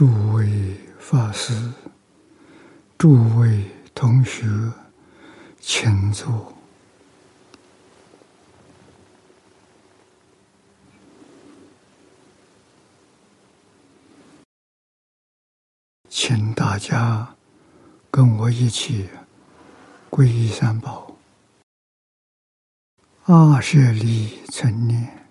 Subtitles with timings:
[0.00, 0.48] 诸位
[0.98, 1.52] 法师、
[2.96, 4.46] 诸位同学，
[5.60, 6.54] 请坐，
[16.08, 17.34] 请大家
[18.10, 19.06] 跟我一起
[20.08, 21.14] 皈依三宝。
[23.24, 25.28] 阿舍利存念，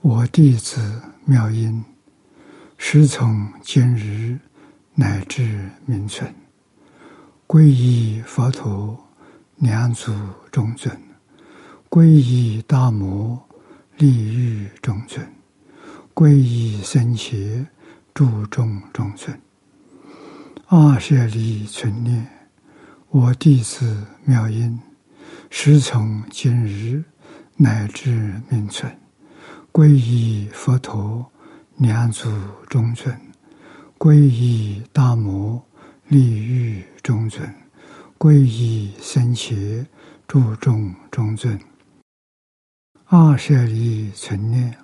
[0.00, 1.84] 我弟子妙音。
[2.80, 4.38] 时从今日
[4.94, 6.32] 乃至明存，
[7.46, 8.96] 皈依佛陀，
[9.56, 10.12] 两祖
[10.52, 10.96] 中尊；
[11.90, 13.46] 皈依大摩，
[13.96, 15.26] 利欲中尊；
[16.14, 17.66] 皈依僧伽，
[18.14, 19.38] 注众中尊。
[20.68, 22.26] 阿舍利存念，
[23.10, 24.80] 我弟子妙音，
[25.50, 27.04] 时从今日
[27.56, 28.96] 乃至明存，
[29.72, 31.30] 皈依佛陀。
[31.78, 32.28] 两祖
[32.68, 33.16] 中尊，
[33.98, 35.64] 皈依大摩
[36.08, 37.54] 利欲中尊，
[38.18, 39.86] 皈依僧伽
[40.26, 41.56] 注众中尊。
[43.04, 44.76] 二舍利存念，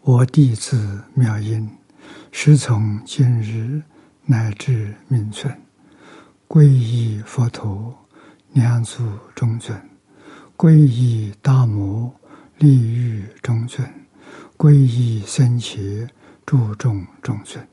[0.00, 1.70] 我弟子妙音，
[2.32, 3.82] 师从今日
[4.24, 5.54] 乃至命存，
[6.48, 7.94] 皈依佛陀
[8.54, 9.78] 两祖中尊，
[10.56, 12.18] 皈依大摩
[12.56, 14.03] 利欲中尊。
[14.56, 16.08] 皈依僧伽，
[16.46, 17.66] 注重众生。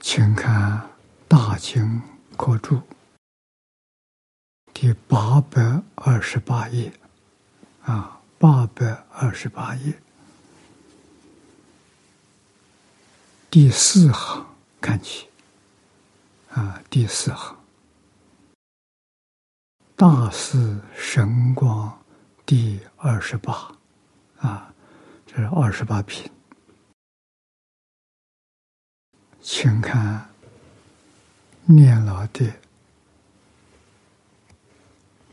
[0.00, 0.78] 请看
[1.26, 2.02] 《大经
[2.36, 2.76] 科注》
[4.74, 6.92] 第八百二十八页，
[7.82, 9.98] 啊，八百二十八页
[13.50, 14.46] 第四行
[14.82, 15.28] 看起，
[16.50, 17.56] 啊，第四行，
[19.96, 21.98] 大士神光。
[22.46, 23.76] 第二十八，
[24.38, 24.72] 啊，
[25.26, 26.30] 这是二十八品，
[29.40, 30.30] 请看
[31.64, 32.48] 念老的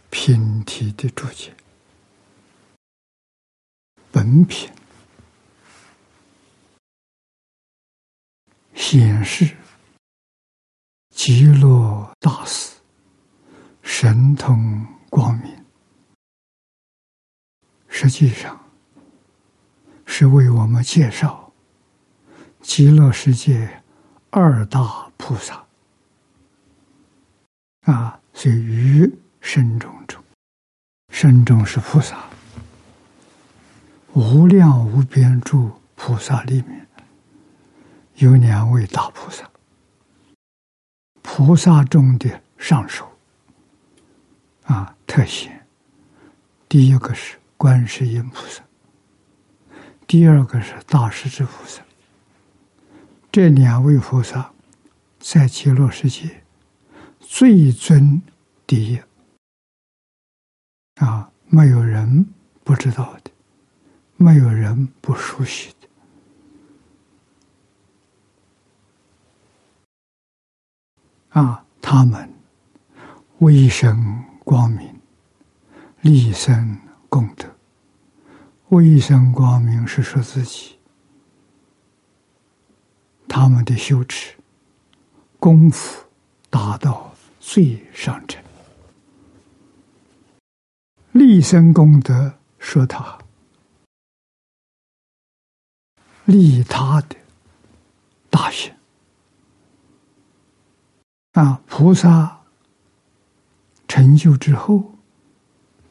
[0.09, 1.56] 品题的注解。
[4.12, 4.72] 本品
[8.74, 9.56] 显示
[11.12, 12.75] 极乐大师
[13.84, 15.62] 神通光明。
[17.96, 18.59] 实际上，
[20.04, 21.54] 是为我们介绍
[22.59, 23.84] 极乐世界
[24.31, 25.64] 二大菩萨
[27.81, 30.22] 啊，所以于身中中，
[31.09, 32.18] 身中是菩萨，
[34.14, 36.88] 无量无边诸菩萨里面
[38.16, 39.48] 有两位大菩萨，
[41.22, 43.08] 菩萨中的上首
[44.64, 45.64] 啊，特显。
[46.68, 47.38] 第一个是。
[47.63, 48.62] 观世音菩萨，
[50.06, 51.81] 第二个是大势至菩萨。
[53.31, 54.51] 这两位菩萨
[55.18, 56.44] 在极乐世界
[57.22, 58.22] 最尊
[58.68, 59.01] 第一
[60.95, 62.27] 啊，没有人
[62.65, 63.31] 不知道的，
[64.18, 65.88] 没有人不熟悉的
[71.39, 71.66] 啊。
[71.81, 72.30] 他们
[73.38, 75.00] 为生光明，
[76.01, 76.77] 立身
[77.07, 77.53] 功德。
[78.81, 80.78] 一生光明是说自己，
[83.28, 84.36] 他们的修持
[85.40, 86.06] 功夫
[86.50, 88.42] 达到最上乘，
[91.12, 93.18] 立身功德说他。
[96.26, 97.18] 利他的
[98.30, 98.74] 大行
[101.34, 102.42] 啊，菩萨
[103.90, 104.96] 成就之后，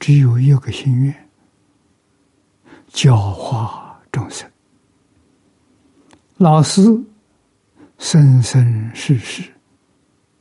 [0.01, 1.22] 只有一个心愿。
[2.93, 4.49] 教化众生，
[6.37, 6.83] 老师
[7.99, 9.51] 生生世世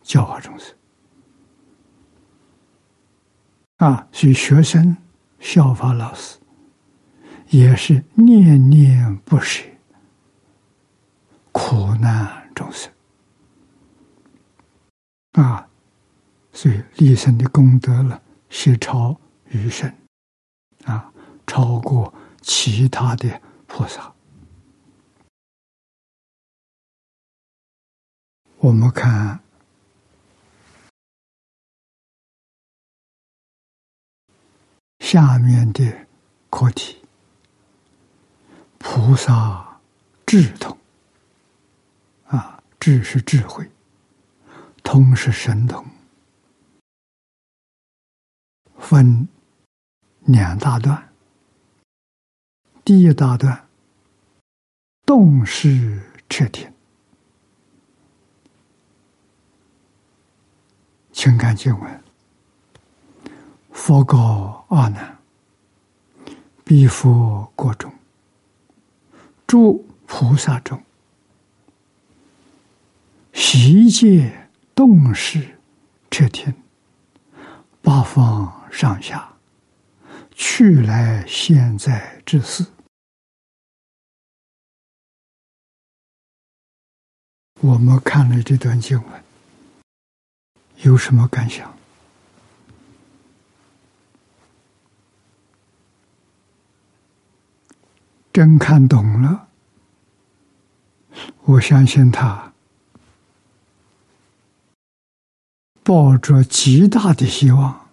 [0.03, 0.75] 教化众生。
[3.77, 4.95] 啊，所以学生
[5.39, 6.37] 效法老师，
[7.47, 9.63] 也是念念不舍
[11.53, 12.91] 苦难众生。
[15.31, 15.65] 啊，
[16.51, 19.91] 所以立身的功德了，是超余生
[20.83, 21.11] 啊，
[21.47, 22.13] 超过。
[22.41, 24.13] 其他的菩萨，
[28.57, 29.39] 我们看
[34.99, 36.07] 下面的
[36.49, 36.97] 课题：
[38.79, 39.79] 菩萨
[40.25, 40.77] 智通。
[42.25, 43.69] 啊，智是智慧，
[44.83, 45.85] 通是神通，
[48.77, 49.27] 分
[50.21, 51.10] 两大段。
[52.83, 53.67] 第一大段
[55.05, 56.73] 动视彻天。
[61.11, 62.03] 请看经文：
[63.71, 65.19] 佛告阿难，
[66.63, 67.93] 彼佛国中，
[69.45, 70.81] 诸菩萨中，
[73.31, 75.59] 悉界动视
[76.09, 76.55] 彻天，
[77.83, 79.31] 八方上下，
[80.31, 82.65] 去来现在之事。
[87.59, 89.23] 我们看了这段经文。
[90.83, 91.77] 有什么感想？
[98.31, 99.49] 真看懂了，
[101.41, 102.53] 我相信他
[105.83, 107.89] 抱着极大的希望，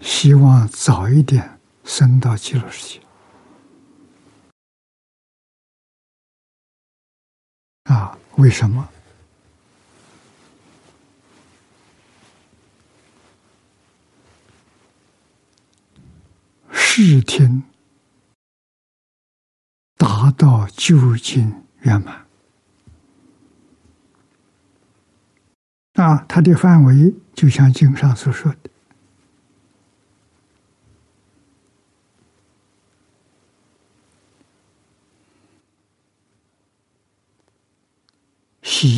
[0.00, 1.55] 希望早一点
[1.86, 3.00] 升到极乐世界。
[7.84, 8.86] 啊，为什么？
[16.72, 17.62] 视听
[19.96, 22.26] 达到究竟圆满
[25.94, 26.24] 啊！
[26.26, 28.70] 它的范围就像经上所说的，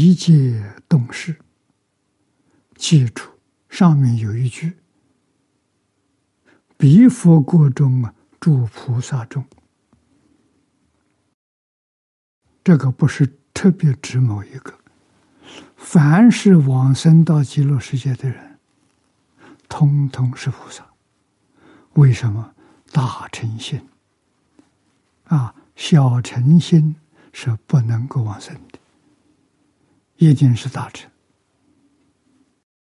[0.08, 1.37] 悉界动事。
[2.76, 3.25] 记住，
[3.69, 4.72] 上面有一句。
[6.78, 9.44] 彼佛国中啊，诸菩萨中，
[12.64, 14.72] 这个不是特别指某一个，
[15.76, 18.58] 凡是往生到极乐世界的人，
[19.69, 20.87] 通通是菩萨。
[21.94, 22.54] 为什么？
[22.90, 23.87] 大乘心
[25.25, 26.96] 啊，小乘心
[27.34, 28.68] 是不能够往生的，
[30.19, 31.11] 一定是大乘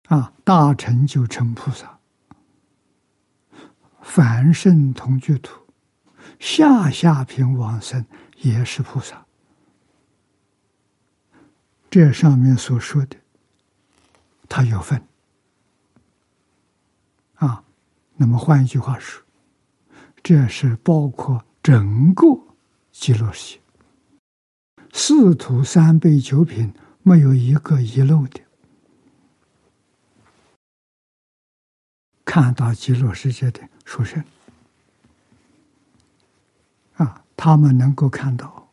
[0.07, 2.00] 啊，大乘就成菩萨。
[4.01, 5.62] 凡圣同居土，
[6.39, 8.06] 下下品往生
[8.38, 9.25] 也是菩萨。
[11.89, 13.16] 这上面所说的，
[14.50, 15.01] 他有份
[17.36, 17.63] 啊。
[18.15, 19.24] 那么换一句话说，
[20.22, 22.27] 这是包括整个
[22.91, 23.62] 极乐世界，
[24.91, 28.41] 四土三辈九品没有一个遗漏的。
[32.24, 34.24] 看到极乐世界的书生
[36.96, 38.72] 啊，他们能够看到，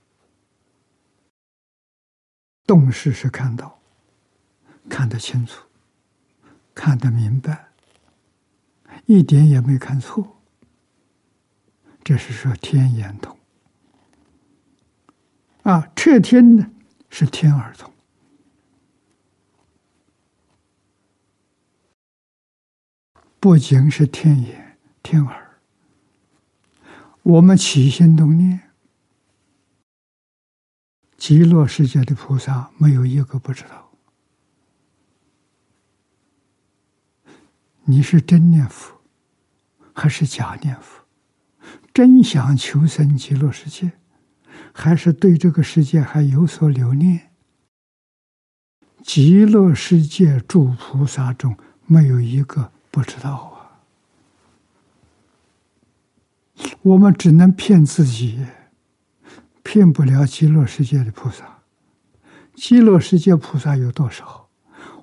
[2.64, 3.80] 动势是看到，
[4.88, 5.66] 看得清楚，
[6.72, 7.68] 看得明白，
[9.06, 10.36] 一点也没看错。
[12.04, 13.36] 这是说天眼通
[15.64, 16.70] 啊，彻天呢
[17.10, 17.92] 是天耳通。
[23.40, 25.60] 不仅是天眼、天耳，
[27.22, 28.70] 我们起心动念，
[31.16, 33.92] 极乐世界的菩萨没有一个不知道。
[37.84, 39.00] 你是真念佛，
[39.94, 41.04] 还是假念佛？
[41.94, 43.92] 真想求生极乐世界，
[44.72, 47.30] 还是对这个世界还有所留恋？
[49.04, 52.72] 极乐世界诸菩萨中，没有一个。
[52.98, 53.78] 不知道啊，
[56.82, 58.44] 我们只能骗自己，
[59.62, 61.60] 骗不了极乐世界的菩萨。
[62.56, 64.48] 极乐世界菩萨有多少？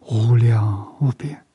[0.02, 1.46] 无量无边，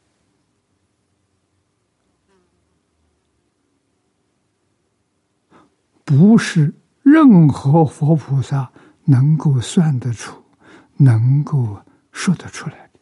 [6.06, 8.72] 不是任何佛菩萨
[9.04, 10.42] 能够算得出、
[10.96, 11.82] 能够
[12.12, 13.00] 说得出来的，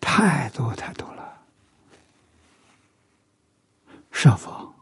[0.00, 1.17] 太多太多了。
[4.20, 4.74] 设防，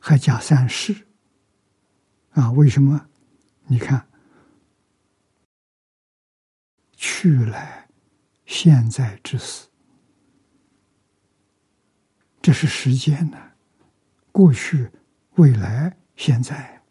[0.00, 1.06] 还加三世
[2.30, 2.50] 啊？
[2.52, 3.06] 为什么？
[3.66, 4.08] 你看，
[6.92, 7.86] 去来
[8.46, 9.68] 现在之死，
[12.40, 13.36] 这是时间呢？
[14.32, 14.90] 过去、
[15.34, 16.82] 未来、现在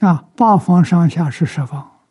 [0.00, 2.04] 啊，八方上下是十方，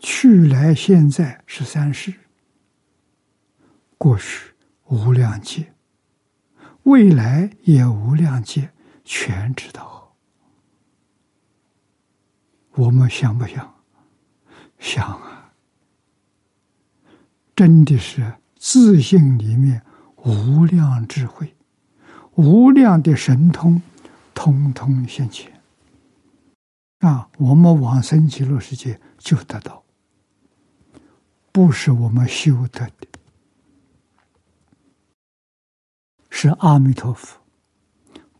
[0.00, 2.23] 去来现在是三世。
[3.98, 4.52] 过去
[4.84, 5.72] 无量劫，
[6.84, 8.70] 未来也无量劫，
[9.04, 10.14] 全知道。
[12.72, 13.74] 我们想不想？
[14.78, 15.52] 想啊！
[17.56, 19.82] 真的是自信里面
[20.16, 21.54] 无量智慧，
[22.34, 23.80] 无量的神通，
[24.34, 25.62] 通通现前。
[26.98, 29.84] 啊，我们往生极乐世界就得到，
[31.52, 33.06] 不是我们修得的，
[36.36, 37.40] 是阿弥陀佛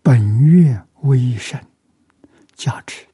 [0.03, 1.65] 本愿威神
[2.53, 3.07] 加持。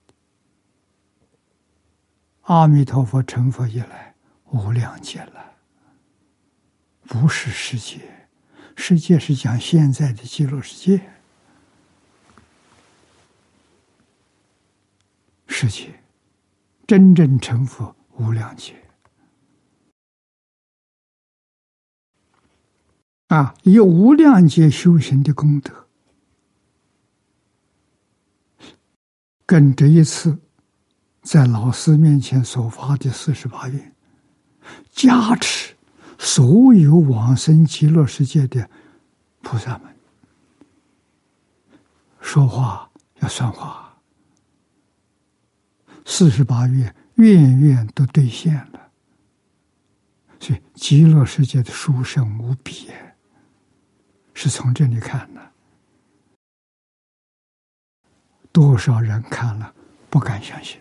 [2.45, 4.15] 阿弥陀佛成佛以来，
[4.47, 5.55] 无量劫来，
[7.03, 8.29] 不是世界，
[8.75, 11.11] 世界是讲现在的极乐世界。
[15.47, 16.01] 世界
[16.87, 18.83] 真正成佛无量劫
[23.31, 23.55] 啊！
[23.63, 25.87] 以无量劫修行的功德，
[29.47, 30.37] 跟这一次
[31.23, 33.95] 在老师面前所发的四十八愿，
[34.91, 35.77] 加持
[36.19, 38.69] 所有往生极乐世界的
[39.43, 39.95] 菩萨们，
[42.21, 43.97] 说话要算话。
[46.05, 48.91] 四十八愿，愿愿都兑现了，
[50.41, 52.89] 所以极乐世界的殊胜无比，
[54.35, 55.41] 是从这里看的。
[58.53, 59.73] 多少人看了
[60.09, 60.81] 不敢相信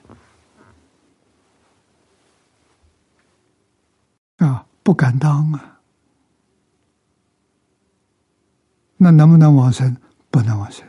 [4.38, 5.80] 啊，不敢当啊，
[8.98, 9.96] 那能不能往生？
[10.32, 10.84] 不能往生，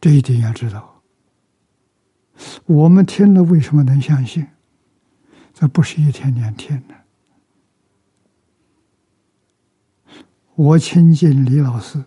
[0.00, 1.02] 这一点要知道。
[2.66, 4.46] 我们听了为什么能相信？
[5.54, 7.05] 这不是一天两天的。
[10.56, 12.02] 我亲近李老师，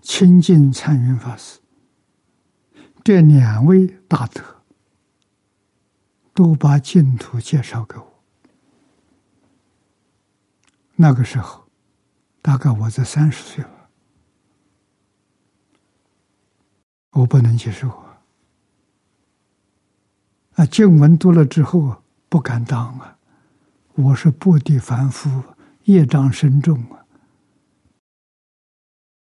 [0.00, 1.60] 亲近参云法师，
[3.04, 4.42] 这两位大德
[6.32, 8.22] 都把净土介绍给我。
[10.96, 11.68] 那个时候，
[12.40, 13.90] 大概我在三十岁了。
[17.10, 18.22] 我不能接受啊！
[20.54, 23.18] 啊，经文读了之后不敢当啊！
[23.96, 25.42] 我是不地凡夫，
[25.84, 27.04] 业障深重啊！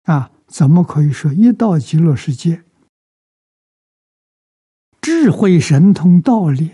[0.04, 2.63] 啊，怎么可以说一到极乐世界，
[5.01, 6.72] 智慧神通道理，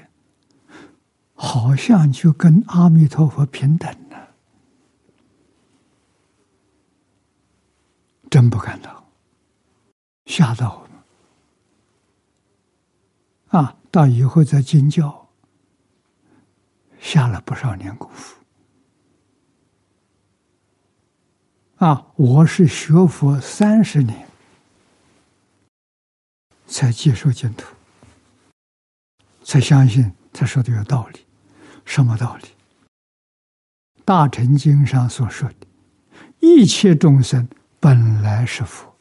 [1.33, 4.15] 好像就跟阿弥陀佛平等呢？
[8.29, 9.05] 真不敢当，
[10.25, 10.87] 吓到
[13.49, 13.57] 我。
[13.57, 15.26] 啊，到以后在经教
[16.99, 18.35] 下了不少年功夫。
[21.77, 24.27] 啊，我是学佛三十年
[26.65, 27.75] 才接受净土，
[29.43, 31.25] 才相信他说的有道理。
[31.85, 32.43] 什么道理？
[34.03, 35.67] 《大乘经》上所说的
[36.39, 37.47] “一切众生
[37.79, 38.95] 本来是佛”。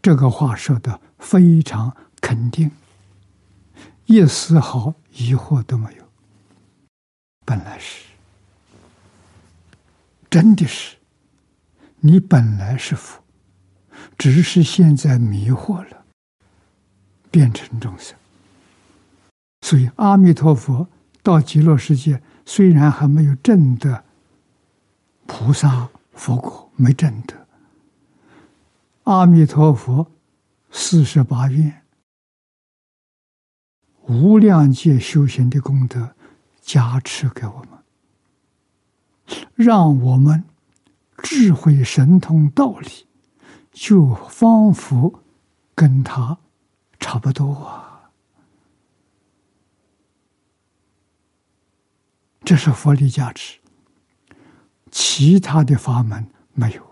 [0.00, 2.70] 这个话说的非常肯定，
[4.06, 6.04] 一丝毫疑惑都没有。
[7.44, 8.04] 本来是，
[10.30, 10.96] 真的是，
[12.00, 13.22] 你本来是佛，
[14.16, 16.04] 只是现在迷惑了，
[17.30, 18.16] 变成众生。
[19.62, 20.88] 所以阿弥陀佛
[21.22, 24.04] 到极乐世界，虽然还没有证得
[25.26, 27.46] 菩萨佛果，没证得。
[29.04, 30.10] 阿弥陀佛，
[30.70, 31.81] 四十八愿，
[34.12, 36.14] 无量界修行的功德
[36.60, 37.78] 加持给我们，
[39.54, 40.44] 让我们
[41.22, 43.06] 智慧神通道理，
[43.72, 45.22] 就仿佛
[45.74, 46.36] 跟他
[47.00, 48.10] 差不多啊！
[52.44, 53.58] 这是佛力加持，
[54.90, 56.82] 其他的法门没有。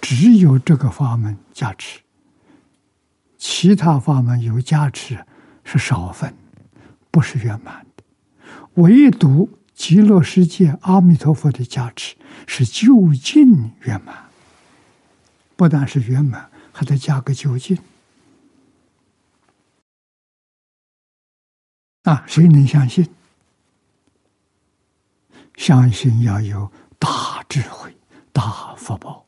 [0.00, 2.00] 只有这个法门加持，
[3.38, 5.24] 其他法门有加持
[5.64, 6.34] 是少分，
[7.10, 8.04] 不是圆满的。
[8.74, 12.16] 唯独极乐世界阿弥陀佛的加持
[12.46, 14.28] 是究竟圆满，
[15.56, 17.78] 不但是圆满，还得加个究竟。
[22.02, 23.08] 啊，谁能相信？
[25.56, 27.96] 相信要有大智慧、
[28.32, 29.26] 大福报。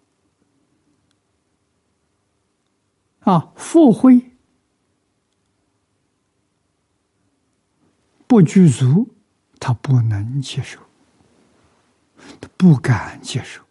[3.20, 4.32] 啊，复会
[8.34, 9.08] 不具足，
[9.60, 10.80] 他不能接受，
[12.40, 13.62] 他不敢接受。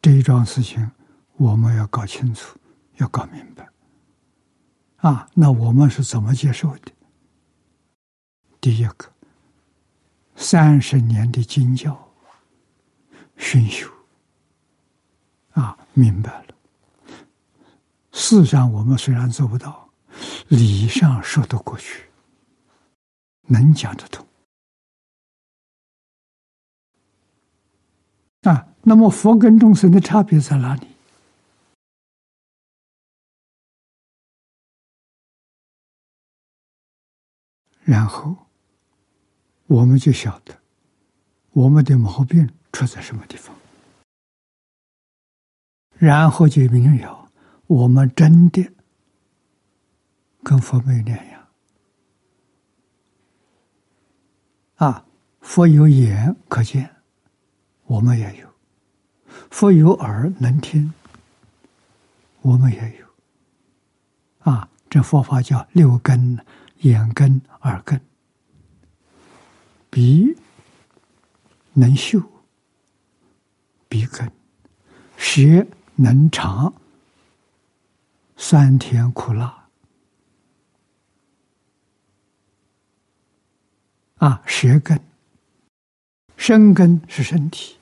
[0.00, 0.88] 这一桩事情，
[1.36, 2.56] 我们要搞清楚，
[2.98, 3.68] 要搞明白。
[4.98, 6.92] 啊，那我们是怎么接受的？
[8.60, 9.12] 第一个，
[10.36, 12.08] 三十年的经教
[13.36, 13.90] 熏修，
[15.54, 16.54] 啊，明白了。
[18.12, 19.89] 事上我们虽然做不到，
[20.48, 22.08] 理上说得过去，
[23.48, 24.26] 能讲得通。
[28.42, 30.86] 啊，那么佛跟众生的差别在哪里？
[37.82, 38.36] 然后，
[39.66, 40.56] 我们就晓得
[41.50, 43.54] 我们的毛病出在什么地方，
[45.98, 47.28] 然后就明了
[47.66, 48.72] 我们真的
[50.42, 51.46] 跟佛没有两样。
[54.76, 55.04] 啊，
[55.40, 56.90] 佛有眼可见，
[57.84, 58.46] 我们也有；
[59.50, 60.92] 佛有耳能听，
[62.40, 64.50] 我们也有。
[64.50, 66.38] 啊，这佛法叫六根。
[66.80, 68.00] 眼根、耳根、
[69.90, 70.34] 鼻
[71.74, 72.18] 能嗅，
[73.86, 74.26] 鼻根；
[75.18, 76.72] 舌能尝
[78.34, 79.59] 酸甜苦辣。
[84.20, 85.00] 啊，舌根、
[86.36, 87.76] 身根是身体，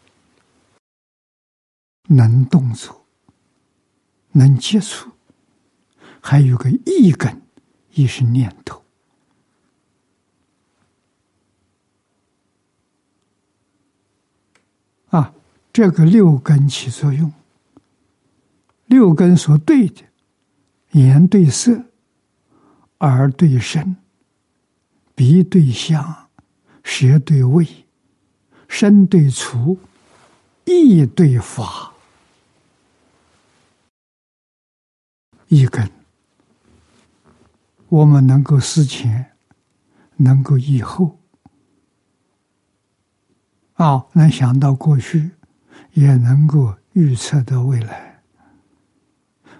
[2.07, 3.05] 能动作，
[4.31, 5.11] 能接触，
[6.21, 7.43] 还有个意根，
[7.91, 8.85] 意是念头。
[15.09, 15.35] 啊，
[15.73, 17.33] 这个六根起作用，
[18.87, 20.05] 六根所对的，
[20.93, 21.87] 眼对色，
[22.99, 23.97] 耳对声，
[25.17, 26.28] 鼻对香，
[26.91, 27.69] 舌对味，
[28.67, 29.79] 身对触，
[30.65, 31.93] 意对法，
[35.49, 35.89] 一根，
[37.91, 39.37] 我们能够思前，
[40.17, 41.19] 能够以后。
[43.75, 45.33] 啊，能想到过去，
[45.93, 48.23] 也能够预测到未来。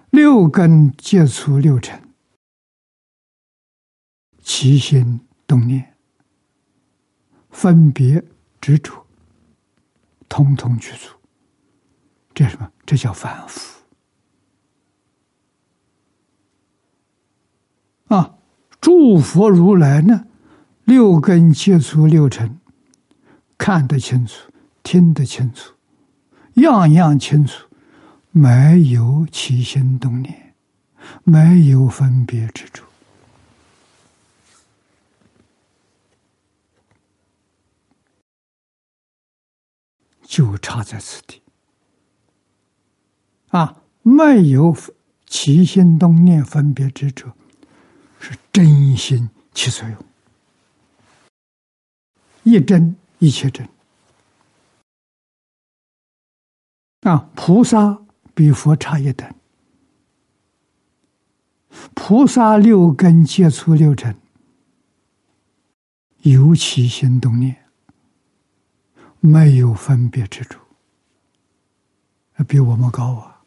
[0.09, 2.01] 六根接触六尘，
[4.41, 5.95] 起心动念，
[7.59, 8.23] 分别
[8.61, 9.05] 执着，
[10.29, 11.13] 通通去除。
[12.33, 12.71] 这什么？
[12.85, 13.83] 这叫反复。
[18.07, 18.37] 啊，
[18.79, 20.25] 诸佛如来呢？
[20.85, 22.57] 六根接触六尘。
[23.57, 24.49] 看得清楚，
[24.81, 25.73] 听得清楚，
[26.53, 27.67] 样样清楚，
[28.31, 30.55] 没有起心动念，
[31.25, 32.85] 没有分别之处，
[40.29, 41.41] 就差在此地。
[43.47, 44.77] 啊，没有
[45.25, 47.31] 起心动念、分别之处，
[48.19, 49.97] 是真心起作用，
[52.43, 52.95] 一真。
[53.21, 53.67] 一切真
[57.01, 57.29] 啊！
[57.35, 58.01] 菩萨
[58.33, 59.29] 比佛差一等，
[61.93, 64.17] 菩萨六根接触六尘，
[66.21, 67.68] 有起心动念，
[69.19, 70.59] 没有分别之处，
[72.47, 73.41] 比我们高啊！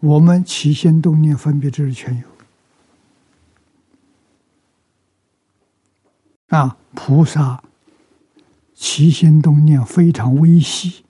[0.00, 2.28] 我们起心动念、分别之处全有。
[6.56, 7.60] 啊，菩萨
[8.72, 11.04] 起心动念非常微细，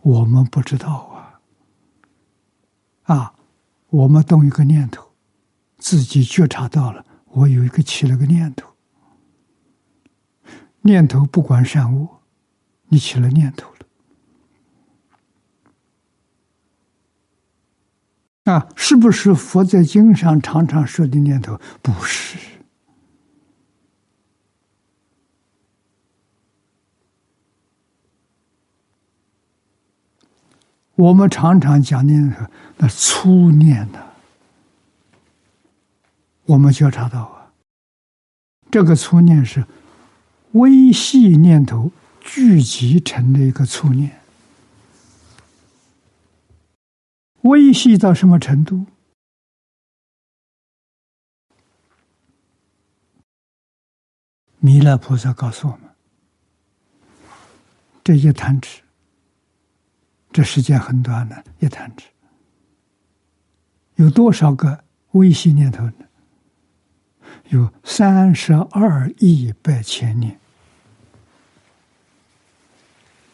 [0.00, 0.90] 我们不知道
[3.04, 3.14] 啊。
[3.14, 3.34] 啊，
[3.90, 5.12] 我们动一个念头，
[5.76, 8.71] 自己觉察到了，我有一个起了个念头，
[10.82, 12.20] 念头不管善恶，
[12.88, 13.72] 你起了念头
[18.44, 21.60] 了，啊，是不是佛在经上常常说的念头？
[21.80, 22.38] 不是。
[30.94, 33.98] 我们常常讲的那粗念呢，
[36.44, 37.52] 我们觉察到啊，
[38.70, 39.64] 这个粗念是
[40.52, 44.20] 微细念头聚集成的一个粗念，
[47.42, 48.86] 微细到什么程度？
[54.58, 55.90] 弥勒菩萨告诉我们，
[58.04, 58.82] 这一弹指。
[60.32, 62.06] 这时间很短的，一弹指，
[63.96, 66.06] 有多少个微细念头呢？
[67.48, 70.40] 有三十二亿百千年，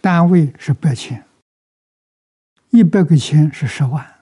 [0.09, 1.23] 单位是百千，
[2.71, 4.21] 一百个千是十万，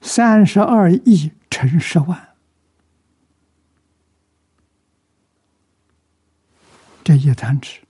[0.00, 2.34] 三十二亿乘十万，
[7.04, 7.82] 这一弹指，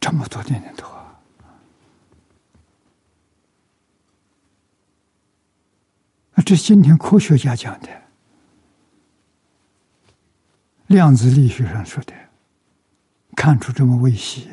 [0.00, 1.20] 这么多年头啊！
[6.32, 7.88] 啊，这今天科学家讲的，
[10.86, 12.14] 量子力学上说的，
[13.36, 14.50] 看出这么微细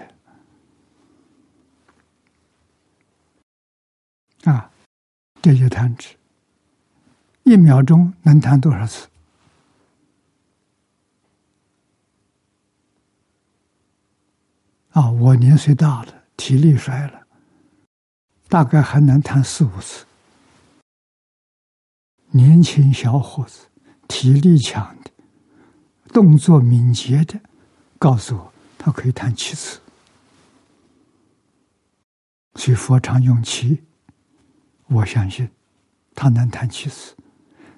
[4.43, 4.71] 啊！
[5.41, 6.15] 这些弹指，
[7.43, 9.07] 一秒钟能弹多少次？
[14.91, 17.25] 啊，我年岁大了，体力衰了，
[18.47, 20.05] 大概还能弹四五次。
[22.31, 23.67] 年轻小伙子，
[24.07, 25.11] 体力强的，
[26.13, 27.39] 动作敏捷的，
[27.97, 29.79] 告诉我他可以弹七次。
[32.55, 33.83] 所以佛常用七。
[34.89, 35.49] 我相信，
[36.15, 37.15] 他能弹七次。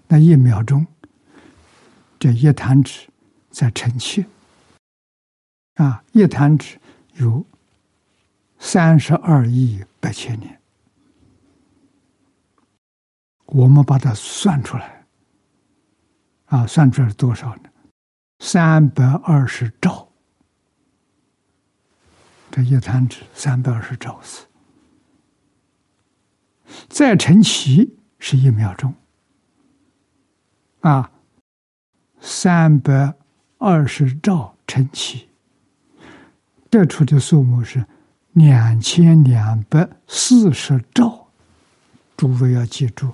[0.07, 0.85] 那一秒钟，
[2.17, 3.07] 这一弹指
[3.49, 4.25] 在乘七，
[5.75, 6.79] 啊，一弹指
[7.15, 7.45] 有
[8.59, 10.59] 三十二亿八千年。
[13.45, 15.05] 我们把它算出来，
[16.45, 17.69] 啊，算出来多少呢？
[18.39, 20.07] 三百二十兆。
[22.49, 24.45] 这一弹指三百二十兆次。
[26.87, 28.93] 再乘七是一秒钟，
[30.81, 31.11] 啊，
[32.19, 33.13] 三百
[33.57, 35.27] 二十兆乘七，
[36.69, 37.85] 得出的数目是
[38.33, 41.27] 两千两百四十兆。
[42.15, 43.11] 诸位要记住，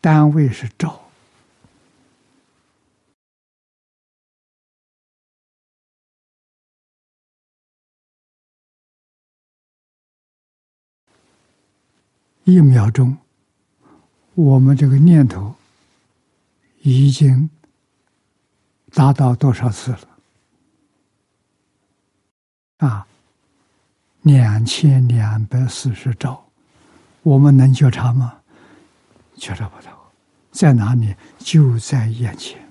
[0.00, 1.01] 单位是兆。
[12.44, 13.16] 一秒钟，
[14.34, 15.54] 我们这个念头
[16.80, 17.48] 已经
[18.92, 20.08] 达到多少次了？
[22.78, 23.06] 啊，
[24.22, 26.44] 两千两百四十兆，
[27.22, 28.40] 我们能觉察吗？
[29.36, 30.12] 觉察不到，
[30.50, 31.14] 在哪里？
[31.38, 32.61] 就在眼前。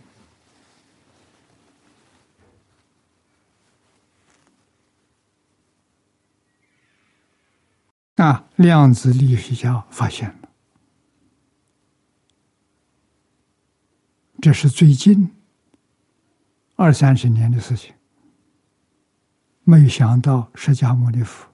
[8.22, 10.50] 啊，量子力学家发现了，
[14.40, 15.28] 这是最近
[16.76, 17.92] 二三十年的事情。
[19.64, 21.48] 没想到释迦牟尼佛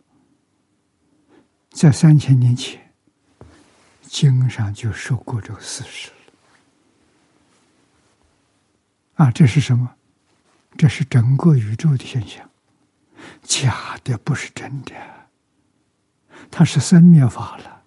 [1.69, 2.93] 在三千年前
[4.01, 6.11] 经上就说过这个事实。
[9.13, 9.95] 啊，这是什么？
[10.77, 12.49] 这是整个宇宙的现象，
[13.41, 15.16] 假的不是真的。
[16.49, 17.83] 它是生灭法了，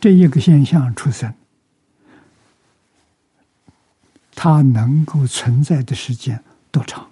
[0.00, 1.34] 这一个现象出生，
[4.34, 7.08] 它能够存在的时间多长？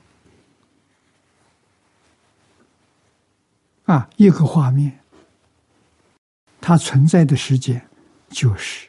[3.87, 5.01] 啊，一个画面，
[6.61, 7.89] 它存在的时间
[8.31, 8.89] 就是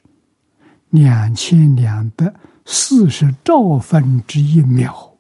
[0.90, 2.34] 两千两百
[2.66, 5.18] 四十兆分之一秒，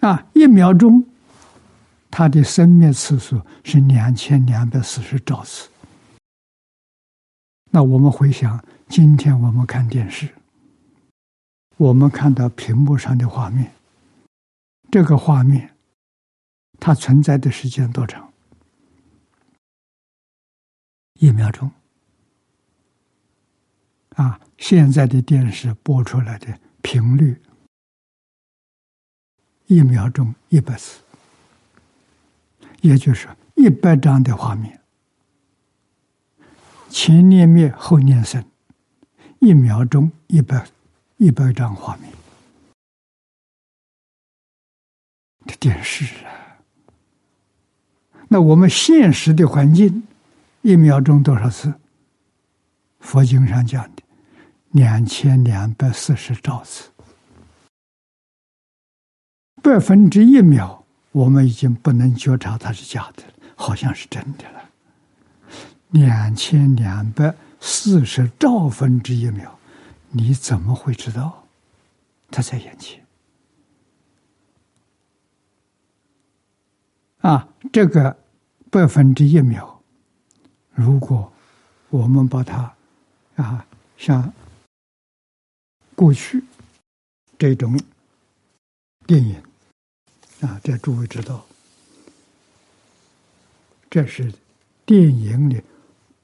[0.00, 1.04] 啊，一秒钟。
[2.18, 5.70] 它的生灭次数是两千两百四十兆次。
[7.70, 10.28] 那我们回想，今天我们看电视，
[11.76, 13.72] 我们看到屏幕上的画面，
[14.90, 15.76] 这个画面
[16.80, 18.32] 它存在的时间多长？
[21.20, 21.70] 一秒钟。
[24.16, 27.40] 啊，现在的电视播出来的频率，
[29.66, 31.04] 一秒钟一百次。
[32.80, 34.80] 也就是一百张的画面，
[36.88, 38.44] 前念灭后念生，
[39.40, 40.64] 一秒钟一百
[41.16, 42.12] 一百张画面。
[45.46, 46.60] 这电视啊，
[48.28, 50.06] 那我们现实的环境，
[50.62, 51.72] 一秒钟多少次？
[53.00, 54.02] 佛经上讲的
[54.72, 56.90] 两千两百四十兆次，
[59.62, 60.77] 百分之一秒。
[61.18, 64.70] 我们已经不能觉察它是假的了，好像是真的了。
[65.90, 69.58] 两千两百四十兆分之一秒，
[70.10, 71.44] 你怎么会知道
[72.30, 73.04] 它在眼前？
[77.22, 78.16] 啊，这个
[78.70, 79.82] 百分之一秒，
[80.70, 81.32] 如果
[81.90, 82.72] 我们把它
[83.34, 84.32] 啊，像
[85.96, 86.44] 过去
[87.36, 87.76] 这种
[89.04, 89.47] 电影。
[90.40, 91.44] 啊，这诸位知道，
[93.90, 94.32] 这是
[94.86, 95.60] 电影里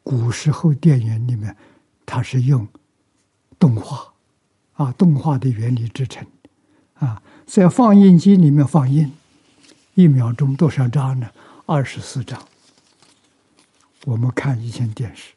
[0.03, 1.57] 古时候电影里面，
[2.07, 2.67] 它是用
[3.59, 4.13] 动画
[4.75, 6.25] 啊，动画的原理制成
[6.95, 9.13] 啊，在放映机里面放映，
[9.95, 11.29] 一秒钟多少张呢？
[11.67, 12.41] 二十四张。
[14.05, 15.33] 我们看以前电视，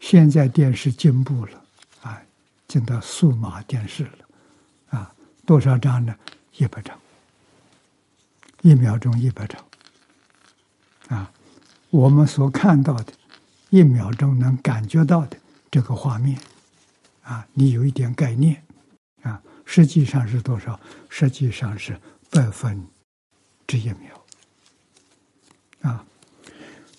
[0.00, 1.64] 现在电视进步了
[2.02, 2.22] 啊，
[2.68, 4.10] 进到数码电视了
[4.90, 6.14] 啊，多少张呢？
[6.56, 6.96] 一百张，
[8.66, 9.64] 一秒钟一百张
[11.06, 11.30] 啊。
[11.90, 13.12] 我们所看到的，
[13.70, 15.36] 一秒钟能感觉到的
[15.70, 16.36] 这个画面，
[17.22, 18.60] 啊，你有一点概念，
[19.22, 20.80] 啊，实际上是多少？
[21.08, 21.96] 实际上是
[22.28, 22.84] 百分
[23.68, 24.24] 之一秒，
[25.82, 26.04] 啊，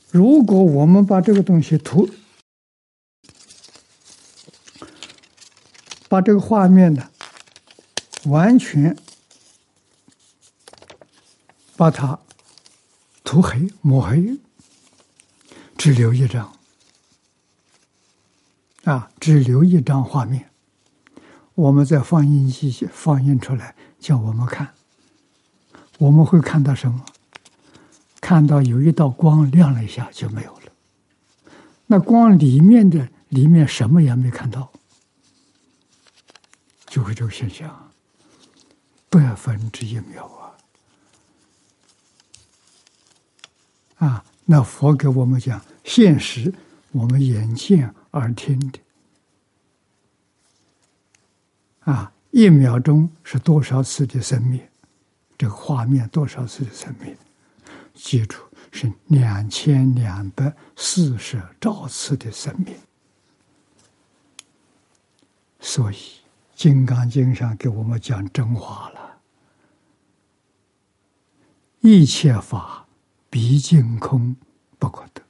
[0.09, 2.09] 如果我们把这个东西图，
[6.07, 7.09] 把这个画面呢，
[8.23, 8.95] 完全
[11.77, 12.19] 把它
[13.23, 14.37] 涂黑、抹黑。
[15.77, 16.51] 只留一张，
[18.85, 20.49] 啊，只留一张画面。
[21.53, 24.73] 我们在放映机放映出来，叫我们看，
[25.99, 27.05] 我们会看到什么？
[28.19, 30.71] 看到有一道光亮了一下就没有了。
[31.85, 34.71] 那光里面的里面什么也没看到，
[36.87, 37.91] 就会这个现象，
[39.09, 40.46] 百分之一秒啊！
[43.97, 44.23] 啊。
[44.49, 46.53] 那佛给我们讲现实，
[46.93, 48.79] 我们眼见耳听的，
[51.79, 54.69] 啊，一秒钟是多少次的生灭？
[55.37, 57.17] 这个画面多少次的生灭？
[57.93, 58.37] 记住
[58.71, 62.73] 是两千两百四十兆次的生灭。
[65.59, 65.95] 所以
[66.55, 69.17] 《金刚经》上给我们讲真话了，
[71.81, 72.86] 一切法。
[73.39, 74.35] 毕竟空
[74.79, 75.21] 不可得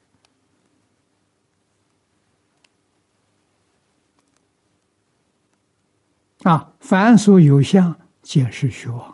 [6.49, 6.71] 啊！
[6.79, 9.13] 凡所有相，皆是虚妄。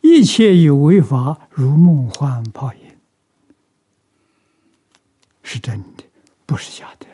[0.00, 2.96] 一切有为法，如梦幻泡影，
[5.42, 6.04] 是真的，
[6.46, 7.06] 不是假的。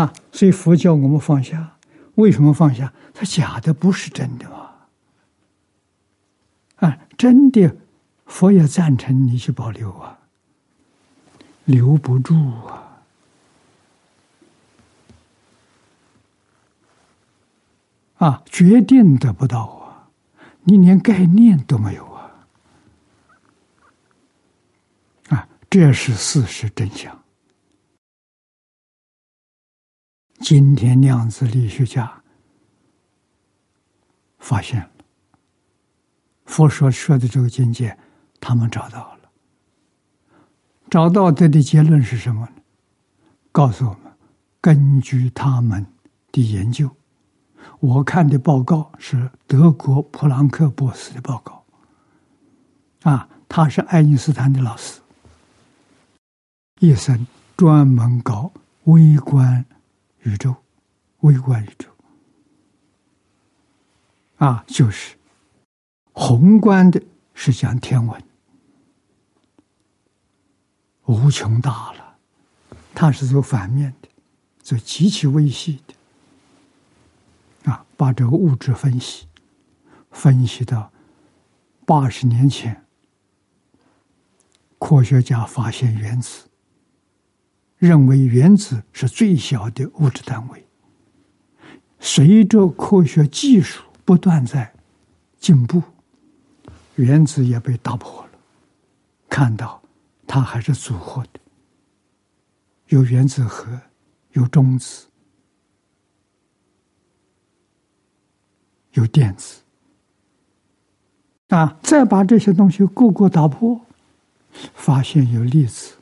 [0.00, 0.12] 啊！
[0.30, 1.76] 所以佛教我们放下，
[2.14, 2.94] 为什么放下？
[3.12, 4.67] 它假的不是真的嘛？
[6.78, 7.76] 啊，真的，
[8.26, 10.18] 佛也赞成你去保留啊，
[11.64, 12.34] 留不住
[12.66, 13.02] 啊，
[18.18, 20.08] 啊，决定得不到啊，
[20.62, 22.46] 你连概念都没有啊，
[25.30, 27.24] 啊，这是事实真相。
[30.40, 32.22] 今天量子力学家
[34.38, 34.90] 发现了。
[36.58, 37.96] 佛说说的这个境界，
[38.40, 39.30] 他们找到了。
[40.90, 42.52] 找到的的结论是什么呢？
[43.52, 44.12] 告诉我们，
[44.60, 45.86] 根据他们
[46.32, 46.90] 的研究，
[47.78, 51.64] 我看的报告是德国普朗克博士的报告。
[53.02, 55.00] 啊，他是爱因斯坦的老师，
[56.80, 57.24] 一生
[57.56, 58.52] 专门搞
[58.86, 59.64] 微观
[60.22, 60.56] 宇宙，
[61.20, 61.88] 微观宇宙。
[64.38, 65.17] 啊，就是。
[66.20, 67.00] 宏观的
[67.32, 68.22] 是讲天文，
[71.06, 72.16] 无穷大了，
[72.92, 74.08] 它是做反面的，
[74.60, 79.28] 做极其微细的，啊，把这个物质分析，
[80.10, 80.90] 分析到
[81.86, 82.84] 八十年前，
[84.80, 86.48] 科学家发现原子，
[87.76, 90.66] 认为原子是最小的物质单位，
[92.00, 94.74] 随着科学技术不断在
[95.38, 95.80] 进步。
[96.98, 98.30] 原子也被打破了，
[99.28, 99.80] 看到
[100.26, 101.38] 它还是组合的，
[102.88, 103.80] 有原子核，
[104.32, 105.06] 有中子，
[108.94, 109.60] 有电子，
[111.50, 113.80] 啊，再把这些东西个个打破，
[114.74, 115.94] 发现有粒子，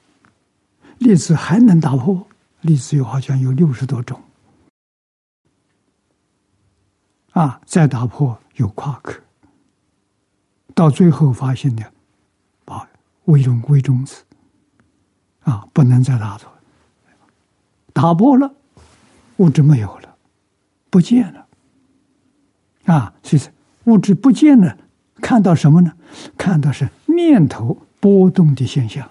[0.96, 2.26] 粒子还能打破，
[2.62, 4.18] 粒子有好像有六十多种，
[7.32, 9.22] 啊，再打破有夸克。
[10.76, 11.90] 到最后发现的，
[12.66, 12.86] 把
[13.24, 14.22] 微中微中子
[15.40, 16.52] 啊，不能再打破，
[17.94, 18.54] 打破了，
[19.38, 20.14] 物质没有了，
[20.90, 21.46] 不见了
[22.84, 23.14] 啊！
[23.22, 23.50] 其实
[23.84, 24.76] 物质不见了，
[25.22, 25.94] 看到什么呢？
[26.36, 29.10] 看到是念头波动的现象。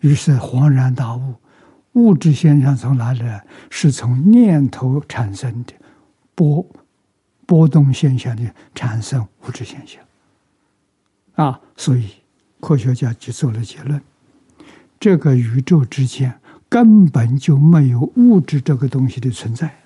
[0.00, 1.34] 于是恍然大悟：
[1.92, 3.44] 物质现象从哪里来？
[3.68, 5.74] 是从念头产生的
[6.34, 6.64] 波。
[7.50, 10.00] 波动现象的产生物质现象，
[11.34, 12.08] 啊，所以
[12.60, 14.00] 科学家就做了结论：
[15.00, 19.80] 这个宇宙之间根本就没有物质这个东西的存在。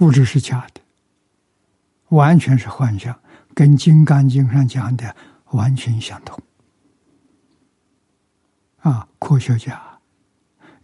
[0.00, 0.82] 物质是假的，
[2.08, 3.18] 完全是幻象，
[3.54, 5.16] 跟《金刚经》上讲的
[5.52, 6.38] 完全相同。
[8.82, 9.80] 啊，科学家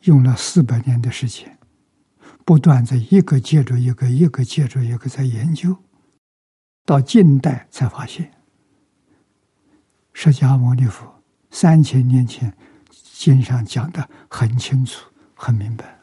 [0.03, 1.59] 用了四百年的时间，
[2.45, 5.77] 不断在一个接着一个，一个接着一个在研究，
[6.85, 8.33] 到近代才发现，
[10.13, 12.57] 释迦牟尼佛三千年前
[12.93, 15.99] 经上讲的很清楚、很明白。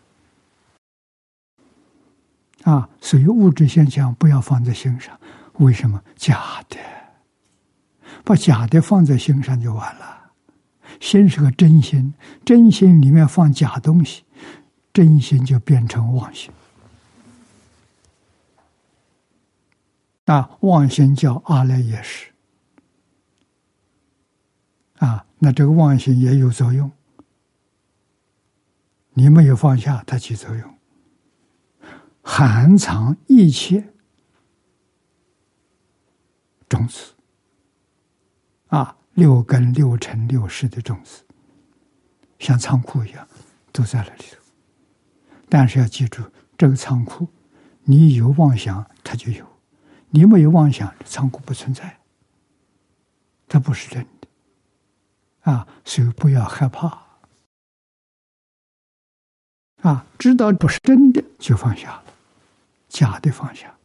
[2.63, 5.17] 啊，所以物质现象不要放在心上。
[5.59, 6.03] 为什么？
[6.17, 6.77] 假的，
[8.25, 10.14] 把假的放在心上就完了。
[10.99, 14.23] 心是个真心，真心里面放假东西，
[14.93, 16.51] 真心就变成妄心。
[20.25, 22.31] 啊，妄心叫阿赖耶识。
[24.97, 26.91] 啊，那这个妄心也有作用。
[29.13, 30.75] 你没有放下，它起作用。
[32.21, 33.93] 含藏一切
[36.67, 37.13] 种子
[38.67, 41.23] 啊，六根、六尘、六识的种子，
[42.37, 43.25] 像仓库一样，
[43.71, 44.37] 都在那里头。
[45.47, 46.21] 但是要记住，
[46.57, 47.27] 这个仓库，
[47.83, 49.45] 你有妄想，它就有；
[50.09, 51.97] 你没有妄想，仓库不存在，
[53.47, 54.27] 它不是真的
[55.51, 55.65] 啊。
[55.85, 57.05] 所以不要害怕
[59.81, 62.03] 啊，知道不是真的，就放下了。
[62.89, 63.77] 假的放下，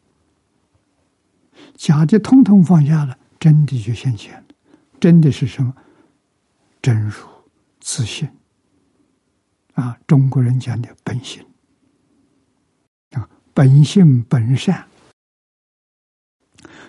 [1.76, 4.44] 假的通通放下了，真的就现前。
[5.00, 5.74] 真的是什么？
[6.82, 7.12] 真如
[7.80, 8.28] 自信
[9.74, 9.98] 啊！
[10.06, 11.44] 中国人讲的本性
[13.10, 14.86] 啊，本性本善。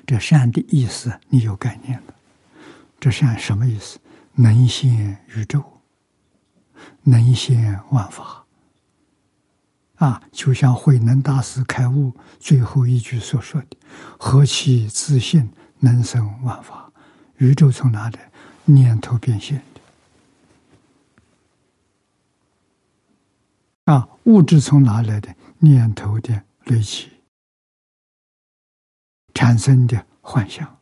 [0.05, 2.13] 这善的意思你有概念了？
[2.99, 3.99] 这善什么意思？
[4.33, 5.63] 能现宇宙，
[7.03, 8.45] 能现万法。
[9.95, 13.77] 啊，就像慧能大师开悟最后一句所说的
[14.17, 16.90] ：“何其自信，能生万法。”
[17.41, 18.19] 宇宙从哪里？
[18.65, 19.81] 念头变现的。
[23.91, 25.35] 啊，物质从哪来的？
[25.57, 27.09] 念头的累积
[29.33, 30.79] 产生的幻象。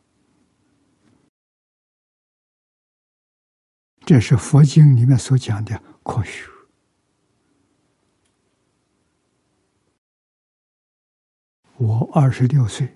[4.06, 6.50] 这是佛经里面所讲的科学。
[11.78, 12.94] 我二十六岁，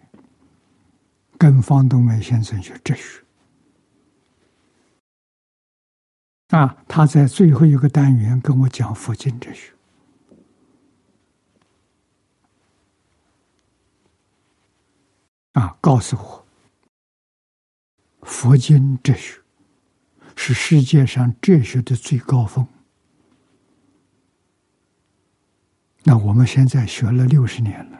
[1.37, 3.22] 跟方东梅先生学哲学。
[6.53, 9.73] 啊，他在最后一个单元跟我讲佛经哲学。
[15.53, 16.45] 啊，告诉我，
[18.21, 19.41] 佛经哲学
[20.35, 22.67] 是世界上哲学的最高峰。
[26.03, 27.99] 那我们现在学了六十年了。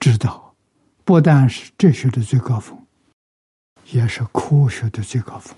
[0.00, 0.56] 知道，
[1.04, 2.84] 不但是哲学的最高峰，
[3.92, 5.56] 也是科学的最高峰。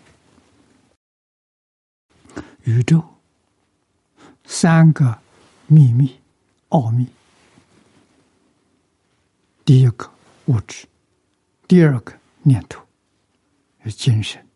[2.66, 3.02] 宇宙
[4.44, 5.18] 三个
[5.66, 6.20] 秘密
[6.68, 7.06] 奥秘：
[9.64, 10.10] 第一个
[10.44, 10.86] 物质，
[11.66, 12.12] 第二个
[12.42, 12.80] 念头
[13.82, 14.46] 是精神，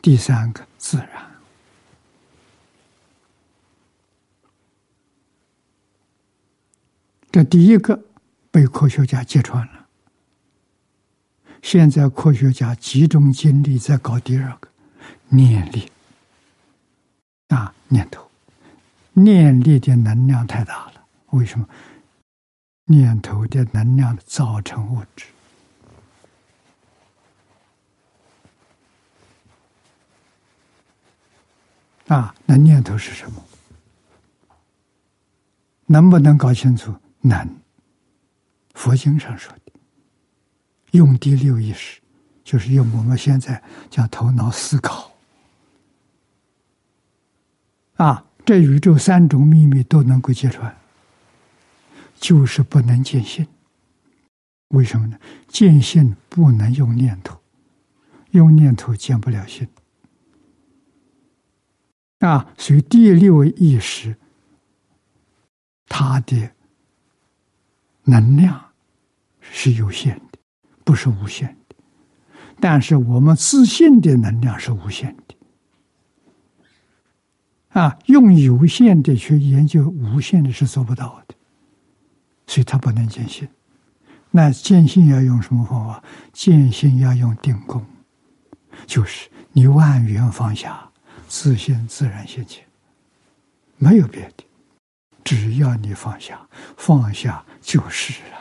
[0.00, 1.30] 第三个自然。
[7.30, 8.02] 这第一个。
[8.52, 9.86] 被科学家揭穿了。
[11.62, 14.68] 现在科学家集中精力在搞第二个
[15.28, 15.90] 念力
[17.54, 18.26] 啊，念头，
[19.12, 21.04] 念力的能量太大了。
[21.30, 21.68] 为什么？
[22.86, 25.26] 念头的能量造成物质
[32.08, 32.34] 啊？
[32.46, 33.44] 那念头是什么？
[35.84, 36.94] 能不能搞清楚？
[37.20, 37.48] 能。
[38.72, 39.72] 佛经上说的，
[40.92, 42.00] 用第六意识，
[42.42, 45.11] 就是用我们现在叫头脑思考。
[47.94, 50.76] 啊，这宇宙三种秘密都能够揭穿，
[52.16, 53.46] 就是不能见性。
[54.68, 55.18] 为什么呢？
[55.48, 57.40] 见性不能用念头，
[58.30, 59.68] 用念头见不了性。
[62.20, 64.16] 啊，所以第六意识，
[65.86, 66.50] 它的。
[68.04, 68.60] 能量
[69.40, 70.38] 是有限的，
[70.82, 71.76] 不是无限的。
[72.58, 75.21] 但是我们自信的能量是无限的。
[77.72, 81.34] 啊，用有限的去研究无限的是做不到的。
[82.46, 83.48] 所以他不能见性。
[84.30, 86.02] 那见性要用什么方法？
[86.32, 87.84] 见性要用定功，
[88.86, 90.90] 就是你万缘放下，
[91.28, 92.64] 自信自然现前，
[93.78, 94.44] 没有别的。
[95.24, 96.46] 只要你放下，
[96.76, 98.38] 放下就是了。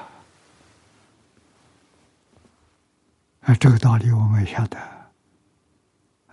[3.41, 4.77] 啊，这个道理我们晓得。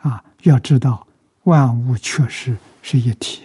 [0.00, 1.06] 啊，要知道
[1.44, 2.56] 万物确实
[2.90, 3.42] 是一体，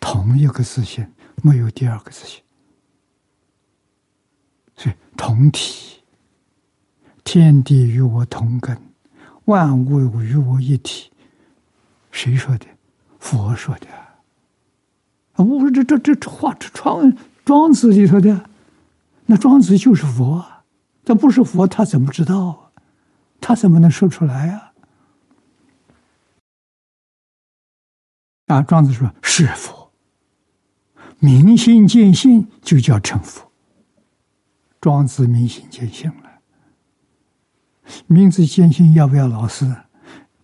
[0.00, 1.06] 同一个自性，
[1.42, 2.42] 没有第二个自性，
[4.74, 6.00] 所以同体，
[7.22, 8.74] 天地与我同根，
[9.44, 11.10] 万物与我一体。
[12.12, 12.64] 谁说的？
[13.18, 13.88] 佛说的。
[15.34, 17.14] 啊，我说这这这话，这庄
[17.44, 18.48] 庄子里头的，
[19.26, 20.42] 那庄子就是佛，
[21.04, 22.72] 他不是佛，他怎么知道？
[23.38, 24.72] 他怎么能说出来啊？
[28.46, 29.90] 啊，庄子说是佛，
[31.18, 33.50] 明心见性就叫成佛。
[34.82, 36.30] 庄子明心见性了，
[38.06, 39.74] 明心见性要不要老师？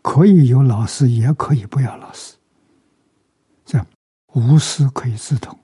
[0.00, 2.34] 可以有老师，也可以不要老师。
[3.66, 3.84] 这
[4.28, 5.58] 无师可以自通，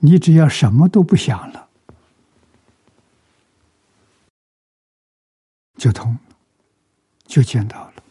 [0.00, 1.68] 你只要什么都不想了，
[5.76, 6.18] 就通，
[7.24, 8.02] 就见到了。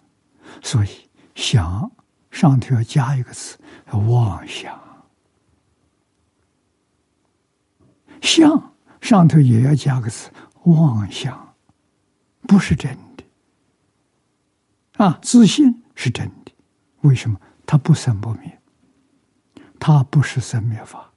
[0.61, 0.89] 所以
[1.35, 1.91] 想。
[2.33, 3.57] 上头要加一个词，
[3.91, 4.73] 妄想；
[8.21, 10.31] 相上头也要加个词，
[10.63, 11.55] 妄想，
[12.41, 13.23] 不是真的。
[14.97, 16.51] 啊，自信是真的，
[17.01, 17.39] 为什么？
[17.67, 18.59] 它不生不灭，
[19.79, 21.11] 它不是生灭法。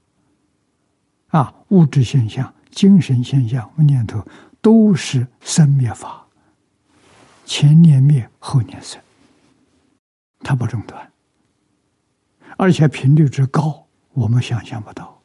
[1.29, 4.23] 啊，物质现象、精神现象、念头
[4.61, 6.27] 都是生灭法，
[7.47, 9.01] 前念灭，后念生。
[10.47, 11.12] 它不中断，
[12.57, 15.20] 而且频率之高，我们想象不到。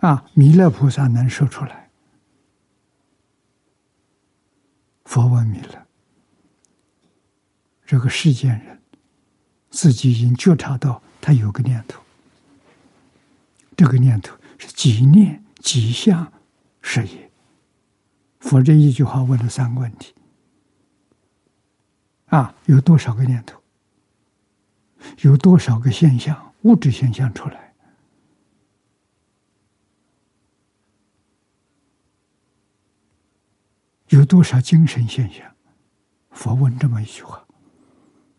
[0.00, 1.90] 啊，弥勒菩萨能说出来，
[5.04, 5.86] 佛问弥勒
[7.86, 8.82] ：“这个世间人，
[9.70, 12.02] 自己已经觉察到他有个念头，
[13.76, 16.32] 这个念头是几念几相
[16.82, 17.30] 是也？”
[18.40, 20.12] 佛这一句话问了三个问题。
[22.28, 23.60] 啊，有多少个念头？
[25.20, 26.52] 有多少个现象？
[26.62, 27.72] 物质现象出来？
[34.08, 35.46] 有多少精神现象？
[36.30, 37.46] 佛问这么一句话，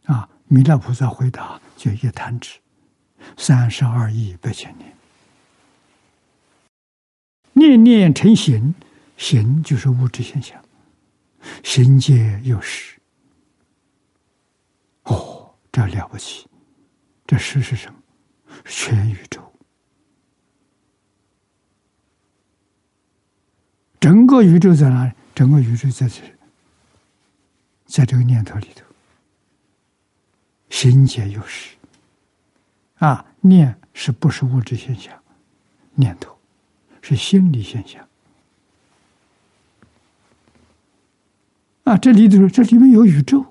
[0.05, 2.59] 啊，弥勒菩萨回答就一弹指，
[3.37, 4.95] 三十二亿八千年，
[7.53, 8.75] 念念成形，
[9.17, 10.63] 形就是物质现象，
[11.63, 12.98] 形界有实。
[15.09, 16.47] 哦，这了不起！
[17.27, 17.99] 这诗是什么？
[18.65, 19.41] 全宇宙，
[23.99, 25.11] 整个宇宙在哪里？
[25.35, 26.21] 整个宇宙在这，
[27.85, 28.83] 在这个念头里头。
[30.69, 31.75] 心结有实
[32.97, 35.21] 啊，念是不是物质现象？
[35.95, 36.37] 念头
[37.01, 38.07] 是心理现象
[41.83, 41.97] 啊！
[41.97, 43.48] 这里头，这里面有宇宙。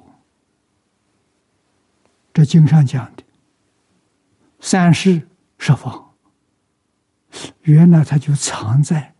[2.39, 3.24] 这经上讲的。
[4.61, 5.26] 三世
[5.59, 6.14] 十方，
[7.62, 9.12] 原来它就藏在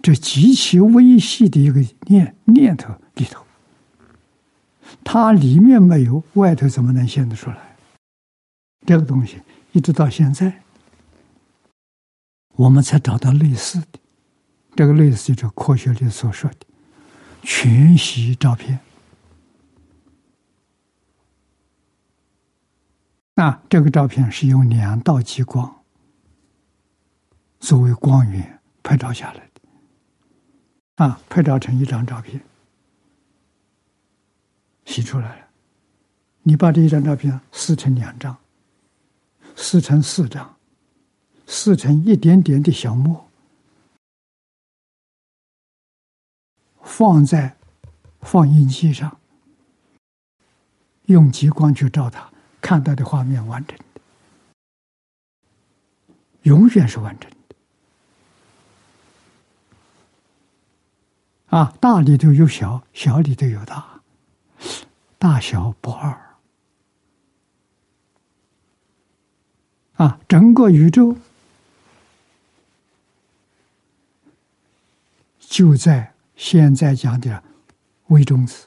[0.00, 3.44] 这极其微细的一个念念头里头，
[5.02, 7.76] 它里面没有，外头怎么能现得出来？
[8.86, 9.42] 这个东西
[9.72, 10.62] 一直到现在，
[12.54, 13.98] 我们才找到类似的，
[14.76, 16.58] 这个类似就是科学里所说的
[17.42, 18.78] 全息照片。
[23.42, 25.82] 那这个照片是用两道激光
[27.58, 32.40] 作为光源拍照下来的，啊，拍照成一张照片，
[34.84, 35.48] 洗出来了。
[36.44, 38.38] 你把这一张照片撕成两张，
[39.56, 40.54] 撕成四张，
[41.48, 43.28] 撕成一点点的小沫，
[46.80, 47.56] 放在
[48.20, 49.18] 放映机上，
[51.06, 52.31] 用激光去照它。
[52.62, 54.00] 看到的画面完整的，
[56.42, 57.36] 永远是完整的。
[61.58, 64.00] 啊，大里头有小，小里头有大，
[65.18, 66.18] 大小不二。
[69.94, 71.16] 啊，整个宇宙
[75.38, 77.44] 就在现在讲的
[78.06, 78.66] 微中子，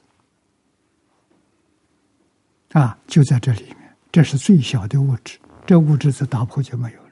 [2.74, 3.85] 啊，就在这里面。
[4.16, 5.38] 这是最小的物质，
[5.68, 7.12] 这物质子打破就没有了。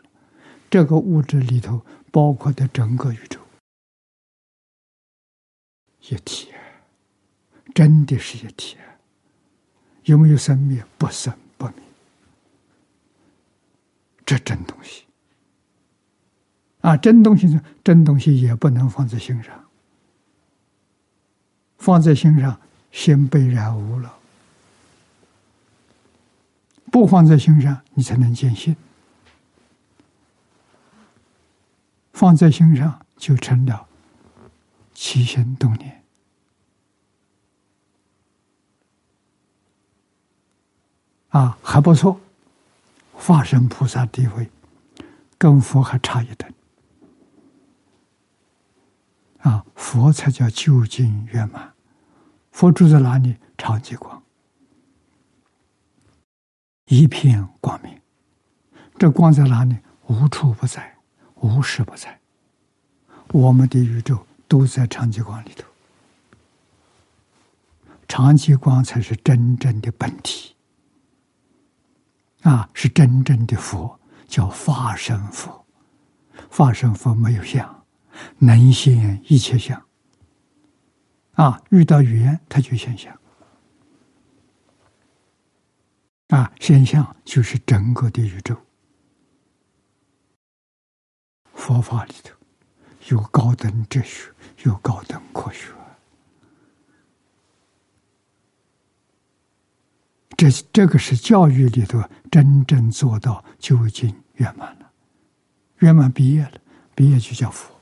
[0.70, 3.38] 这个物质里头包括的整个宇宙
[6.08, 6.47] 一体，
[7.76, 8.78] 真的是一体。
[10.06, 10.82] 有没有生灭？
[10.97, 11.76] 不生不灭，
[14.26, 15.04] 这真东西
[16.80, 16.95] 啊！
[16.95, 17.62] 真东西呢？
[17.84, 19.62] 真东西也不能放在心上，
[21.78, 22.58] 放在心上，
[22.93, 24.20] 心被染污了。
[26.94, 28.76] 不放在心上，你才能见性；
[32.14, 33.88] 放在心上，就成了
[34.94, 36.04] 起心动念。
[41.30, 42.22] 啊，还不错，
[43.12, 44.52] 化身菩萨地位
[45.39, 46.54] 跟佛还差一等。
[49.39, 51.74] 啊，佛才叫究竟圆满，
[52.52, 53.38] 佛住在哪里？
[53.58, 54.22] 长吉光，
[56.94, 57.91] 一片光明。
[59.00, 59.76] 这光在哪里？
[60.08, 60.96] 无处不在，
[61.36, 62.20] 无时不在。
[63.30, 65.66] 我们的宇宙都在长吉光里头，
[68.08, 70.54] 长吉光才是真正的本体。
[72.44, 75.66] 啊，是真正的佛，叫法身佛。
[76.52, 77.84] 法身佛没有相，
[78.38, 79.82] 能现一切相。
[81.32, 83.18] 啊，遇到缘，它就现象。
[86.34, 88.59] 啊，现象就是整个的宇宙。
[91.53, 92.36] 佛法里头
[93.09, 95.71] 有高等哲学，有高等科学。
[100.36, 104.91] 这这个是教育里头真正做到究竟圆满了，
[105.77, 106.59] 圆满毕业了，
[106.95, 107.79] 毕业就叫佛，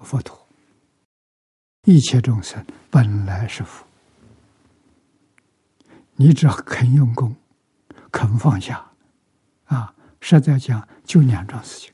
[0.00, 0.44] 佛陀。
[1.84, 3.86] 一切众生本来是佛，
[6.16, 7.32] 你只要肯用功，
[8.12, 8.92] 肯放下，
[9.64, 11.92] 啊，实在讲就两桩事情。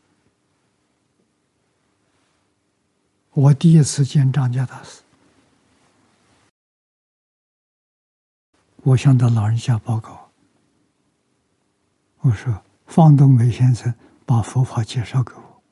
[3.30, 5.00] 我第一次见张家大师。
[8.82, 10.30] 我向他老人家报告，
[12.20, 13.94] 我说：“方东梅先生
[14.24, 15.62] 把佛法介绍给我，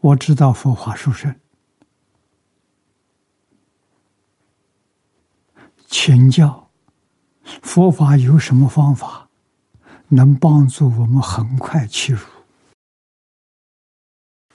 [0.00, 1.38] 我知道佛法殊胜，
[5.86, 6.63] 请教
[7.74, 9.28] 佛法有什么方法
[10.06, 12.20] 能帮助我们很快切入？”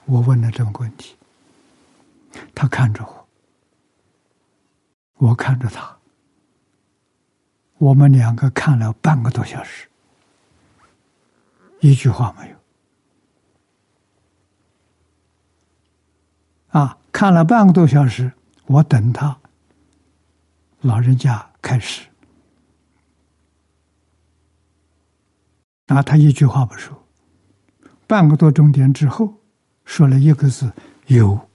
[0.08, 1.18] 我问了这么个问题，
[2.54, 3.28] 他看着我，
[5.18, 5.98] 我看着他。
[7.76, 9.86] 我们两个看了半个多小时，
[11.80, 12.56] 一句话没有。
[16.68, 18.32] 啊，看了半个多小时，
[18.64, 19.38] 我等他，
[20.80, 22.08] 老人家开始，
[25.90, 26.96] 啊，他一句话不说，
[28.06, 29.34] 半个多钟点之后，
[29.84, 30.72] 说了一个字
[31.08, 31.48] “有”。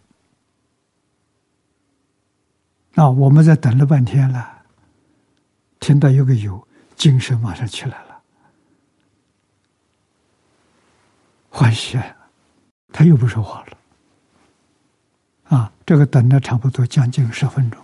[2.96, 4.64] 啊，我们在等了半天了。
[5.80, 6.68] 听到有个有，
[6.98, 8.22] 精神马上起来了，
[11.50, 11.98] 欢喜，
[12.92, 13.78] 他又不说话了。
[15.56, 17.82] 啊，这个等了差不多将近十分钟，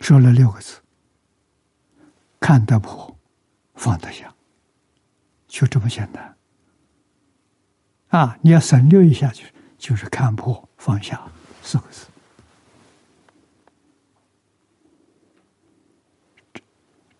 [0.00, 0.78] 说了六个字：
[2.44, 3.16] 看得破，
[3.74, 4.30] 放得下，
[5.48, 6.36] 就这么简单。
[8.08, 11.18] 啊，你要省略一下，就是就是看破放下
[11.62, 12.06] 四个字。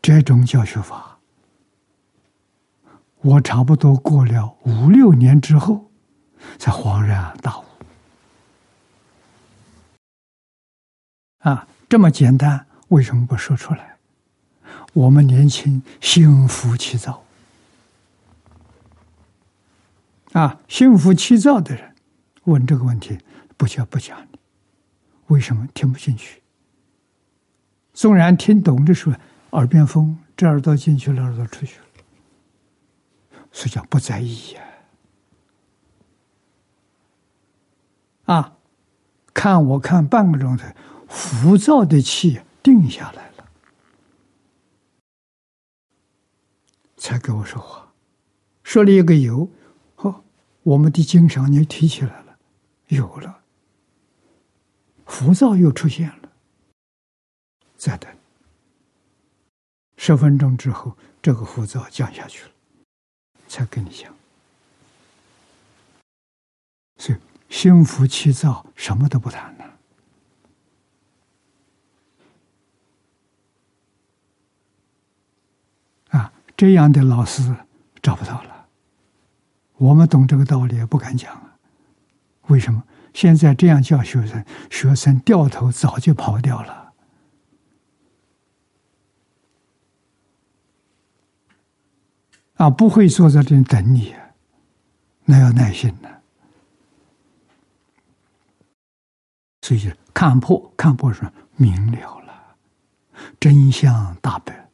[0.03, 1.19] 这种教学法，
[3.23, 5.91] 我差不多过了五六年之后，
[6.59, 7.65] 才恍然大悟。
[11.39, 13.94] 啊，这么简单，为什么不说出来？
[14.95, 17.23] 我们年轻心浮气躁，
[20.33, 21.95] 啊，心浮气躁的人
[22.45, 23.19] 问这个问题，
[23.57, 24.39] 不讲不讲的，
[25.27, 26.43] 为什么听不进去？
[27.93, 29.15] 纵然听懂的时候。
[29.55, 31.85] 耳边风，这耳朵进去了，耳朵出去了，
[33.53, 34.63] 所以叫不在意呀。
[38.25, 38.57] 啊，
[39.33, 40.67] 看我看半个钟头，
[41.07, 43.34] 浮躁的气定下来了，
[47.05, 47.93] 才跟我说话，
[48.63, 49.47] 说了一个有，
[49.97, 50.25] 哦，
[50.63, 52.39] 我们的精神就提起来了，
[52.87, 53.43] 有了，
[55.05, 56.33] 浮躁又出现了，
[57.77, 58.11] 再等。
[59.99, 62.51] 十分钟之后，这个浮躁降下去了，
[63.49, 64.11] 才跟你讲。
[66.97, 67.19] 所以
[67.51, 69.79] 心浮气躁，什么都不谈了。
[76.19, 77.55] 啊，这样的老师
[78.03, 78.67] 找不到了。
[79.77, 81.57] 我们懂这个道理也不敢讲啊。
[82.49, 82.83] 为什么？
[83.13, 86.93] 现在这样教学生，学生掉头早就跑掉了。
[92.55, 94.15] 啊，不会坐在这里等你，
[95.25, 96.09] 那要耐心呢。
[99.63, 101.23] 所以看破，看破是
[101.57, 102.57] 明了了，
[103.41, 104.69] 真相大白。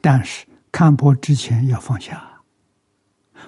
[0.00, 2.42] 但是看破之前要放下，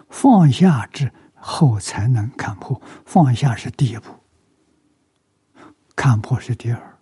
[0.09, 2.81] 放下之后才能看破。
[3.05, 4.12] 放下是第一步，
[5.97, 6.99] 看破是第二。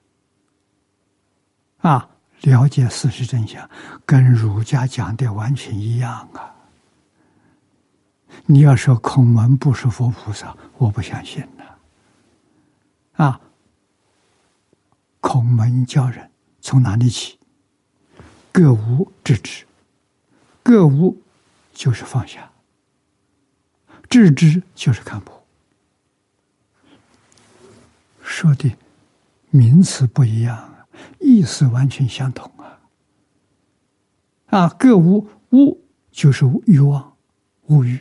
[1.80, 2.08] 啊。
[2.40, 3.68] 了解事实真相，
[4.04, 6.54] 跟儒家讲的完全一样啊！
[8.44, 11.64] 你要说孔门不是佛菩萨，我不相信呢。
[13.12, 13.40] 啊，
[15.20, 17.38] 孔门教人从哪里起？
[18.52, 19.66] 各无制止，
[20.64, 21.22] 各无
[21.72, 22.50] 就是放下，
[24.10, 25.46] 制止就是看破。
[28.20, 28.76] 说的
[29.50, 30.72] 名词不一样。
[31.18, 32.80] 意思完全相同啊！
[34.46, 37.16] 啊，各无物就是欲望、
[37.66, 37.98] 物欲。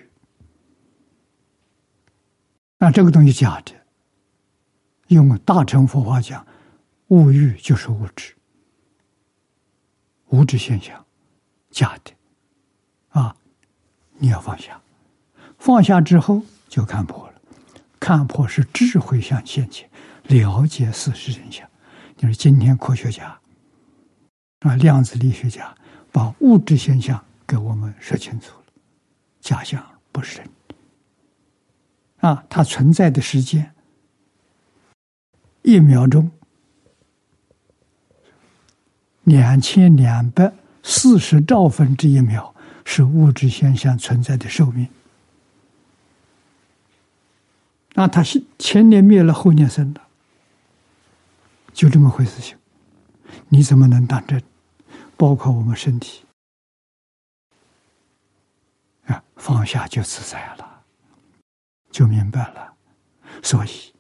[2.78, 3.74] 那这个东西假的，
[5.08, 6.46] 用大乘佛法讲，
[7.08, 8.36] 物欲就是物质，
[10.28, 11.04] 物质现象，
[11.72, 12.14] 假的。
[13.14, 13.36] 啊，
[14.18, 14.80] 你要放下，
[15.58, 17.34] 放下之后就看破了，
[18.00, 19.90] 看破是智慧向现前，
[20.24, 21.68] 了解事实真相。
[22.18, 23.40] 就是今天科学家
[24.62, 25.74] 啊，量子力学家
[26.12, 28.66] 把物质现象给我们说清楚了，
[29.42, 30.50] 假象不是真
[32.18, 33.74] 啊，它存在的时间
[35.62, 36.32] 一秒钟。
[39.26, 42.53] 两千两百四十兆分之一秒。
[42.86, 44.88] 是物质现象存在的寿命，
[47.94, 50.02] 那它是前年灭了，后年生的。
[51.74, 52.58] 就这么回事情，
[53.50, 54.44] 你怎么能当真？
[55.18, 56.24] 包括我们身体
[59.06, 60.84] 啊，放下就自在了，
[61.90, 62.74] 就明白了。
[63.42, 63.94] 所以，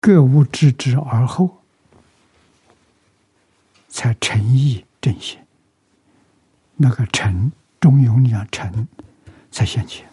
[0.00, 1.62] 各无知之而后，
[3.88, 5.38] 才诚意正心。
[6.76, 7.50] 那个诚，
[7.80, 8.88] 中庸讲诚，
[9.50, 10.06] 才现前。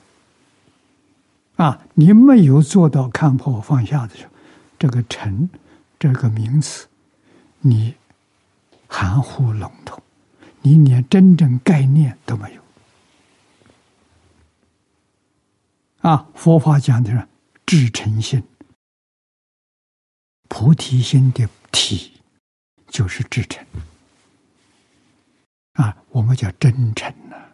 [1.55, 4.31] 啊，你没有做到看破放下的时候，
[4.79, 5.49] 这个诚。
[5.99, 6.85] 这个名词，
[7.61, 7.95] 你
[8.89, 10.03] 含糊笼统，
[10.61, 12.61] 你连真正概念都没有。
[16.01, 17.25] 啊，佛法讲的是
[17.65, 18.43] 至诚心，
[20.49, 22.11] 菩提心的体
[22.89, 23.65] 就是至诚。
[25.75, 27.37] 啊，我们叫真诚呢。
[27.37, 27.52] 啊，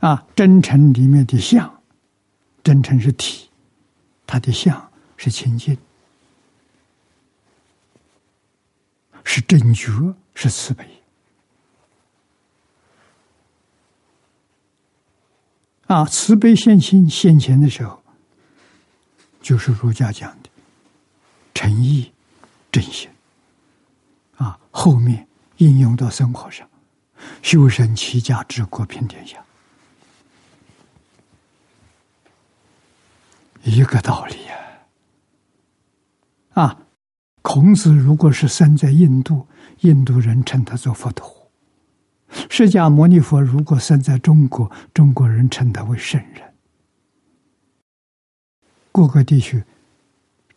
[0.00, 1.82] 啊真诚里面的相，
[2.64, 3.48] 真诚是体，
[4.26, 5.76] 它的相是清净。
[9.22, 10.84] 是正觉，是慈悲
[15.86, 16.04] 啊！
[16.06, 18.02] 慈悲现心现前的时候，
[19.40, 20.48] 就是儒家讲的
[21.54, 22.10] 诚意
[22.72, 23.08] 正心
[24.36, 24.58] 啊。
[24.72, 25.28] 后面
[25.58, 26.68] 应用到生活上，
[27.42, 29.44] 修身齐家治国平天下，
[33.62, 34.56] 一个道理呀！
[36.52, 36.82] 啊。
[37.42, 39.46] 孔子如果是生在印度，
[39.80, 41.26] 印度人称他做佛陀；
[42.50, 46.52] 释迦牟尼佛如果生在中国，中国人称他为圣人。
[48.92, 49.64] 各个地区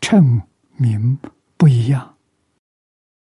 [0.02, 0.42] 称
[0.76, 1.18] 名
[1.56, 2.16] 不一样，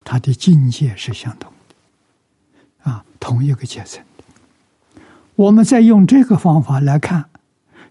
[0.03, 4.25] 他的境界是相同的，啊，同一个阶层的。
[5.37, 7.31] 我们再用这个方法来看，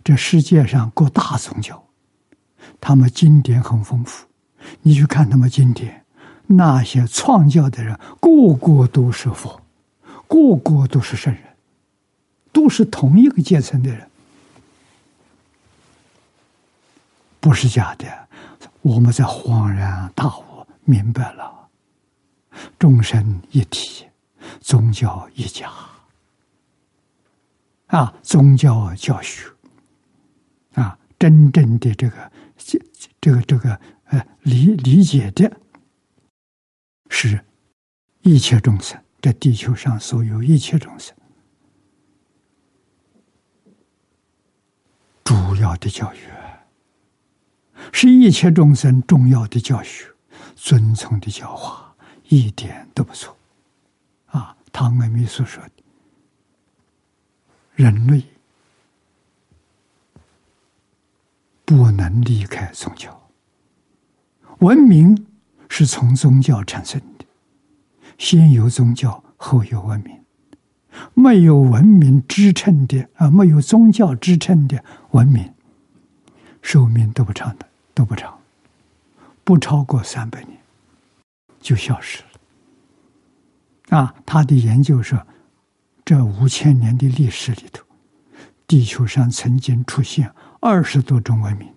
[0.03, 1.81] 这世界上各大宗教，
[2.81, 4.27] 他们经典很丰富。
[4.81, 6.05] 你去看他们经典，
[6.47, 9.61] 那些创教的人，个个都是佛，
[10.27, 11.43] 个个都是圣人，
[12.51, 14.09] 都是同一个阶层的人，
[17.39, 18.05] 不是假的。
[18.81, 21.69] 我们在恍然大悟，明白了，
[22.77, 24.05] 众生一体，
[24.59, 25.71] 宗教一家，
[27.87, 29.49] 啊，宗教教学，
[31.23, 32.81] 真正的这个这
[33.21, 33.79] 这个这个。
[34.07, 35.59] 呃理理解的
[37.09, 37.45] 是，
[38.21, 41.15] 一切众生，在地球上所有一切众生，
[45.23, 46.19] 主要的教育，
[47.93, 50.05] 是一切众生重要的教学，
[50.55, 51.95] 尊崇的教化，
[52.27, 53.35] 一点都不错。
[54.25, 55.83] 啊，唐阿弥所说的，
[57.75, 58.21] 人类
[61.65, 63.29] 不能离开宗教，
[64.59, 65.25] 文明
[65.69, 67.25] 是从宗教产生的，
[68.17, 70.19] 先有宗教，后有文明。
[71.15, 75.51] 没有文明支撑的啊，没有宗教支撑的文明，
[76.61, 78.39] 寿命都不长的，都不长，
[79.43, 80.55] 不超过三百年
[81.59, 83.97] 就消失了。
[83.97, 85.25] 啊，他的研究说，
[86.05, 87.83] 这五千年的历史里头，
[88.67, 90.31] 地球上曾经出现
[90.65, 91.75] 二十多种文明，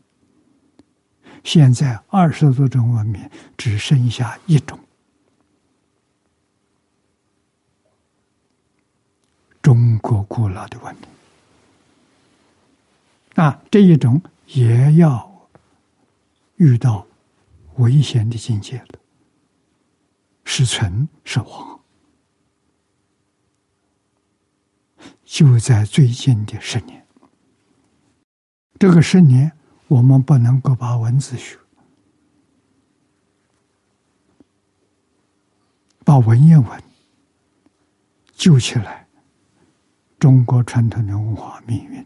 [1.43, 4.78] 现在二十多种文明只剩下一种。
[9.61, 11.05] 中国古老的文明
[13.34, 15.49] 啊，这一种也要
[16.55, 17.05] 遇到
[17.78, 19.01] 危险的境界了，
[20.45, 21.80] 是存是亡，
[25.24, 27.05] 就在最近的十年。
[28.78, 29.50] 这个十年，
[29.88, 31.58] 我们不能够把文字学，
[36.04, 36.82] 把文言文
[38.34, 39.06] 救起来。
[40.18, 42.04] 中国传统的文化命运，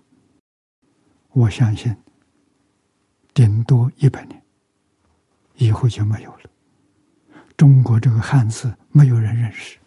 [1.30, 1.96] 我相信
[3.32, 4.42] 顶多一百年
[5.54, 6.50] 以后就没有了。
[7.56, 9.78] 中国这个汉字没有人认识，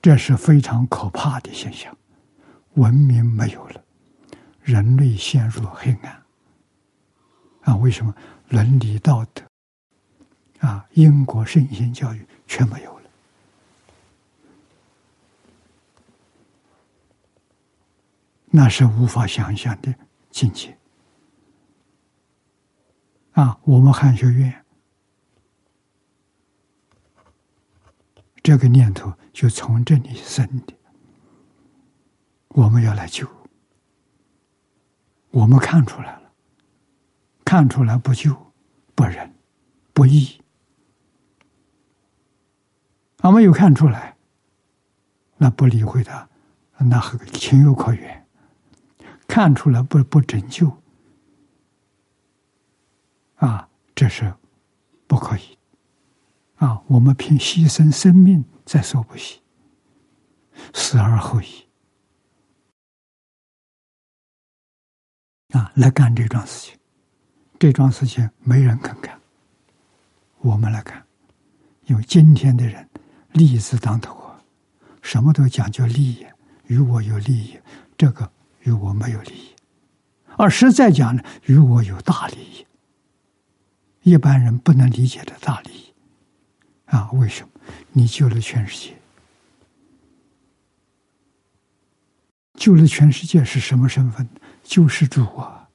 [0.00, 1.96] 这是非常可怕的现象。
[2.78, 3.84] 文明没有了，
[4.62, 6.22] 人类陷入黑暗。
[7.62, 8.14] 啊，为什么
[8.48, 9.42] 伦理道德
[10.60, 13.10] 啊，英国圣贤教育全没有了？
[18.46, 19.94] 那是无法想象的
[20.30, 20.78] 境界
[23.32, 23.58] 啊！
[23.64, 24.64] 我们汉学院
[28.42, 30.77] 这个念头就从这里生的。
[32.58, 33.24] 我们要来救，
[35.30, 36.32] 我们看出来了，
[37.44, 38.34] 看出来不救
[38.96, 39.32] 不仁
[39.92, 40.40] 不义，
[43.18, 44.16] 啊，没有看出来，
[45.36, 46.28] 那不理会他，
[46.78, 47.00] 那
[47.32, 48.26] 情有可原。
[49.28, 50.76] 看出来不不拯救。
[53.36, 54.34] 啊，这是
[55.06, 55.56] 不可以。
[56.56, 56.82] 啊！
[56.88, 59.40] 我们凭牺牲生命在所不惜，
[60.74, 61.67] 死而后已。
[65.52, 65.72] 啊！
[65.76, 66.78] 来干这桩事情，
[67.58, 69.18] 这桩事情没人肯干，
[70.38, 71.02] 我们来干，
[71.86, 72.88] 因为今天的人
[73.32, 74.42] 利字当头啊，
[75.02, 76.26] 什么都讲究利益，
[76.66, 77.58] 与我有利益，
[77.96, 78.30] 这个。
[78.64, 79.54] 与我没有利益，
[80.36, 82.66] 而实在讲呢，与我有大利益。
[84.02, 85.94] 一般人不能理解的大利益
[86.86, 87.10] 啊！
[87.12, 87.50] 为什么？
[87.92, 88.96] 你救了全世界，
[92.54, 94.28] 救了全世界是什么身份？
[94.68, 95.66] 救世主啊！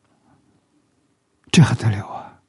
[1.52, 2.40] 这还得了啊！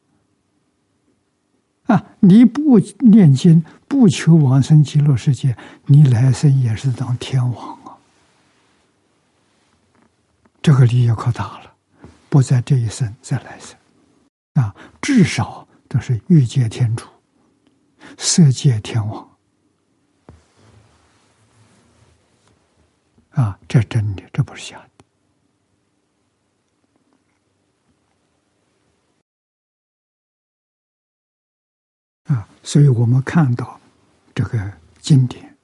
[1.87, 2.05] 啊！
[2.21, 7.97] 你不念经，不求往生极乐世界，你来生也是当天王啊。
[10.61, 11.75] 这个利益可大了，
[12.29, 13.75] 不在这一生再来生，
[14.53, 17.07] 啊，至少都是欲界天主、
[18.19, 19.37] 色界天王，
[23.31, 24.94] 啊，这真的，这不是假的，
[32.25, 33.79] 啊，所以我们看到
[34.35, 35.57] 这个经典，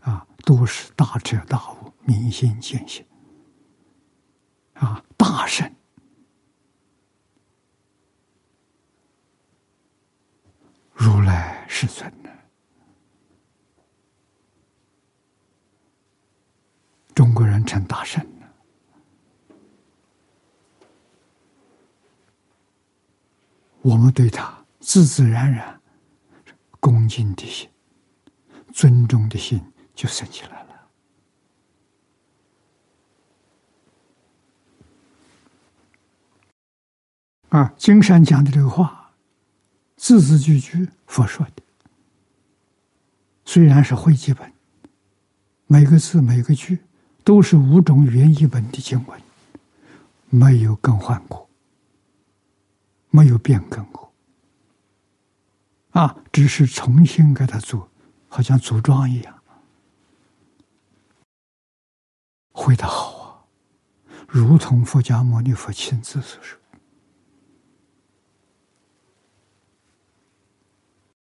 [0.00, 3.04] 啊，都是大彻大悟、明心见性。
[4.74, 5.72] 啊，大圣，
[10.92, 12.30] 如来是尊呢？
[17.14, 18.46] 中国人称大圣呢？
[23.82, 25.80] 我们对他自自然然
[26.80, 27.70] 恭敬的心、
[28.72, 29.62] 尊重的心
[29.94, 30.88] 就升起来了。
[37.50, 39.12] 啊，经上讲的这个话，
[39.96, 41.62] 字字句句佛说的。
[43.44, 44.52] 虽然是会记本，
[45.68, 46.80] 每个字每个句
[47.22, 49.22] 都是五种原译本的经文，
[50.28, 51.48] 没有更换过，
[53.10, 54.11] 没有变更过。
[55.92, 57.88] 啊，只是重新给他做，
[58.28, 59.42] 好像组装一样，
[62.52, 63.44] 会的好啊，
[64.26, 66.58] 如同佛家牟尼佛亲自所说。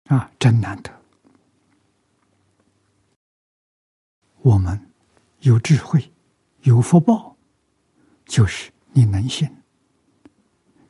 [0.05, 0.91] 啊，真难得！
[4.41, 4.89] 我们
[5.39, 6.11] 有智慧，
[6.61, 7.35] 有福报，
[8.25, 9.49] 就是你能信，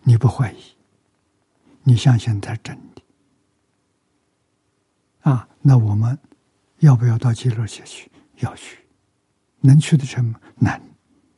[0.01, 0.75] 你不怀疑，
[1.83, 2.92] 你相信它真的。
[5.23, 6.17] 啊，那我们
[6.79, 8.09] 要不要到极乐界去？
[8.39, 8.79] 要去，
[9.61, 10.39] 能去的成吗？
[10.55, 10.81] 难，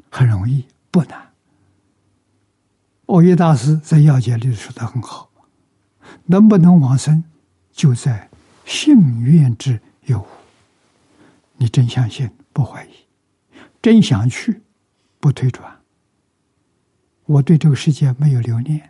[0.09, 1.31] 很容易，不难。
[3.05, 5.29] 欧耶大师在要解里说的很好，
[6.25, 7.23] 能不能往生，
[7.71, 8.27] 就在
[8.65, 10.27] 信愿之有无。
[11.57, 12.89] 你真相信，不怀疑，
[13.81, 14.61] 真想去，
[15.19, 15.79] 不推转。
[17.25, 18.89] 我对这个世界没有留恋，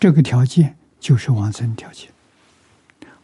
[0.00, 2.13] 这个条件就是往生条件。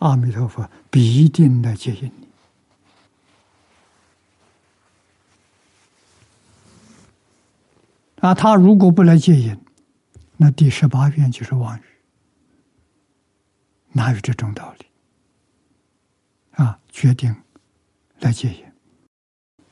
[0.00, 2.28] 阿弥陀佛必定来接引你。
[8.20, 9.58] 啊，他如果不来接引，
[10.36, 11.82] 那第十八愿就是妄语，
[13.92, 14.86] 哪有这种道理？
[16.52, 17.34] 啊，决定
[18.18, 18.64] 来接引。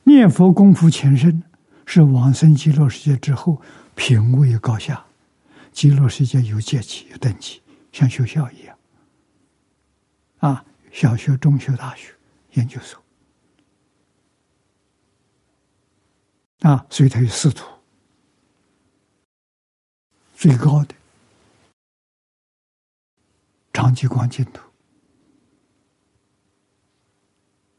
[0.03, 1.43] 念佛功夫前身，
[1.85, 3.61] 是往生极乐世界之后
[3.93, 5.05] 品位高下。
[5.71, 7.61] 极乐世界有阶级、有等级，
[7.91, 8.78] 像学校一样。
[10.39, 12.13] 啊，小学、中学、大学、
[12.53, 13.01] 研究所，
[16.61, 17.65] 啊，所以它有四图，
[20.35, 20.95] 最高的
[23.73, 24.61] 长期光净土，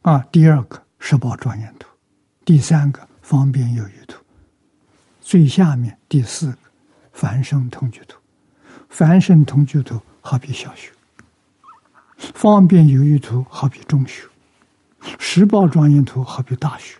[0.02, 1.88] 啊，第二个十宝庄严土，
[2.44, 4.22] 第三个方便有余土，
[5.22, 6.58] 最下面第四个
[7.12, 8.18] 凡圣同居土，
[8.90, 10.92] 凡圣同居土好比小学。
[12.34, 14.28] 方便有余图好比中学，
[15.18, 16.98] 十报专业图好比大学，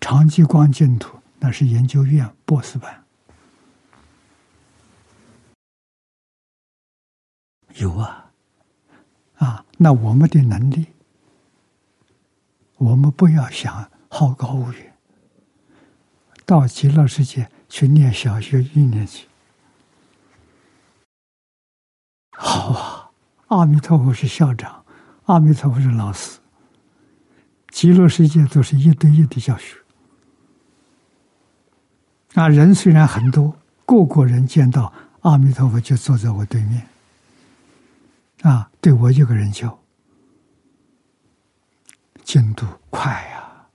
[0.00, 3.04] 长吉光净图那是研究院博士班。
[7.76, 8.30] 有啊，
[9.36, 10.86] 啊，那我们的能力，
[12.76, 14.96] 我们不要想好高骛远，
[16.46, 19.26] 到极乐世界去念小学一年级，
[22.30, 22.93] 好啊。
[23.54, 24.84] 阿弥陀佛是校长，
[25.26, 26.40] 阿弥陀佛是老师。
[27.68, 29.76] 极乐世界都是一对一的教学。
[32.34, 36.84] 啊，人虽然很多，个个人见到阿弥陀佛就坐在我对面，
[38.42, 39.78] 啊，对我一个人教，
[42.24, 43.68] 进度快呀，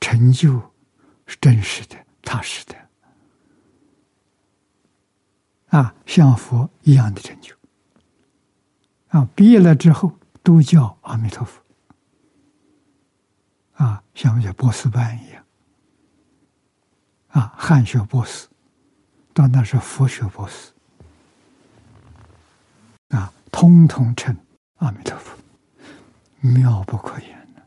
[0.00, 0.60] 成就
[1.26, 2.74] 是真实的、踏实的。
[5.68, 7.54] 啊，像佛一样的成就。
[9.08, 10.12] 啊，毕业了之后
[10.42, 11.62] 都叫阿弥陀佛。
[13.74, 15.44] 啊，像我们博士班一样。
[17.28, 18.48] 啊，汉学博士，
[19.34, 20.72] 到那是佛学博士。
[23.10, 24.34] 啊，通通称
[24.76, 25.36] 阿弥陀佛，
[26.40, 27.62] 妙不可言的。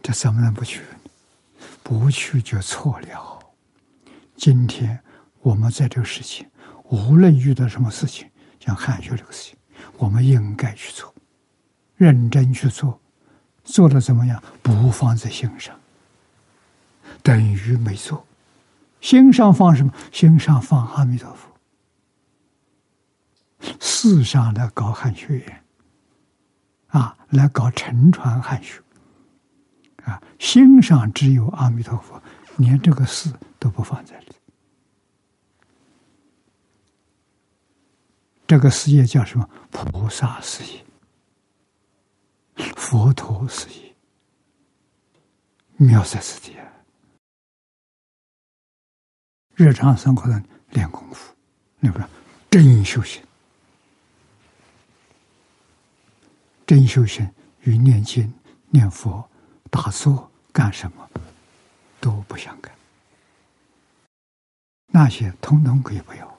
[0.00, 0.82] 这怎么能不去？
[1.82, 3.40] 不去就错了。
[4.36, 5.01] 今天。
[5.42, 6.46] 我们在这个事情，
[6.84, 8.28] 无论遇到什么事情，
[8.60, 9.56] 像汉学这个事情，
[9.98, 11.12] 我们应该去做，
[11.96, 12.98] 认真去做，
[13.64, 14.42] 做的怎么样？
[14.62, 15.78] 不放在心上，
[17.22, 18.24] 等于没做。
[19.00, 19.92] 心上放什么？
[20.12, 21.50] 心上放阿弥陀佛。
[23.80, 25.64] 世上来搞汉学院，
[26.88, 28.80] 啊，来搞沉传汉学，
[30.04, 32.22] 啊，心上只有阿弥陀佛，
[32.58, 34.31] 连这个事都不放在里。
[38.52, 39.48] 这个事业叫什么？
[39.70, 40.84] 菩萨事业、
[42.76, 43.94] 佛陀事业，
[45.78, 46.70] 妙在此地啊！
[49.54, 51.34] 日常生活的练功夫，
[51.80, 52.06] 那个
[52.50, 53.22] 真修行，
[56.66, 57.26] 真修行
[57.62, 58.30] 与念经、
[58.68, 59.26] 念佛、
[59.70, 61.08] 打坐干什么
[62.02, 62.70] 都不相干，
[64.88, 66.30] 那些通通可以不要。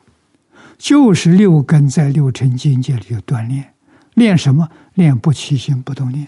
[0.83, 3.73] 就是六根在六尘境界里有锻炼，
[4.15, 4.69] 练什么？
[4.95, 6.27] 练不起心不动念，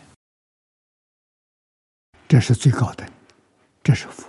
[2.26, 3.06] 这是最高的，
[3.84, 4.24] 这是福。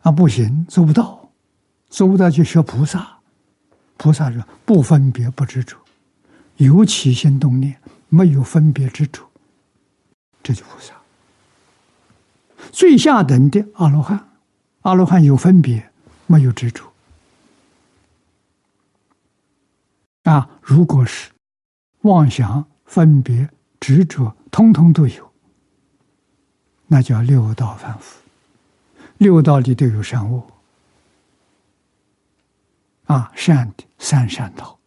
[0.00, 1.32] 啊，不行，做不到，
[1.88, 3.20] 做不到就学菩萨。
[3.96, 5.74] 菩萨说不分别不执着，
[6.58, 7.80] 有起心动念，
[8.10, 9.26] 没有分别执着，
[10.42, 10.92] 这就菩萨。
[12.70, 14.28] 最下等的阿罗汉，
[14.82, 15.90] 阿罗汉有分别，
[16.26, 16.87] 没有执着。
[20.28, 21.30] 啊，如果是
[22.02, 23.48] 妄想、分别、
[23.80, 25.32] 执着，通通都有，
[26.86, 28.20] 那叫六道凡夫。
[29.16, 30.46] 六道里都有善恶。
[33.06, 34.78] 啊，善的三善道，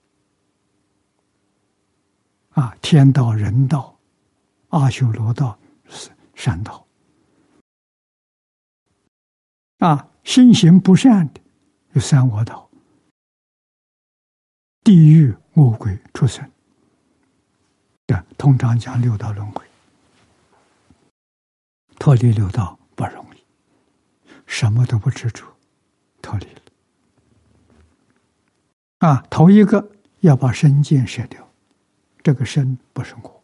[2.52, 3.98] 啊，天道、人道、
[4.70, 5.58] 阿修罗道
[5.90, 6.86] 是善道，
[9.80, 11.42] 啊，心行不善的
[11.94, 12.70] 有三恶道，
[14.92, 16.46] 地狱、恶鬼、畜生，
[18.38, 19.66] 通常讲六道轮回，
[21.98, 23.42] 脱离六道不容易，
[24.46, 25.46] 什么都不执着，
[26.22, 26.62] 脱离了。
[28.98, 29.90] 啊，头一个
[30.20, 31.50] 要把身见舍掉，
[32.22, 33.44] 这个身不是我，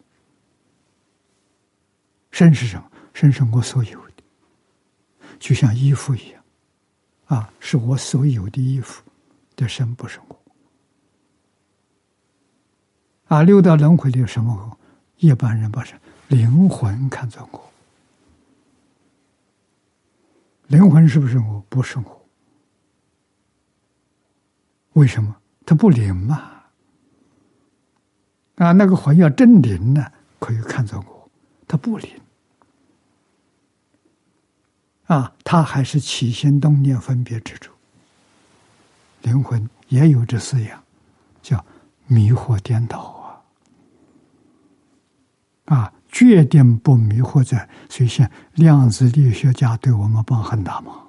[2.31, 2.91] 身是什么？
[3.13, 4.23] 身是我所有的，
[5.39, 6.43] 就像衣服一样，
[7.27, 9.01] 啊，是我所有的衣服
[9.55, 10.37] 的身不是我。
[13.27, 14.77] 啊，六道轮回里有什么？
[15.17, 15.95] 一般人把是
[16.27, 17.71] 灵魂看作我，
[20.67, 21.63] 灵魂是不是我？
[21.69, 22.25] 不是我，
[24.93, 25.35] 为什么？
[25.65, 26.51] 它不灵嘛？
[28.57, 30.05] 啊，那个魂要真灵呢，
[30.39, 31.29] 可以看作我，
[31.67, 32.09] 它不灵。
[35.07, 37.73] 啊，它还是起心动念分别之处。
[39.23, 40.83] 灵魂也有这四样，
[41.41, 41.65] 叫
[42.05, 42.99] 迷惑颠倒
[45.67, 45.93] 啊！
[46.09, 51.07] 决定不迷惑在，所以像量子力学家对我们帮很大忙。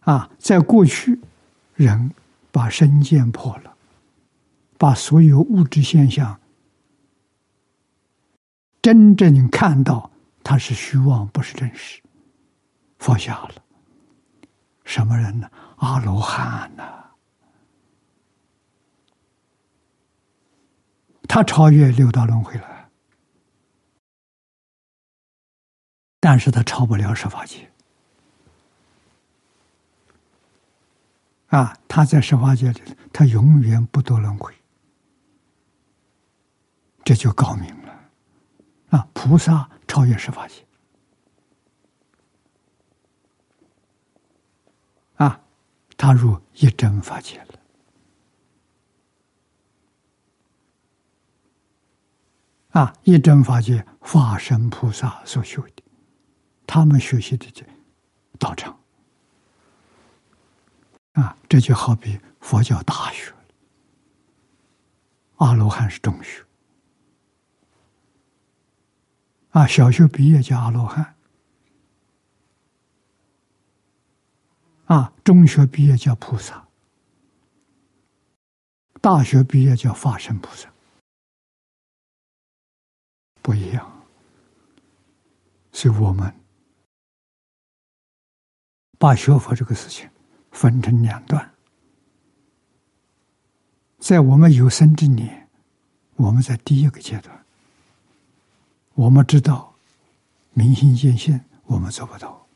[0.00, 1.20] 啊，在过去，
[1.74, 2.12] 人。
[2.54, 3.74] 把身见破了，
[4.78, 6.38] 把所有物质现象
[8.80, 10.08] 真正看到
[10.44, 12.00] 它是虚妄，不是真实，
[13.00, 13.54] 放下了。
[14.84, 15.50] 什么人呢？
[15.78, 16.84] 阿罗汉呢？
[21.28, 22.90] 他超越六道轮回了，
[26.20, 27.70] 但是他超不了十法界。
[31.48, 34.52] 啊，他在十法界里，他永远不堕轮回，
[37.04, 38.10] 这就高明了。
[38.90, 40.64] 啊，菩萨超越十法界，
[45.14, 45.40] 啊，
[45.96, 47.60] 他入一真法界了。
[52.74, 55.82] 啊，一真法界，化身菩萨所修的，
[56.66, 57.64] 他们学习的这
[58.36, 58.76] 道场。
[61.12, 63.32] 啊，这就好比佛教大学
[65.36, 66.44] 阿罗汉是中学，
[69.50, 71.14] 啊，小学毕业叫阿罗汉，
[74.86, 76.66] 啊，中学毕业叫菩萨，
[79.00, 80.68] 大学毕业叫法身菩萨，
[83.44, 84.04] 不一样。
[85.70, 86.34] 所以我们
[88.98, 90.08] 把学佛这个事情。
[90.54, 91.52] 分成两段，
[93.98, 95.48] 在我们有生之年，
[96.14, 97.44] 我们在第一个阶段，
[98.94, 99.74] 我们知道
[100.52, 102.46] 明心见性，我们做不到，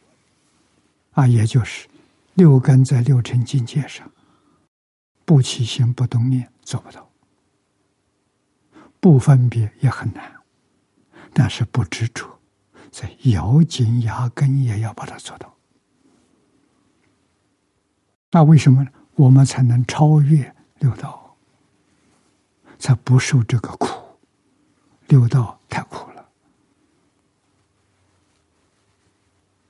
[1.10, 1.88] 啊，也就是
[2.34, 4.08] 六根在六尘境界上
[5.24, 7.10] 不起心不动念做不到，
[9.00, 10.37] 不分别也很难，
[11.38, 12.26] 但是不执着，
[12.90, 15.54] 在咬紧牙根也要把它做到。
[18.32, 21.36] 那为什么呢我们才能超越六道，
[22.76, 23.88] 才不受这个苦？
[25.06, 26.28] 六道太苦了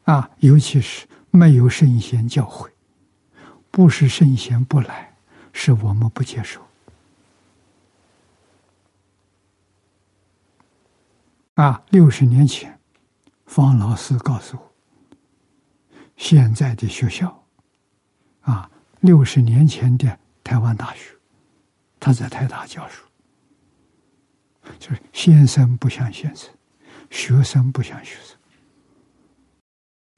[0.04, 0.30] 啊！
[0.38, 2.70] 尤其是没有圣贤教诲，
[3.70, 5.14] 不是圣贤不来，
[5.52, 6.66] 是我们不接受
[11.58, 11.82] 啊！
[11.90, 12.78] 六十年前，
[13.44, 14.72] 方老师告诉我，
[16.16, 17.44] 现在的学校。
[18.42, 21.16] 啊，六十年前的台湾大学，
[21.98, 23.02] 他在台大教书，
[24.78, 26.48] 就是先生不像先生，
[27.10, 28.36] 学生不像学生。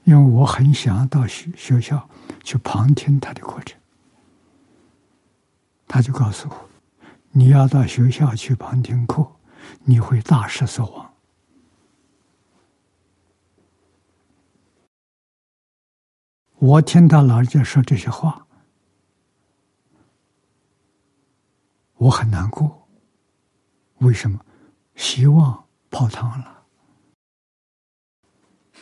[0.05, 2.07] 因为我很想到学学校
[2.45, 3.81] 去旁听他的课程，
[5.89, 6.69] 他就告诉我
[7.33, 9.27] ：“你要到学校去旁听课，
[9.85, 11.09] 你会大失所望。”
[16.61, 18.47] 我听到老人家说这些话，
[21.95, 22.87] 我很难过。
[23.99, 24.39] 为什么？
[24.95, 26.65] 希望泡汤了，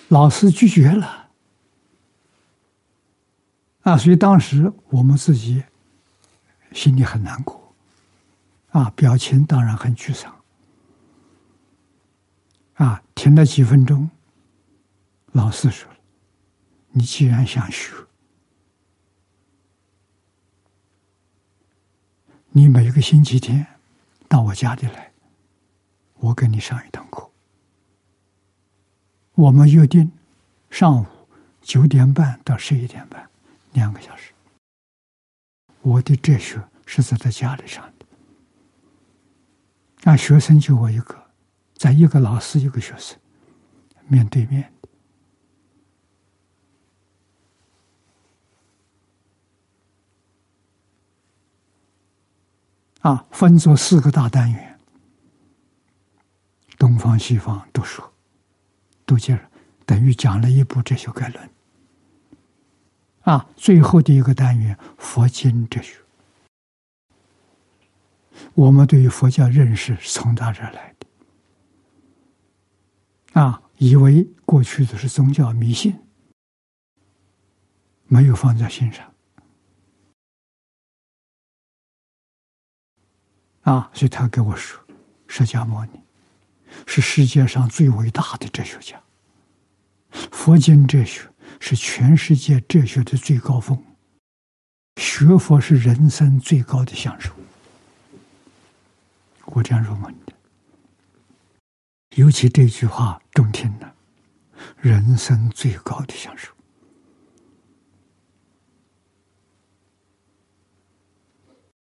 [0.08, 1.30] 老师拒绝了
[3.82, 3.96] 啊！
[3.96, 5.62] 所以当时我们自己
[6.72, 7.72] 心里很难过
[8.70, 10.34] 啊，表情当然很沮丧
[12.74, 13.00] 啊。
[13.14, 14.10] 停了几分钟，
[15.30, 15.88] 老师说。
[16.98, 17.94] 你既然想学，
[22.50, 23.64] 你每个星期天
[24.28, 25.12] 到我家里来，
[26.16, 27.30] 我给你上一堂课。
[29.34, 30.10] 我们约定
[30.70, 31.06] 上午
[31.62, 33.30] 九点半到十一点半，
[33.74, 34.32] 两个小时。
[35.82, 38.06] 我的哲学是在他家里上的，
[40.02, 41.16] 那学生就我一个，
[41.76, 43.16] 在一个老师一个学生
[44.08, 44.72] 面对面。
[53.08, 54.78] 啊，分作四个大单元，
[56.76, 58.12] 东方西方都说，
[59.06, 59.50] 都接着，
[59.86, 61.50] 等于讲了一部哲学概论。
[63.22, 65.96] 啊，最后的一个单元佛经哲学，
[68.52, 71.06] 我们对于佛教认识是从他这来的。
[73.40, 75.98] 啊，以为过去的是宗教迷信，
[78.06, 79.10] 没有放在心上。
[83.68, 84.82] 啊，所以他跟我说，
[85.26, 86.00] 释迦牟尼
[86.86, 88.98] 是世界上最伟大的哲学家。
[90.10, 91.28] 佛经哲学
[91.60, 93.84] 是全世界哲学的最高峰，
[94.96, 97.30] 学佛是人生最高的享受。
[99.44, 100.32] 我这样入门的，
[102.16, 103.94] 尤其这句话中听了，
[104.78, 106.50] 人生最高的享受。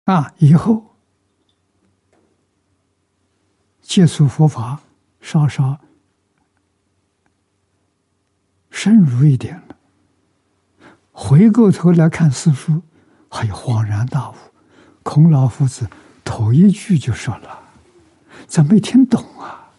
[0.07, 0.98] 啊，以后。
[3.89, 4.83] 接触佛法，
[5.23, 5.81] 稍稍
[8.69, 9.77] 深入一点了。
[11.11, 12.83] 回过头来看四书，
[13.31, 14.35] 还有恍然大悟。
[15.03, 15.89] 孔老夫子
[16.23, 17.61] 头一句就说了
[18.47, 19.71] ：“怎没听懂啊？”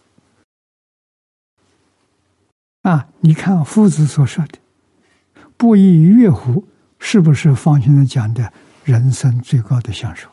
[2.82, 4.58] 啊，你看夫子所说的
[5.56, 6.66] “不亦乐乎”，
[6.98, 8.52] 是不是方先生讲的
[8.82, 10.28] 人生最高的享受？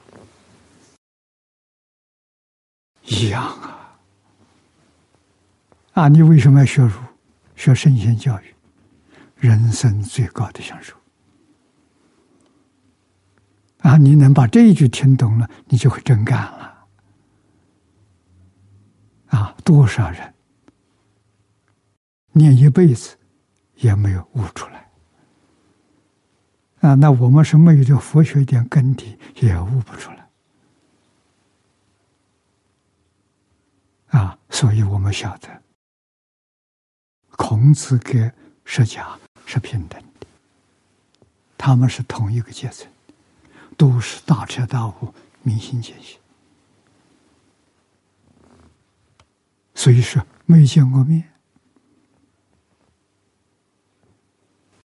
[3.08, 4.00] 一样啊！
[5.94, 6.94] 啊，你为什么要学儒、
[7.56, 8.54] 学圣贤教育？
[9.38, 10.96] 人生最高的享受
[13.80, 13.98] 啊！
[13.98, 16.88] 你能把这一句听懂了，你就会真干了。
[19.28, 20.34] 啊，多少人
[22.32, 23.16] 念一辈子
[23.76, 24.90] 也没有悟出来
[26.82, 26.96] 啊！
[26.96, 30.17] 那我们是没有这佛学一点根底，也悟不出来。
[34.18, 35.62] 啊，所以我们晓得，
[37.36, 38.34] 孔子跟
[38.66, 39.16] 释迦
[39.46, 40.26] 是平等的，
[41.56, 42.92] 他们是同一个阶层，
[43.78, 45.14] 都是大彻大悟、
[45.44, 46.20] 明心见性，
[49.76, 51.32] 所以说没见过面，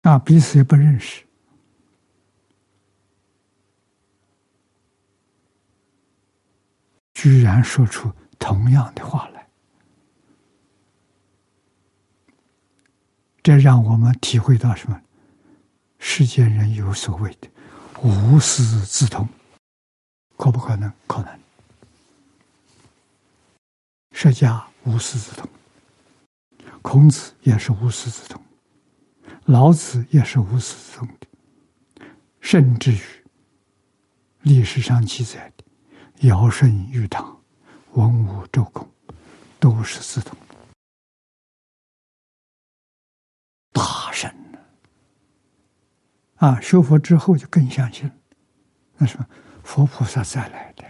[0.01, 1.23] 啊，彼此也不认识，
[7.13, 8.11] 居然说出。
[8.43, 9.47] 同样的话来，
[13.41, 15.01] 这让我们体会到什么？
[15.97, 17.49] 世间人有所谓的
[18.01, 19.25] 无师自通，
[20.35, 20.91] 可不可能？
[21.07, 21.39] 可能。
[24.11, 25.49] 释迦无师自通，
[26.81, 28.43] 孔子也是无师自通，
[29.45, 32.05] 老子也是无师自通的，
[32.41, 33.01] 甚至于
[34.41, 37.39] 历史上记载的尧舜禹汤。
[37.93, 38.89] 文武周公
[39.59, 40.37] 都是自通
[43.71, 44.59] 大神呢。
[46.35, 48.11] 啊，学佛之后就更相信，
[48.97, 49.25] 那什么
[49.63, 50.83] 佛菩萨再来的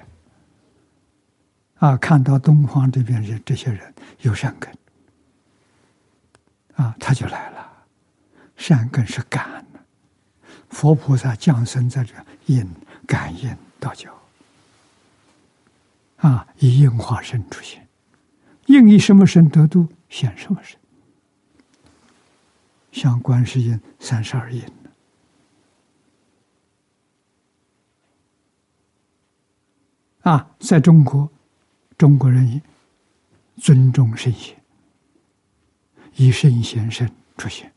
[1.75, 4.73] 啊，看到东方这边这这些人有善根
[6.75, 7.71] 啊，他就来了。
[8.55, 9.79] 善根是感的，
[10.69, 12.15] 佛菩萨降生在这
[12.45, 12.65] 因
[13.05, 14.09] 感应道教。
[16.23, 16.47] 啊！
[16.59, 17.85] 以应化身出现，
[18.67, 20.79] 应以什么身得度，显什么身。
[22.93, 24.63] 像观世音三十二应
[30.21, 31.29] 啊，在中国，
[31.97, 32.61] 中国人
[33.57, 34.55] 尊重圣贤，
[36.15, 37.05] 以圣贤身
[37.35, 37.69] 出现；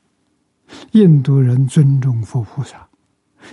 [0.92, 2.88] 印度人尊重佛菩萨，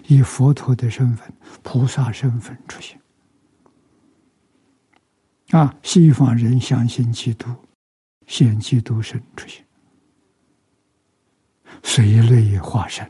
[0.05, 1.33] 以佛陀的身份、
[1.63, 3.01] 菩萨身份出现。
[5.53, 7.47] 啊，西方人相信基督，
[8.25, 9.63] 现基督神出现，
[11.83, 13.07] 随类化身，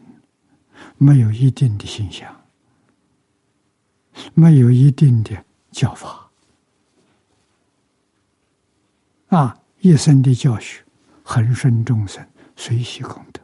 [0.98, 2.30] 没有一定的形象，
[4.34, 6.30] 没有一定的教法，
[9.30, 10.84] 啊，一生的教学，
[11.24, 13.42] 恒顺众生，随喜功德，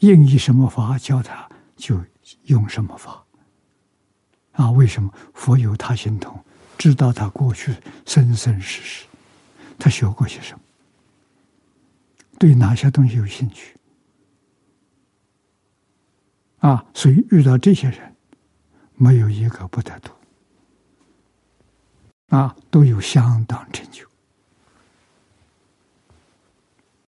[0.00, 1.98] 应以什么法教他，就
[2.44, 3.24] 用什么法。
[4.52, 6.38] 啊，为什么佛有他心通，
[6.80, 7.76] 知道他过去
[8.06, 9.06] 生生世世，
[9.78, 10.60] 他学过些什么，
[12.38, 13.76] 对哪些东西有兴趣？
[16.60, 18.16] 啊，所以遇到这些人，
[18.94, 20.10] 没有一个不得度，
[22.28, 24.08] 啊，都有相当成就，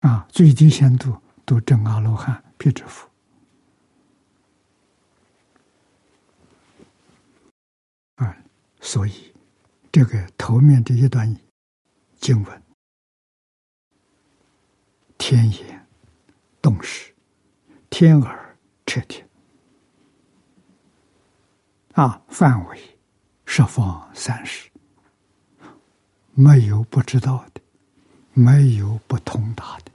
[0.01, 3.09] 啊，最低限度都证阿罗汉、辟支佛。
[8.17, 8.37] 啊，
[8.79, 9.33] 所以
[9.95, 11.39] 这个头面这一段
[12.19, 12.63] 经文，
[15.17, 15.88] 天眼
[16.61, 17.15] 动识，
[17.89, 19.26] 天耳彻听。
[21.93, 22.99] 啊，范围
[23.45, 24.69] 十方三世，
[26.34, 27.61] 没有不知道的，
[28.34, 29.91] 没有不通达的。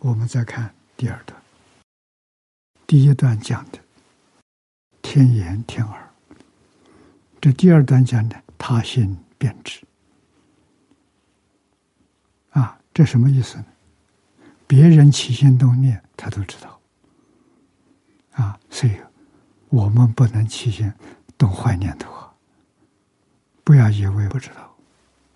[0.00, 1.42] 我们再看第二段，
[2.86, 3.81] 第一段讲的
[5.12, 6.10] 天言天耳，
[7.38, 9.82] 这第二段讲的他心变质。
[12.52, 13.66] 啊，这什么意思呢？
[14.66, 16.80] 别人起心动念，他都知道。
[18.30, 18.96] 啊，所以
[19.68, 20.90] 我们不能起心
[21.36, 22.32] 动坏念头啊！
[23.64, 24.74] 不要以为不知道，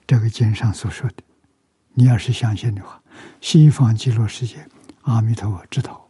[0.06, 1.16] 这个经上所说的，
[1.92, 2.98] 你要是相信的话，
[3.42, 4.66] 西方极乐世界
[5.02, 6.05] 阿弥陀佛知道，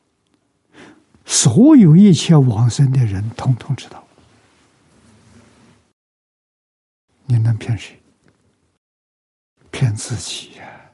[1.27, 4.07] 所有一切往生的人统统知道，
[7.27, 8.01] 你能骗谁？
[9.71, 10.93] 骗自己呀！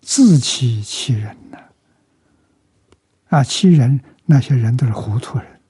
[0.00, 1.58] 自欺欺人呐？
[3.28, 4.00] 啊，欺人！
[4.24, 5.60] 那些人都是糊涂人，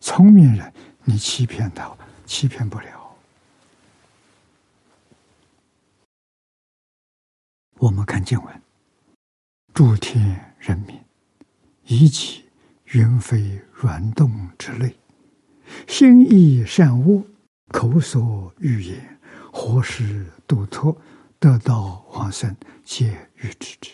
[0.00, 0.72] 聪明人
[1.04, 1.96] 你欺骗他，
[2.26, 3.16] 欺骗不了。
[7.74, 8.62] 我们看经文：
[9.72, 11.00] 诸天人民，
[11.86, 12.44] 以及
[12.84, 14.96] 云飞软动之类，
[15.86, 17.24] 心意善恶，
[17.68, 19.18] 口所欲言，
[19.52, 20.96] 何时度脱，
[21.38, 22.54] 得道往生，
[22.84, 23.90] 皆欲知之。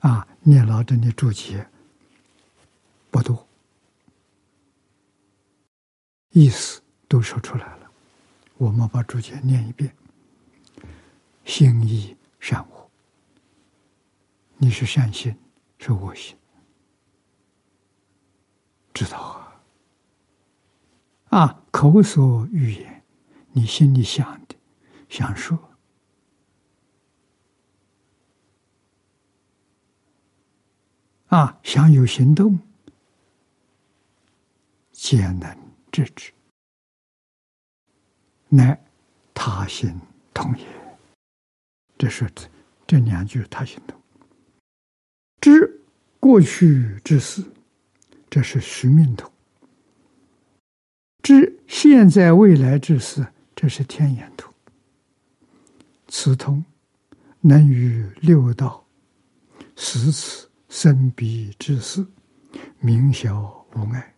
[0.00, 1.66] 啊，念老真的注解
[3.10, 3.46] 不多，
[6.30, 7.90] 意思都说出来了。
[8.56, 9.94] 我们把注解念一遍：
[11.44, 12.90] 心意善恶，
[14.56, 15.36] 你是善心
[15.80, 16.36] 是我心？
[18.92, 19.62] 知道啊？
[21.30, 23.02] 啊，口所欲言，
[23.52, 24.54] 你心里想的，
[25.08, 25.58] 想说。
[31.28, 32.58] 啊，想有行动，
[34.92, 35.56] 皆能
[35.90, 36.30] 制止，
[38.48, 38.78] 乃
[39.32, 39.98] 他心
[40.34, 40.66] 通也。
[41.96, 42.30] 这是
[42.86, 43.98] 这两句他心通。
[45.40, 45.80] 知
[46.18, 47.42] 过去之事，
[48.28, 49.28] 这是虚命通；
[51.22, 53.26] 知现在未来之事，
[53.56, 54.52] 这是天眼通。
[56.08, 56.64] 此通
[57.40, 58.84] 能与六道
[59.76, 60.46] 十此。
[60.70, 62.06] 生彼之事，
[62.78, 64.14] 明晓无碍。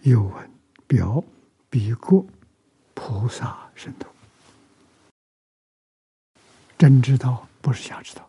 [0.00, 0.50] 又闻
[0.88, 1.22] 表
[1.70, 2.26] 彼过
[2.94, 4.10] 菩萨神通，
[6.76, 8.28] 真知道不是假知道。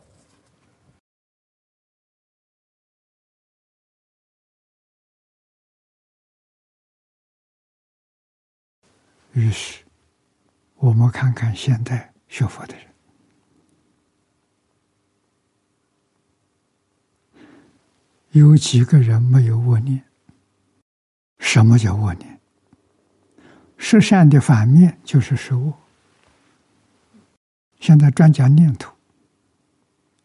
[9.33, 9.83] 于是，
[10.75, 12.85] 我们看看现代学佛的人。
[18.31, 20.03] 有几个人没有恶念？
[21.39, 22.39] 什么叫恶念？
[23.77, 25.73] 十善的反面就是十恶。
[27.79, 28.95] 现在专讲念头，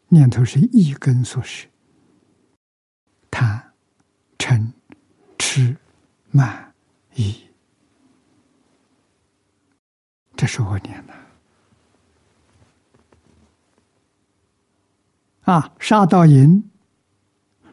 [0.08, 1.66] 念头是一根所使，
[3.30, 3.72] 贪、
[4.38, 4.72] 嗔、
[5.38, 5.76] 痴、
[6.30, 6.72] 慢、
[7.14, 7.47] 疑，
[10.38, 11.12] 这是我念的。
[15.52, 16.64] 啊，杀盗淫。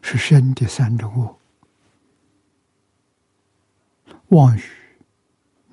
[0.08, 1.40] 是身的三种恶：
[4.28, 4.62] 妄语、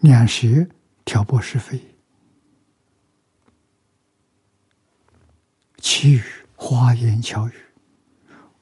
[0.01, 0.67] 两舌、
[1.05, 1.79] 挑拨是非；
[5.77, 6.23] 其余
[6.57, 7.53] 花言巧语、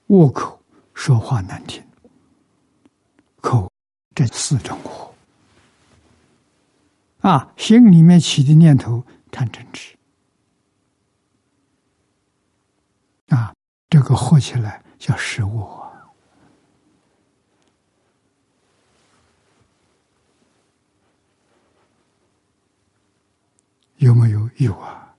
[0.08, 0.60] 恶口
[0.92, 1.80] 说话难听。
[3.40, 3.70] 口
[4.12, 5.09] 这四种恶
[7.20, 9.96] 啊，心里面起的念头贪嗔痴
[13.28, 13.54] 啊，
[13.88, 14.82] 这个合起来。
[15.00, 15.66] 叫食物，
[23.96, 24.50] 有没有？
[24.58, 25.16] 有啊！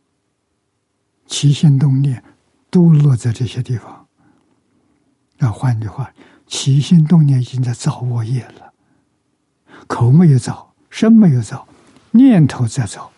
[1.25, 2.23] 起心动念
[2.69, 4.07] 都落在这些地方，
[5.39, 6.13] 那换句话，
[6.45, 8.71] 起心动念已经在造恶业了。
[9.87, 11.67] 口没有造，身没有造，
[12.11, 13.11] 念头在造，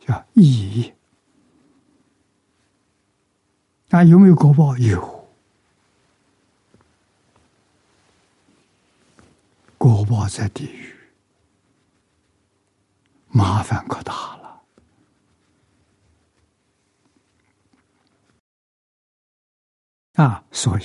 [0.00, 0.92] 叫意义。
[3.88, 4.76] 那有没有果报？
[4.78, 5.28] 有，
[9.78, 10.94] 果报在地狱，
[13.28, 14.62] 麻烦可大了。
[20.14, 20.84] 啊，所以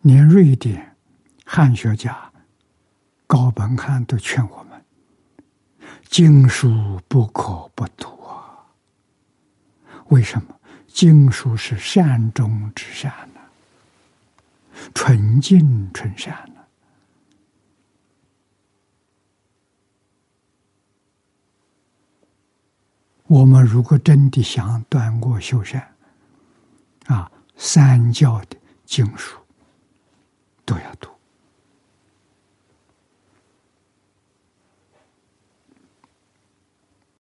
[0.00, 0.96] 连瑞典
[1.44, 2.32] 汉学家
[3.26, 4.67] 高本汉都劝我们：
[6.08, 8.66] 经书不可不读啊。
[10.08, 10.54] 为什么？
[10.86, 13.40] 经书是善中之善呢，
[14.94, 16.60] 纯净纯善呢。
[23.24, 25.94] 我们如果真的想断恶修善，
[27.06, 28.56] 啊，三教的
[28.86, 29.38] 经书
[30.64, 31.10] 都要读，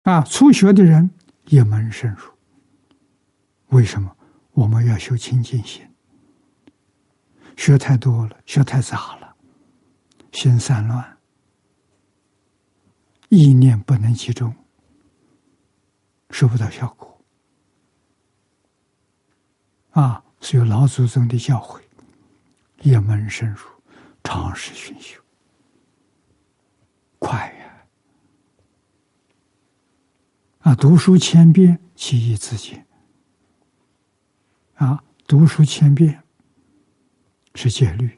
[0.04, 1.10] 啊，初学的人
[1.46, 2.32] 一门深入。
[3.68, 4.16] 为什么
[4.52, 5.88] 我们要修清净心？
[7.56, 9.36] 学太多了，学太杂了，
[10.32, 11.18] 心散乱，
[13.30, 14.54] 意念不能集中，
[16.32, 17.24] 收不到效果。
[19.92, 21.80] 啊，是有老祖宗的教诲，
[22.82, 23.60] 一门深入，
[24.24, 25.22] 长时熏修，
[27.20, 27.86] 快呀！
[30.64, 32.86] 啊，读书千遍，其义自见。
[34.76, 36.24] 啊，读书千遍
[37.54, 38.18] 是戒律，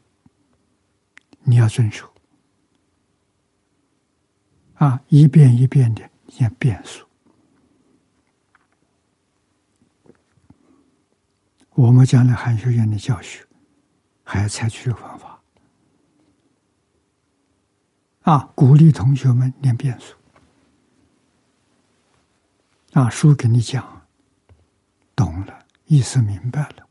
[1.42, 2.08] 你要遵守。
[4.76, 6.08] 啊，一遍一遍的
[6.38, 7.04] 念变数。
[11.72, 13.44] 我们将来汉学院的教学
[14.24, 15.42] 还要采取这个方法。
[18.22, 20.16] 啊，鼓励同学们念变数。
[22.96, 24.08] 啊，书给你讲，
[25.18, 25.66] 懂了。
[25.88, 26.88] 意思明白了，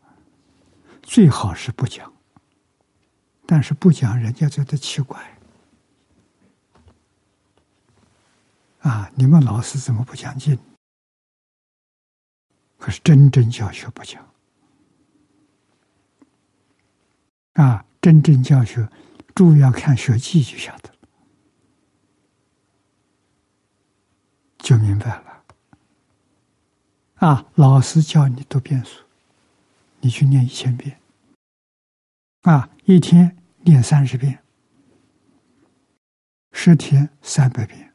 [1.03, 2.13] 最好是不讲。
[3.47, 5.19] 但是不讲，人家觉得奇怪。
[8.81, 10.59] 啊，你们老师怎么不讲经？
[12.77, 14.23] 可是真正教学不讲。
[17.55, 18.87] 啊，真正教学
[19.35, 20.91] 主要看学记就晓得，
[24.59, 25.34] 就明白了。
[27.25, 27.47] 啊！
[27.55, 29.01] 老师教你读遍数，
[30.01, 31.01] 你去念一千遍。
[32.43, 34.41] 啊，一天念三十遍，
[36.53, 37.95] 十天三百遍，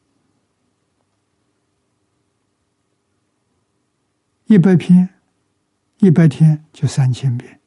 [4.46, 5.08] 一百篇，
[5.98, 7.60] 一百天就三千遍，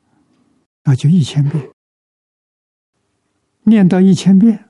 [0.83, 1.71] 那就一千遍。
[3.61, 4.67] 念到一千遍，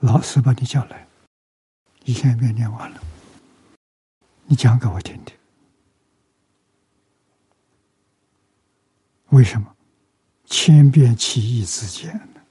[0.00, 1.08] 老师把你叫来，
[2.04, 3.00] 一千遍念完了。
[4.52, 5.34] 你讲给我听听，
[9.30, 9.74] 为什么
[10.44, 12.42] 千变其义自见呢？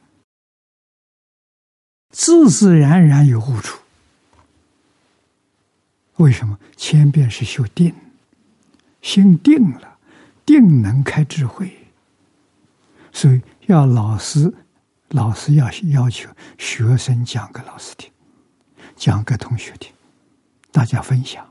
[2.09, 3.79] 自自然然有悟处。
[6.15, 7.93] 为什么千变是修定？
[9.03, 9.99] 心定了，
[10.43, 11.87] 定能开智慧。
[13.11, 14.51] 所以要老师，
[15.09, 18.11] 老师要要求学生讲给老师听，
[18.95, 19.93] 讲给同学听，
[20.71, 21.50] 大家分享。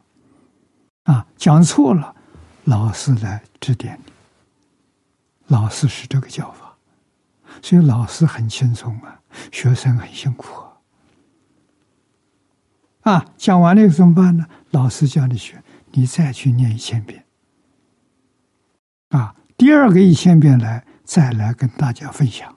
[1.11, 2.15] 啊，讲错了，
[2.67, 4.13] 老师来指点你。
[5.49, 6.77] 老师是这个教法，
[7.61, 9.21] 所以老师很轻松啊，
[9.51, 10.55] 学生很辛苦
[13.03, 13.13] 啊。
[13.13, 14.47] 啊，讲完了怎么办呢？
[14.71, 15.61] 老师叫你学，
[15.91, 17.25] 你再去念一千遍。
[19.09, 22.57] 啊，第二个一千遍来，再来跟大家分享。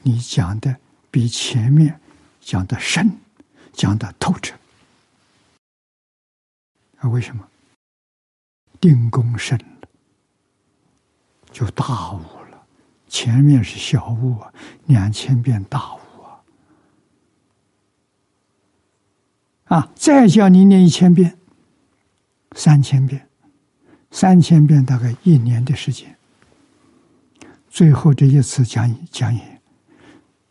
[0.00, 0.74] 你讲的
[1.10, 2.00] 比前面
[2.40, 3.18] 讲的深，
[3.74, 4.57] 讲的透彻。
[6.98, 7.48] 啊，为什么？
[8.80, 9.88] 定功深了，
[11.50, 12.18] 就大悟
[12.50, 12.66] 了。
[13.08, 14.52] 前面是小悟啊，
[14.86, 16.44] 两千遍大悟啊！
[19.64, 21.38] 啊，再叫你念一千遍、
[22.52, 23.28] 三千遍、
[24.10, 26.16] 三千遍，大概一年的时间。
[27.68, 29.62] 最后这一次讲讲演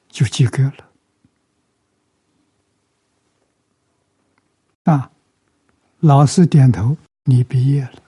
[0.10, 0.92] 就及格了。
[4.84, 5.12] 啊！
[6.02, 8.04] 老师点头，你毕业了，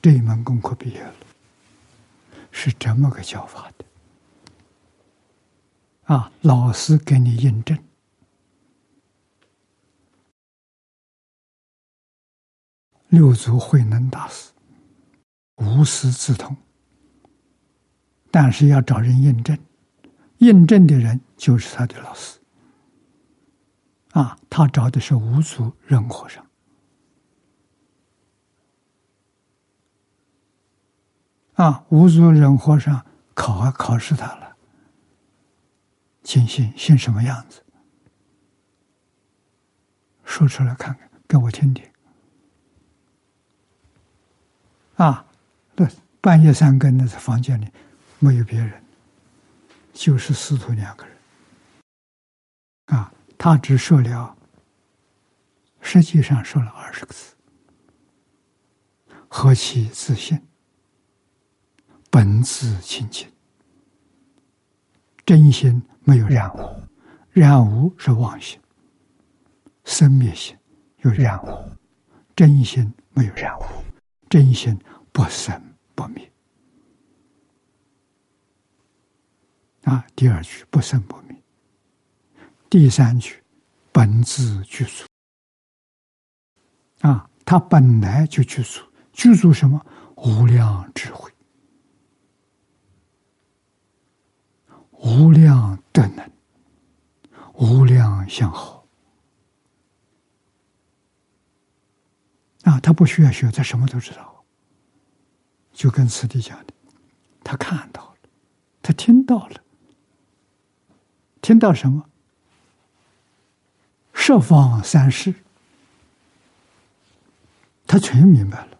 [0.00, 1.14] 这一门功课毕业了，
[2.50, 3.84] 是这么个教法的
[6.14, 6.32] 啊！
[6.40, 7.78] 老师给你印证，
[13.08, 14.50] 六祖慧能大师，
[15.56, 16.56] 无师自通。
[18.30, 19.58] 但是要找人印证，
[20.38, 22.40] 印证的人就是他的老师。
[24.12, 26.42] 啊，他找的是五祖任和尚。
[31.62, 34.56] 啊，无足任和尚考啊考试他了，
[36.24, 37.62] 请信信什么样子？
[40.24, 41.88] 说出来看看，给我听听。
[44.96, 45.24] 啊，
[45.76, 45.86] 对，
[46.20, 47.68] 半夜三更的在房间里。
[48.18, 48.82] 没有别人，
[49.92, 51.16] 就是师徒两个人。
[52.86, 54.36] 啊，他只说了，
[55.80, 57.36] 实际上说了二十个字：
[59.28, 60.40] 何其自信，
[62.12, 63.26] 本自清净，
[65.24, 66.82] 真心没有染污，
[67.30, 68.60] 染污是妄心，
[69.84, 70.54] 生灭心
[70.98, 71.72] 有染污，
[72.36, 73.62] 真心没有染污，
[74.28, 74.78] 真心
[75.10, 75.58] 不生
[75.94, 76.30] 不灭。
[79.84, 81.42] 啊，第二句不生不灭，
[82.68, 83.42] 第三句
[83.90, 85.06] 本自具足。
[87.00, 88.82] 啊，他本来就具足，
[89.14, 89.82] 具足什么？
[90.16, 91.31] 无量智慧，
[95.02, 96.30] 无量德能，
[97.54, 98.86] 无量相好。
[102.62, 104.44] 啊，他不需要学，他什么都知道。
[105.72, 106.72] 就跟此地讲的，
[107.42, 108.16] 他看到了，
[108.80, 109.60] 他听到了。
[111.40, 112.08] 听到什么？
[114.14, 115.34] 十方三世，
[117.88, 118.78] 他全明白了，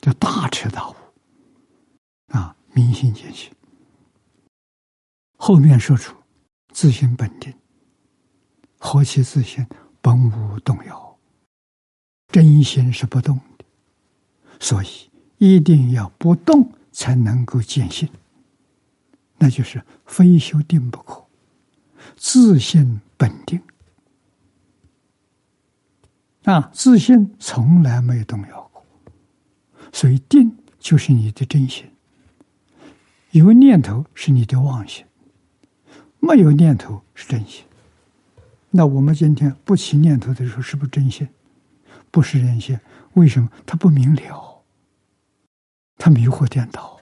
[0.00, 0.94] 叫大彻大悟
[2.28, 2.54] 啊！
[2.72, 3.50] 明心见性。
[5.48, 6.14] 后面说出
[6.74, 7.54] 自性本定，
[8.76, 9.66] 何其自性
[10.02, 11.16] 本无动摇，
[12.30, 13.64] 真心是不动的，
[14.60, 18.06] 所以一定要不动才能够见性，
[19.38, 21.24] 那就是非修定不可。
[22.14, 23.58] 自信本定
[26.44, 28.84] 啊，自信从来没有动摇过，
[29.94, 31.90] 所以定就是你的真心。
[33.30, 35.06] 有念头是你的妄心，
[36.20, 37.64] 没有念头是真心。
[38.70, 41.28] 那我们今天不起念头的时候，是不是真心？
[42.10, 42.78] 不是真心，
[43.14, 43.50] 为什么？
[43.64, 44.62] 他不明了，
[45.96, 47.00] 他迷惑颠倒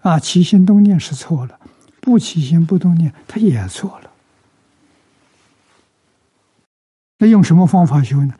[0.00, 0.18] 啊！
[0.18, 1.58] 起心动念是错了。
[2.00, 4.10] 不起心不动念，他也错了。
[7.18, 8.34] 那用什么方法修呢？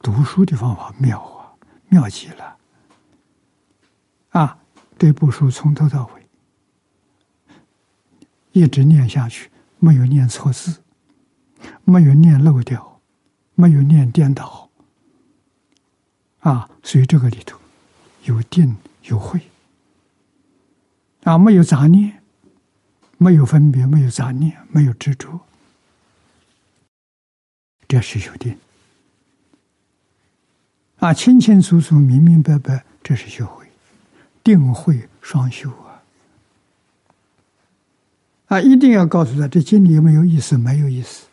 [0.00, 1.52] 读书的方法妙啊，
[1.88, 2.56] 妙极了！
[4.30, 4.58] 啊，
[4.98, 6.19] 这部书从头到尾
[8.52, 10.82] 一直念下去，没有念错字，
[11.84, 13.00] 没有念漏掉，
[13.54, 14.70] 没有念颠倒。
[16.40, 17.58] 啊，所以这个里头
[18.24, 19.40] 有定有慧，
[21.24, 22.16] 啊，没有杂念。
[23.22, 25.38] 没有分别，没有杂念，没有执着，
[27.86, 28.56] 这是修定
[31.00, 31.12] 啊！
[31.12, 33.66] 清清楚楚、明明白白，这是修慧，
[34.42, 35.89] 定慧双修啊！
[38.50, 40.58] 啊，一定要告诉他，这经历有没有意思？
[40.58, 41.28] 没有意思。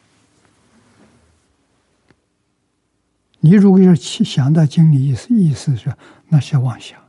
[3.40, 5.92] 你如果要去想到经理意思，意思是
[6.30, 7.02] 那是妄想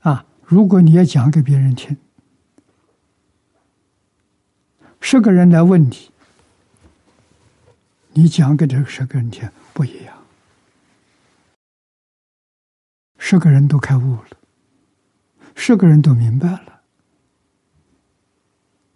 [0.00, 0.24] 啊。
[0.42, 1.94] 如果你要讲给别人听，
[4.98, 6.10] 十个人来问你，
[8.14, 10.16] 你讲给这十个人听不一样。
[13.18, 14.30] 十个人都开悟了，
[15.54, 16.77] 十个人都明白了，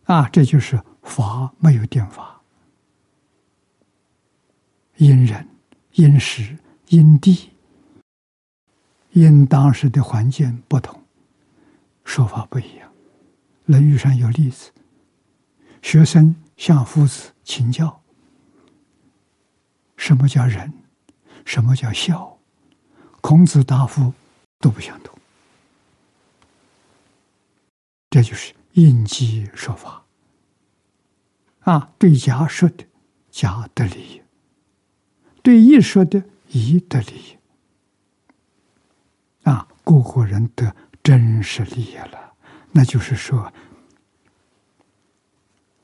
[0.04, 2.40] 啊，这就是法没有定法，
[4.96, 5.48] 因人、
[5.92, 6.58] 因时、
[6.88, 7.50] 因地、
[9.10, 11.00] 因当时的环境不同。
[12.04, 12.88] 说法不一样，
[13.66, 14.72] 《论语》上有例子：
[15.82, 18.02] 学生向夫子请教，
[19.96, 20.72] 什么叫仁，
[21.44, 22.36] 什么叫孝，
[23.20, 24.12] 孔子答复
[24.58, 25.16] 都不相同。
[28.10, 30.04] 这就是应机说法
[31.60, 31.92] 啊！
[31.98, 32.84] 对甲说的
[33.30, 34.22] 甲得利益，
[35.42, 37.38] 对乙说的乙得利益
[39.44, 39.68] 啊！
[39.84, 40.74] 个个人得。
[41.04, 42.34] 真实利益了，
[42.70, 43.52] 那就是说，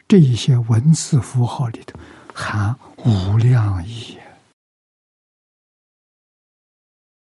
[0.07, 1.99] 这一些文字符号里头
[2.33, 4.17] 含无量义，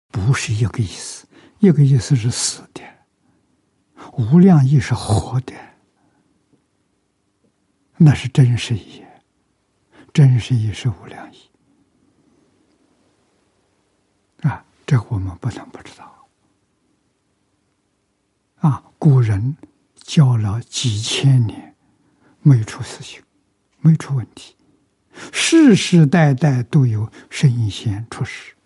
[0.09, 1.25] 不是一个意思。
[1.61, 2.83] 一个意思是死的，
[4.19, 5.55] 无量义是活的，
[7.97, 9.05] 那是真实义，
[10.13, 11.39] 真实义是无量义
[14.41, 14.65] 啊。
[14.85, 16.29] 这我们不能不知道。
[18.57, 19.57] 啊，古人
[19.95, 21.77] 教了几千年，
[22.43, 23.23] 没出事情，
[23.79, 24.57] 没出问题，
[25.33, 28.57] 世世代代都有圣贤出世。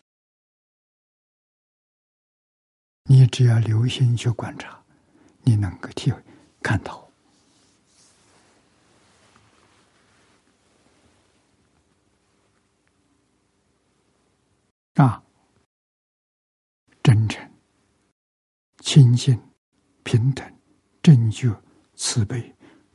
[3.04, 4.81] 你只要留心去观察，
[5.44, 6.22] 你能够体会
[6.62, 7.10] 看到
[14.94, 15.22] 啊，
[17.02, 17.50] 真诚、
[18.78, 19.40] 清净、
[20.02, 20.46] 平等、
[21.02, 21.50] 正觉、
[21.94, 22.54] 慈悲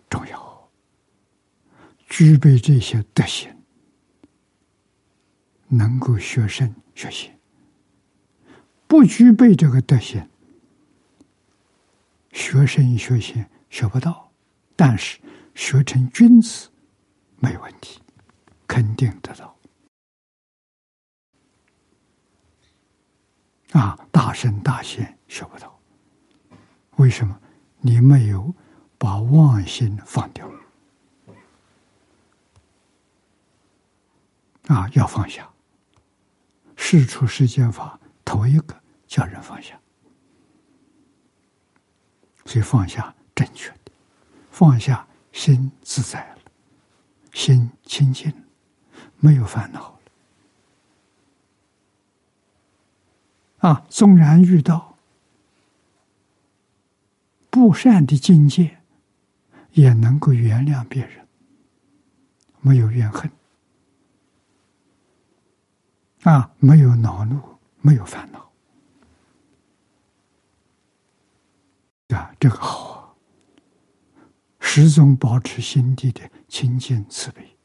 [0.10, 0.72] 重要，
[2.07, 3.52] 具备这些德行，
[5.68, 7.32] 能够学圣学习。
[8.88, 10.30] 不具备这个德行，
[12.38, 14.32] 学圣学贤学不到，
[14.76, 15.20] 但是
[15.56, 16.70] 学成君子
[17.40, 18.00] 没问题，
[18.68, 19.58] 肯定得到。
[23.72, 25.82] 啊，大圣大贤学不到，
[26.98, 27.42] 为什么？
[27.80, 28.54] 你没有
[29.00, 30.48] 把妄心放掉。
[34.68, 35.52] 啊，要放下，
[36.76, 38.00] 事出世间法。
[38.24, 39.80] 头一个叫人放下，
[42.48, 43.91] 所以放下正确的，
[44.49, 46.40] 放下心自在了，
[47.34, 48.34] 心清净，
[49.19, 49.99] 没有烦恼了。
[53.69, 54.98] 啊，纵然遇到
[57.49, 58.78] 不善的境界，
[59.74, 61.28] 也能够原谅别人，
[62.61, 63.30] 没有怨恨，
[66.24, 67.40] 啊，没有恼怒。
[67.80, 68.47] 没有烦恼
[72.16, 73.16] 啊，这个好啊！
[74.60, 77.58] 始终保持心地的清净慈悲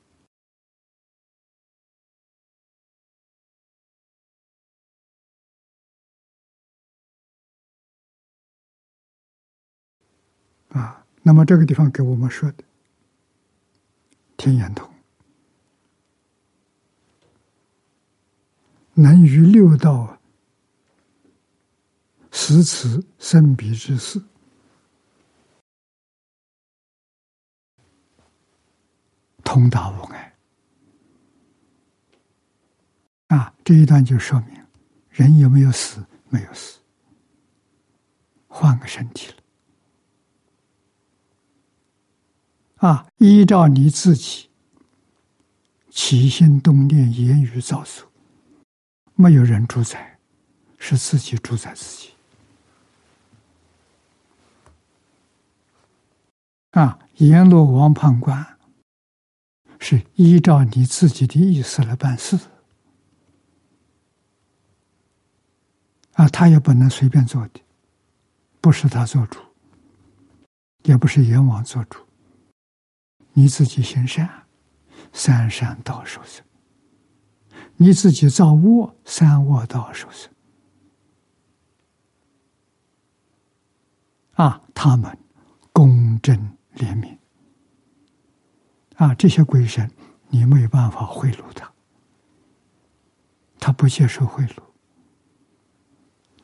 [10.71, 11.07] 啊。
[11.23, 12.65] 那么这个地方给我们说的
[14.37, 14.93] 天眼通。
[18.95, 20.19] 能于六道
[22.31, 24.23] 实此生彼之事，
[29.53, 30.35] 通达无碍。
[33.27, 34.59] 啊，这一段就说明
[35.11, 36.03] 人有没有死？
[36.31, 36.79] 没有死，
[38.49, 39.31] 换个身体
[42.79, 42.89] 了。
[42.89, 44.49] 啊，依照你自己
[45.91, 48.11] 起心动念、言语造作。
[49.15, 50.19] 没有人主宰，
[50.79, 52.09] 是自己主宰自己。
[56.71, 58.59] 啊，阎罗王判官
[59.85, 62.39] 是依照你自己的意思来办事。
[66.13, 67.61] 啊，他也不能随便做的，
[68.61, 69.41] 不是他做主，
[70.85, 71.99] 也不是阎王做主。
[73.33, 74.47] 你自己行善，
[75.13, 76.45] 三善道受生。
[77.75, 80.31] 你自己造恶，三恶道受生。
[84.35, 85.19] 啊，他们
[85.73, 86.39] 公正
[86.77, 87.19] 怜悯。
[88.97, 89.91] 啊，这些鬼神，
[90.29, 91.73] 你没有办法贿赂他，
[93.59, 94.57] 他不接受贿赂，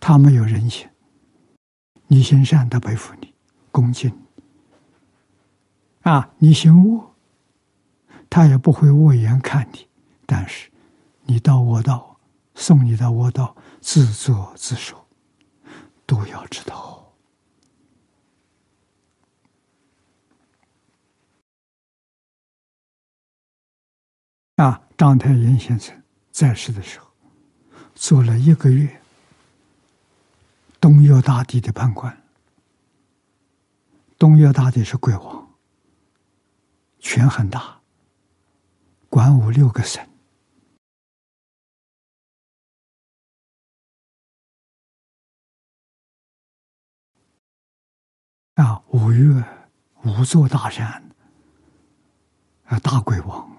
[0.00, 0.88] 他没有人性。
[2.06, 3.34] 你行善，他背负你，
[3.70, 4.12] 恭敬。
[6.02, 7.14] 啊，你行恶，
[8.30, 9.86] 他也不会恶言看你，
[10.26, 10.70] 但是。
[11.30, 12.18] 你到我道，
[12.54, 14.96] 送你到我道，自作自受，
[16.06, 17.07] 都要知道。
[24.58, 26.02] 啊，章太炎先生
[26.32, 27.06] 在世的时候，
[27.94, 29.00] 做了一个月
[30.80, 32.24] 东岳大帝的判官。
[34.18, 35.48] 东岳大帝是鬼王，
[36.98, 37.80] 权很大，
[39.08, 40.04] 管五六个省。
[48.54, 49.44] 啊，五岳
[50.02, 51.10] 五座大山，
[52.64, 53.56] 啊，大鬼王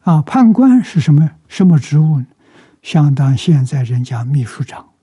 [0.00, 2.22] 啊，判官是什么什么职务？
[2.82, 4.94] 相当现在人家秘书长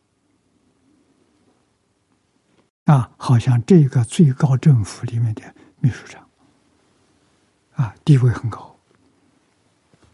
[2.85, 5.43] 啊，好像这个最高政府里面的
[5.79, 6.27] 秘书长
[7.73, 8.75] 啊，地位很高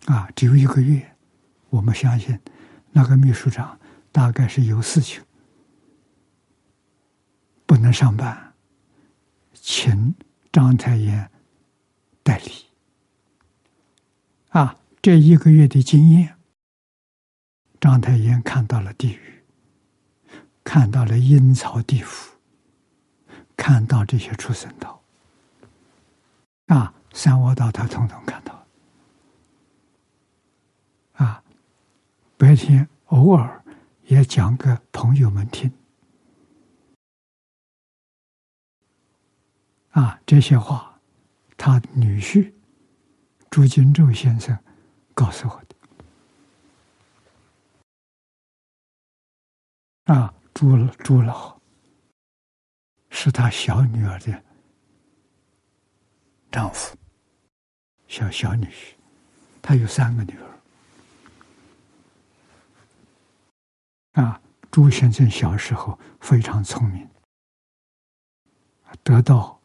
[0.07, 1.15] 啊，只有一个月，
[1.69, 2.37] 我们相信
[2.91, 3.79] 那个秘书长
[4.11, 5.23] 大概是有事情。
[7.65, 8.53] 不能上班，
[9.53, 10.13] 请
[10.51, 11.31] 章太炎
[12.21, 12.72] 代理。
[14.53, 16.37] 啊，这一个月的经验，
[17.81, 19.43] 章太炎看到了地狱，
[20.63, 22.35] 看到了阴曹地府，
[23.57, 25.01] 看到这些畜生道，
[26.67, 28.67] 啊，三恶道他统统看到，
[31.13, 31.43] 啊，
[32.37, 33.65] 白天偶尔
[34.03, 35.71] 也讲给朋友们听，
[39.89, 40.99] 啊，这些话，
[41.57, 42.52] 他女婿
[43.53, 44.57] 朱金洲先生
[45.13, 45.75] 告诉我的。
[50.11, 51.61] 啊，朱朱老
[53.11, 54.43] 是他小女儿的
[56.51, 56.97] 丈夫，
[58.07, 58.95] 小小女婿，
[59.61, 60.35] 他有三个女
[64.15, 64.23] 儿。
[64.23, 67.07] 啊，朱先生小时候非常聪明，
[69.03, 69.61] 得到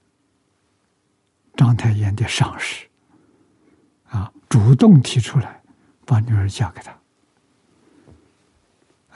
[1.56, 2.86] 章太炎的赏识，
[4.48, 5.62] 主动提出来
[6.06, 6.98] 把女儿嫁给他，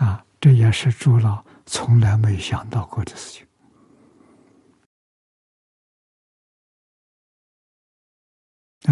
[0.05, 0.25] 啊。
[0.43, 3.47] 这也是朱老从来没想到过的事情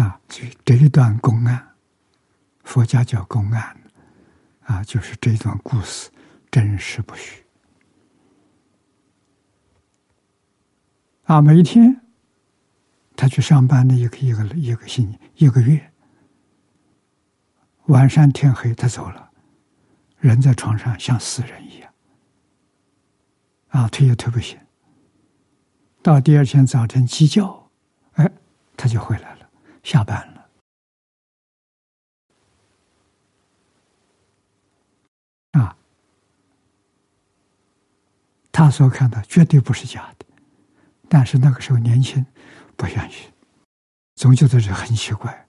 [0.01, 0.17] 啊！
[0.29, 1.75] 这这一段公案，
[2.63, 3.77] 佛家叫公案
[4.63, 6.09] 啊，就是这段故事
[6.49, 7.43] 真实不虚
[11.23, 11.41] 啊。
[11.41, 11.99] 每一天
[13.17, 15.90] 他去上班的一个一个一个星期一个月，
[17.91, 19.31] 晚上天黑他走了。
[20.19, 21.93] 人在床上像死人一样，
[23.69, 24.57] 啊，推也推不醒。
[26.01, 27.69] 到第二天早晨鸡叫，
[28.13, 28.31] 哎，
[28.77, 29.49] 他就回来了，
[29.83, 30.49] 下班了。
[35.59, 35.75] 啊，
[38.51, 40.25] 他所看到绝对不是假的，
[41.09, 42.25] 但是那个时候年轻，
[42.77, 43.29] 不相信，
[44.15, 45.47] 总觉得是很奇怪，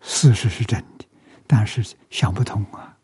[0.00, 1.06] 事实是真的，
[1.46, 2.96] 但是想不通啊。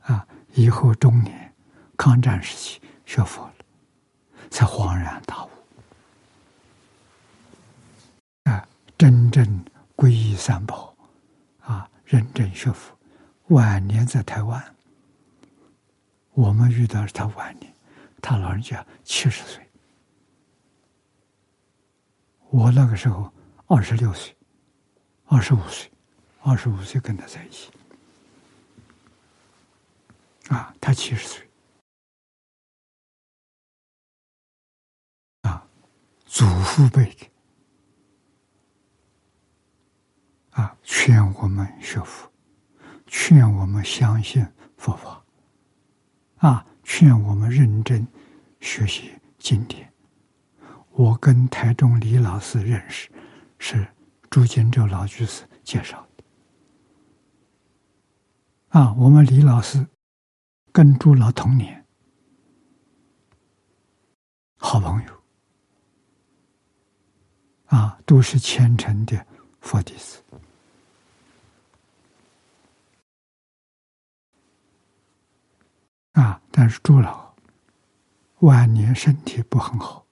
[0.00, 0.26] 啊！
[0.54, 1.54] 以后中年，
[1.96, 3.54] 抗战时期学佛了，
[4.50, 5.50] 才恍然大悟。
[8.44, 8.66] 啊，
[8.96, 9.64] 真正
[9.94, 10.96] 皈依三宝，
[11.60, 12.96] 啊，认真学佛。
[13.48, 14.74] 晚年在台湾，
[16.32, 17.70] 我们遇到是他晚年，
[18.22, 19.66] 他老人家七十岁，
[22.48, 23.30] 我那个时候
[23.66, 24.34] 二十六岁，
[25.26, 25.90] 二十五岁，
[26.48, 27.70] 二十五岁跟他在一起。
[30.48, 31.46] 啊，他七十岁，
[35.42, 35.62] 啊，
[36.24, 37.30] 祖父辈的，
[40.52, 42.32] 啊，劝我们学佛，
[43.06, 44.46] 劝我们相信
[44.78, 45.22] 佛法，
[46.38, 48.08] 啊，劝我们认真
[48.60, 49.92] 学习经典。
[50.92, 53.10] 我跟台中李老师认识，
[53.58, 53.86] 是
[54.30, 56.07] 朱金洲老居士介绍。
[58.68, 59.86] 啊，我们李老师。
[60.70, 61.84] 跟朱老同年，
[64.58, 65.22] 好朋友
[67.66, 69.26] 啊，都是虔诚的
[69.60, 70.22] 佛弟子
[76.12, 76.40] 啊。
[76.52, 77.34] 但是朱老
[78.40, 80.06] 晚年身体不很好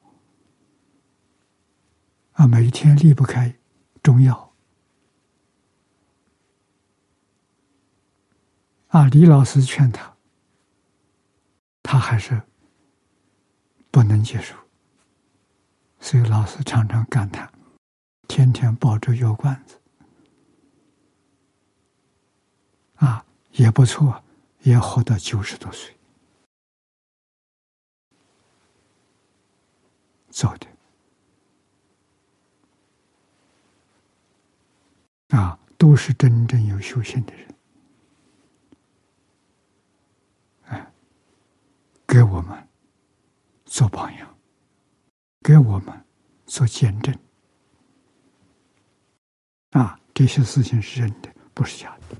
[2.32, 3.54] 啊，每天离不开
[4.02, 4.45] 中药
[8.96, 9.06] 啊。
[9.08, 10.16] 李老师劝他。
[11.88, 12.42] 他还是
[13.92, 14.56] 不能接受，
[16.00, 17.48] 所以老师常常感叹：
[18.26, 19.80] 天天抱着药罐子，
[22.96, 24.24] 啊，也不错，
[24.62, 25.96] 也活到九十多岁，
[30.30, 30.52] 走
[35.28, 37.55] 的，啊，都是真正有修行的人。
[42.16, 42.66] 给我们
[43.66, 44.34] 做榜样，
[45.42, 46.04] 给我们
[46.46, 47.14] 做见证
[49.72, 50.00] 啊！
[50.14, 52.16] 这些事情是真的，不是假的。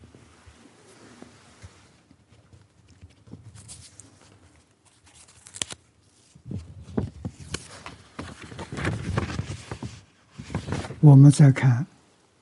[11.01, 11.86] 我们再看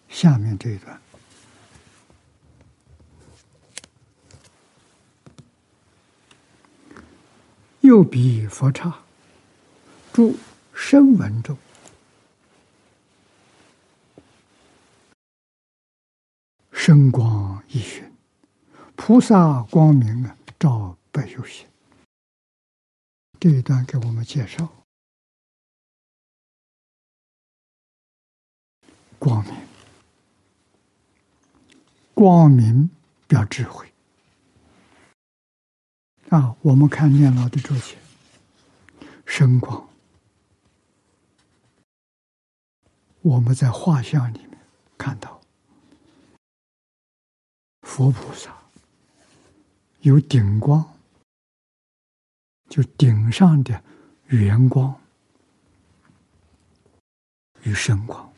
[0.09, 1.04] 下面这一段。
[7.85, 9.05] 又比佛刹，
[10.11, 10.35] 注
[10.73, 11.55] 声闻中，
[16.73, 18.11] 声光一寻，
[18.97, 21.67] 菩萨光明啊，照百有心。
[23.39, 24.67] 这一段给我们介绍，
[29.19, 29.55] 光明，
[32.15, 32.89] 光明
[33.29, 33.93] 表智慧，
[36.35, 37.97] 啊，我们看念老的注解，
[39.25, 39.89] 神光，
[43.21, 44.59] 我们在画像里面
[44.99, 45.41] 看到
[47.83, 48.53] 佛菩萨
[50.01, 50.85] 有顶光，
[52.69, 53.85] 就顶上的
[54.27, 55.01] 圆光
[57.63, 58.33] 与神光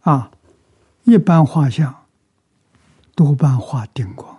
[0.00, 0.32] 啊，
[1.04, 2.08] 一般画像
[3.14, 4.36] 多半画顶光。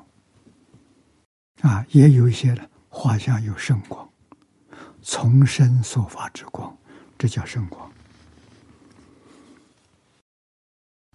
[1.61, 4.09] 啊，也有一些呢，画像有圣光，
[5.01, 6.77] 从身所发之光，
[7.17, 7.91] 这叫圣光。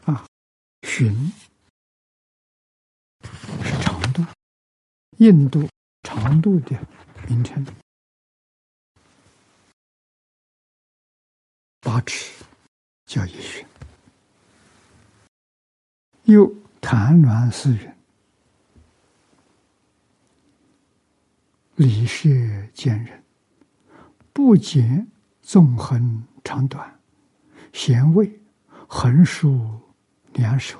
[0.04, 0.26] 啊，
[0.82, 1.32] 寻
[3.62, 4.22] 是长度，
[5.16, 5.66] 印度
[6.02, 6.78] 长度的
[7.26, 7.64] 名称，
[11.80, 12.44] 八尺
[13.06, 13.66] 叫一寻，
[16.24, 17.93] 又谭鸾四云。
[21.76, 23.24] 理事见人，
[24.32, 25.10] 不仅
[25.42, 27.00] 纵横长短，
[27.72, 28.40] 贤位
[28.86, 29.80] 横竖
[30.34, 30.78] 两手，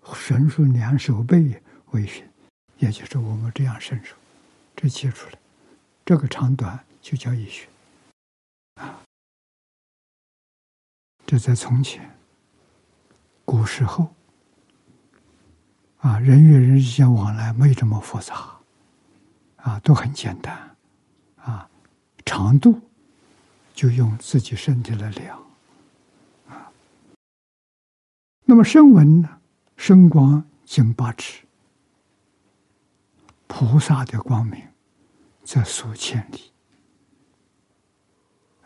[0.00, 2.28] 横竖两手背为寻，
[2.76, 4.14] 也就是我们这样伸手，
[4.76, 5.38] 这切出来，
[6.04, 7.66] 这个长短就叫一寻
[8.74, 9.02] 啊。
[11.24, 12.18] 这在从前，
[13.46, 14.14] 古时候。
[15.98, 18.56] 啊，人与人之间往来没这么复杂，
[19.56, 20.76] 啊，都很简单，
[21.36, 21.68] 啊，
[22.24, 22.80] 长度
[23.74, 25.42] 就用自己身体来量，
[26.48, 26.70] 啊，
[28.44, 29.40] 那么声闻呢，
[29.76, 31.44] 声光近八尺，
[33.46, 34.62] 菩萨的光明
[35.42, 36.52] 则数千里，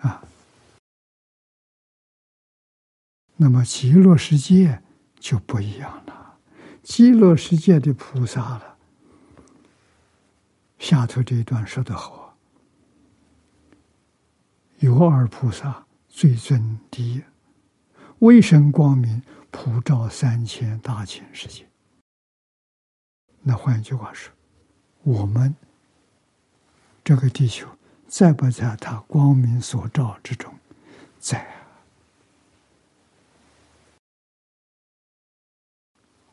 [0.00, 0.22] 啊，
[3.36, 4.82] 那么极乐世界
[5.18, 6.19] 就不一样了。
[6.90, 8.76] 极乐世界的菩萨了，
[10.76, 12.36] 下头这一段说的好
[14.80, 17.22] ：“有二菩萨最尊第一，
[18.18, 19.22] 微神光明
[19.52, 21.64] 普照三千大千世界。”
[23.40, 24.34] 那换一句话说，
[25.04, 25.54] 我们
[27.04, 27.68] 这个地球
[28.08, 30.52] 在不在他光明所照之中？
[31.20, 31.59] 在。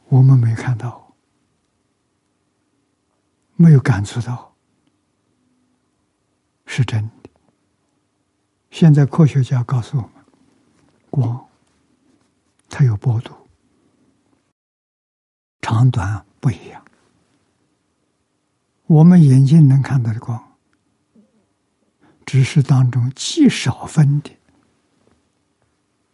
[0.10, 1.14] 我们没看到，
[3.58, 4.56] 没有感触到，
[6.66, 7.30] 是真的。
[8.72, 10.12] 现在科学家告诉我们，
[11.10, 11.46] 光
[12.70, 13.34] 它有波度，
[15.60, 16.82] 长短不一样。
[18.86, 20.42] 我们眼睛能看到的光，
[22.26, 24.32] 只是当中极少分的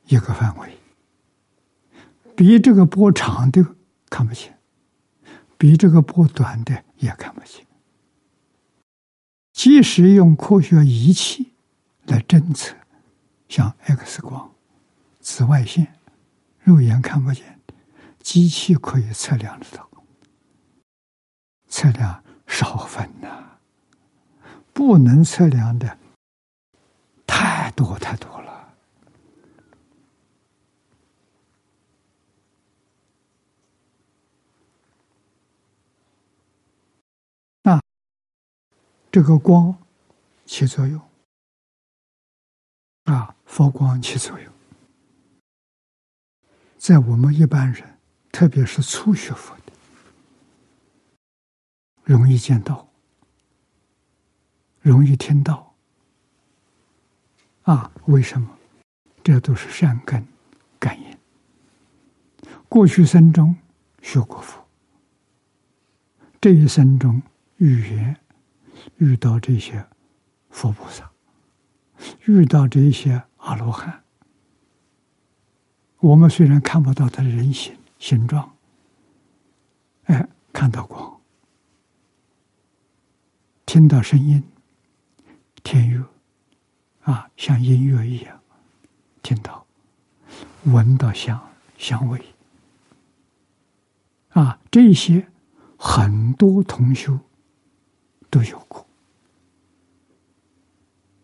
[0.05, 0.75] 一个范围，
[2.35, 3.63] 比这个波长的。
[4.13, 4.53] 看不清，
[5.57, 7.65] 比这个波短的也看不清。
[9.53, 11.53] 即使用科学仪器
[12.05, 12.75] 来侦测，
[13.49, 14.53] 像 X 光、
[15.19, 15.95] 紫外线，
[16.59, 17.59] 肉眼看不见，
[18.19, 19.89] 机器可以测量得到。
[21.67, 23.57] 测量少分呐，
[24.73, 25.97] 不能测量的
[27.25, 28.42] 太多太多了。
[39.13, 39.77] 这个光
[40.43, 40.99] 起作用
[43.03, 44.51] 啊，佛光起作用，
[46.79, 47.99] 在我们一般人，
[48.31, 49.73] 特别是初学佛的，
[52.03, 52.89] 容易见到，
[54.81, 55.75] 容易听到
[57.65, 57.91] 啊？
[58.07, 58.57] 为什么？
[59.23, 60.27] 这都是善根
[60.79, 61.15] 感应。
[62.67, 63.55] 过去生中
[64.01, 64.65] 学过佛，
[66.41, 67.21] 这一生中
[67.57, 68.19] 语言。
[68.97, 69.85] 遇到这些
[70.49, 71.11] 佛菩萨，
[72.25, 74.03] 遇到这些阿罗汉，
[75.99, 78.55] 我们虽然看不到他的人形形状，
[80.05, 81.21] 哎，看到光，
[83.65, 84.43] 听到声音，
[85.63, 86.05] 天乐
[87.01, 88.39] 啊，像音乐一样，
[89.21, 89.65] 听到，
[90.65, 91.41] 闻到香
[91.77, 92.23] 香味，
[94.29, 95.27] 啊，这些
[95.77, 97.19] 很多同修。
[98.33, 98.83] 都有过。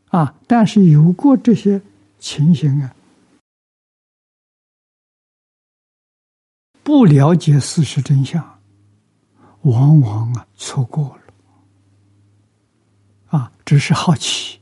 [0.09, 1.81] 啊，但是有过这些
[2.19, 2.95] 情形啊，
[6.83, 8.59] 不了解事实真相，
[9.61, 11.23] 往往啊错过了。
[13.37, 14.59] 啊，只是好奇，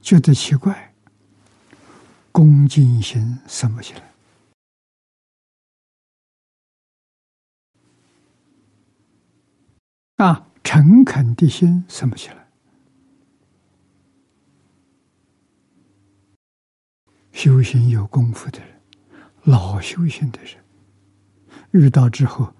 [0.00, 0.94] 觉得奇怪，
[2.30, 4.02] 恭敬心生不起来？
[10.16, 12.48] 啊，诚恳的心生不起来。
[17.30, 18.82] 修行有功夫的人，
[19.44, 20.56] 老修行的人，
[21.70, 22.52] 遇到之后，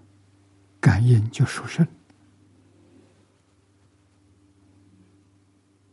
[0.78, 1.84] 感应就殊胜。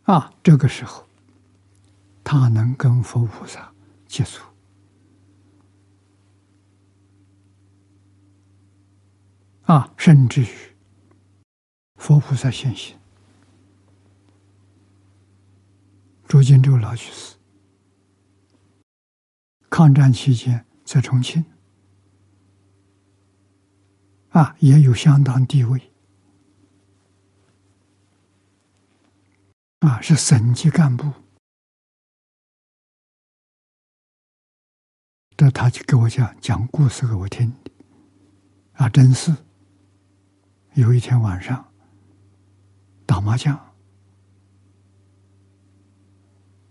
[0.03, 1.07] 啊，这个时候，
[2.23, 3.73] 他能跟佛菩萨
[4.05, 4.45] 接触。
[9.63, 10.47] 啊，甚至于
[12.03, 12.99] 佛菩萨现形，
[16.27, 17.37] 朱金洲老居士。
[19.69, 21.45] 抗战期间在重庆，
[24.31, 25.93] 啊，也有相当地位，
[29.79, 31.09] 啊，是省级干部。
[35.37, 37.55] 这他就给我讲讲故事给我听，
[38.73, 39.33] 啊，真是。
[40.73, 41.72] 有一天晚上
[43.13, 43.75] 打麻将，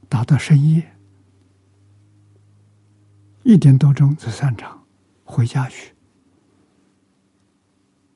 [0.08, 0.96] 打到深夜。
[3.44, 4.84] 一点多钟就散场，
[5.22, 5.94] 回家去。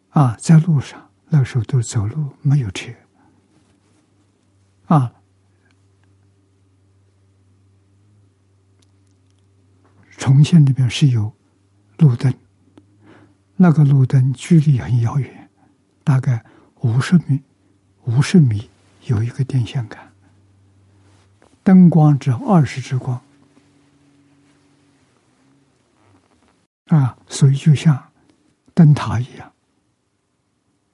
[0.09, 2.93] 啊，在路上那时候都走路，没有车。
[4.87, 5.15] 啊，
[10.19, 11.33] 重庆那边是有
[11.99, 12.35] 路灯，
[13.55, 15.49] 那个路灯距离很遥远，
[16.03, 16.45] 大概
[16.81, 17.41] 五十米，
[18.07, 18.71] 五十米
[19.07, 20.13] 有一个电线杆，
[21.63, 23.21] 灯光只有二十支光。
[26.87, 28.13] 啊，所以就像
[28.73, 29.53] 灯塔一样，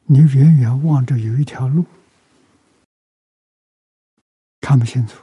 [0.04, 1.84] 你远远望着有一条路，
[4.62, 5.22] 看不清楚。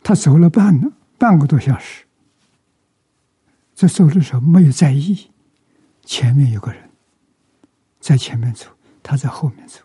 [0.00, 2.04] 他走了半半个多小时，
[3.74, 5.30] 在走的时候没有在意。
[6.04, 6.90] 前面有个人
[7.98, 8.73] 在前面走，
[9.04, 9.78] 他在后面走。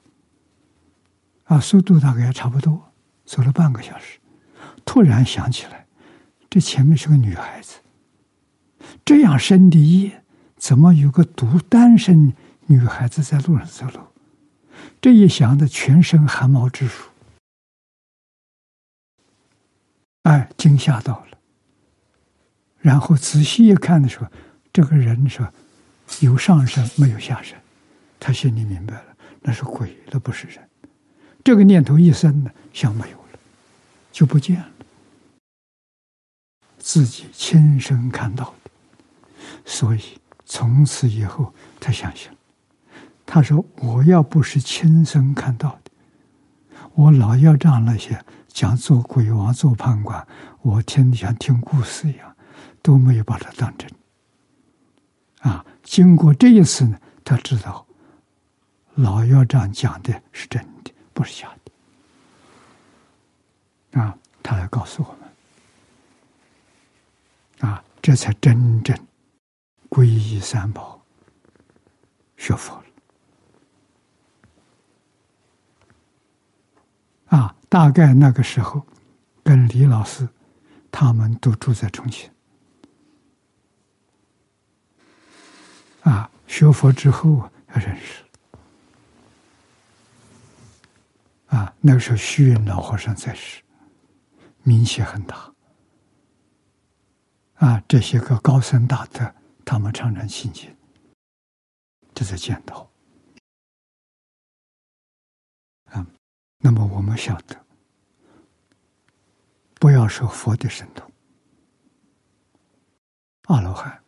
[1.44, 2.92] 啊，速度大概差不多，
[3.26, 4.18] 走了半个小时，
[4.86, 5.86] 突然想起来，
[6.50, 7.80] 这前面是个女孩子。
[9.04, 10.24] 这样深的夜，
[10.56, 12.34] 怎么有个独单身
[12.68, 14.00] 女孩子在路上走路？
[15.02, 17.10] 这一想的，全身汗毛直竖。
[20.24, 21.38] 哎，惊吓到了。
[22.78, 24.28] 然后仔细一看的时候，
[24.72, 25.52] 这个人说
[26.22, 27.60] 有上身没有下身，
[28.20, 29.09] 他心里明白了，
[29.42, 30.70] 那是鬼，那不是人。
[31.44, 33.40] 这个念头一生呢，像没有了，
[34.12, 34.68] 就不见了。
[36.78, 38.72] 自己亲身看到的。
[39.66, 40.02] 所以
[40.46, 42.30] 从此以后，他相信。
[43.26, 45.92] 他说：“我要不是亲身看到的，
[46.96, 50.28] 我老要让那些讲做鬼王、做判官，
[50.62, 52.36] 我听像听故事一样，
[52.82, 53.90] 都没有把它当真。”
[55.42, 57.86] 啊，经过这一次呢，他知道
[59.02, 61.50] 老要样讲的是真的，不是假
[63.92, 64.02] 的。
[64.02, 65.16] 啊，他来告诉我
[67.60, 68.98] 们，啊，这才真正。
[69.90, 71.04] 皈依三宝，
[72.38, 72.84] 学佛了
[77.38, 77.56] 啊！
[77.68, 78.86] 大概那个时候，
[79.44, 80.30] 跟李老师
[80.92, 82.30] 他们都住在重庆
[86.02, 86.30] 啊。
[86.46, 88.24] 学佛之后要认识
[91.50, 91.76] 啊。
[91.82, 93.62] 那个时候，虚云老和尚在世，
[94.64, 95.54] 名气很大
[97.56, 97.84] 啊。
[97.88, 99.34] 这些个高僧大德。
[99.66, 100.76] 他们常常亲近，
[102.16, 102.92] 这在见到
[105.92, 106.04] 啊。
[106.58, 107.56] 那么我们晓得，
[109.76, 111.08] 不要说佛的神通，
[113.44, 114.04] 阿罗汉，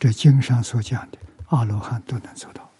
[0.00, 1.18] 这经上所讲的
[1.48, 2.71] 阿罗汉都能做到。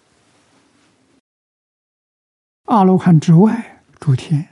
[2.73, 4.49] 阿罗汉之外，诸天，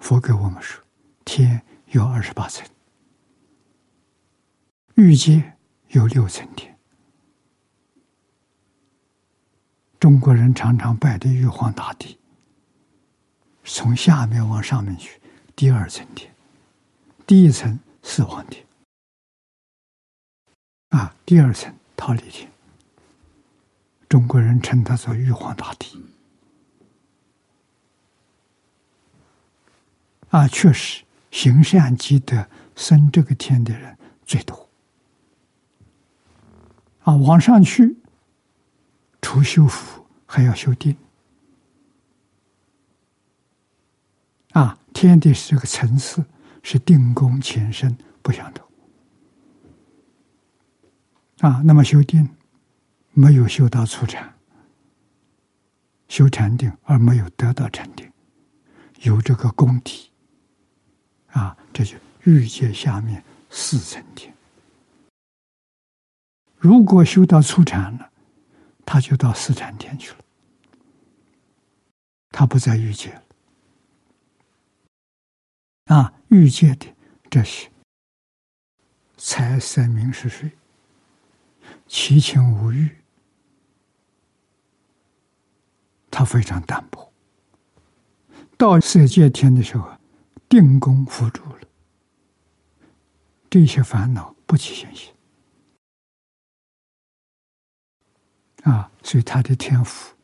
[0.00, 0.82] 佛给我们说，
[1.24, 2.66] 天有二十八层。
[4.96, 5.52] 玉界
[5.90, 6.76] 有六层天，
[10.00, 12.18] 中国人常常拜的玉皇大帝，
[13.62, 15.20] 从下面往上面去，
[15.54, 16.34] 第二层天，
[17.24, 18.66] 第一层四皇天，
[20.88, 22.50] 啊，第二层桃李天，
[24.08, 26.02] 中国人称他做玉皇大帝，
[30.30, 34.68] 啊，确实行善积德升这个天的人最多。
[37.00, 37.96] 啊，往上去，
[39.20, 40.96] 除修福还要修定。
[44.52, 46.24] 啊，天地是个层次，
[46.62, 48.66] 是定功前身不相同。
[51.40, 52.28] 啊，那么修定
[53.18, 54.32] 没有修到初禅，
[56.06, 58.08] 修禅定而没有得到禅定，
[59.00, 60.12] 有这个功底，
[61.30, 64.32] 啊，这就欲界下面四层天。
[66.58, 68.08] 如果修到初禅了，
[68.86, 70.18] 他就到四禅天去了，
[72.30, 73.22] 他不在欲界了。
[75.86, 76.86] 啊，欲界的
[77.28, 77.68] 这些
[79.16, 80.52] 财色名食睡，
[81.88, 82.96] 七情五欲，
[86.10, 87.12] 他非常淡薄。
[88.56, 89.88] 到色界天的时候，
[90.48, 91.60] 定功辅助了，
[93.48, 95.14] 这些烦恼不起现行。
[98.64, 100.14] 啊，所以他的天赋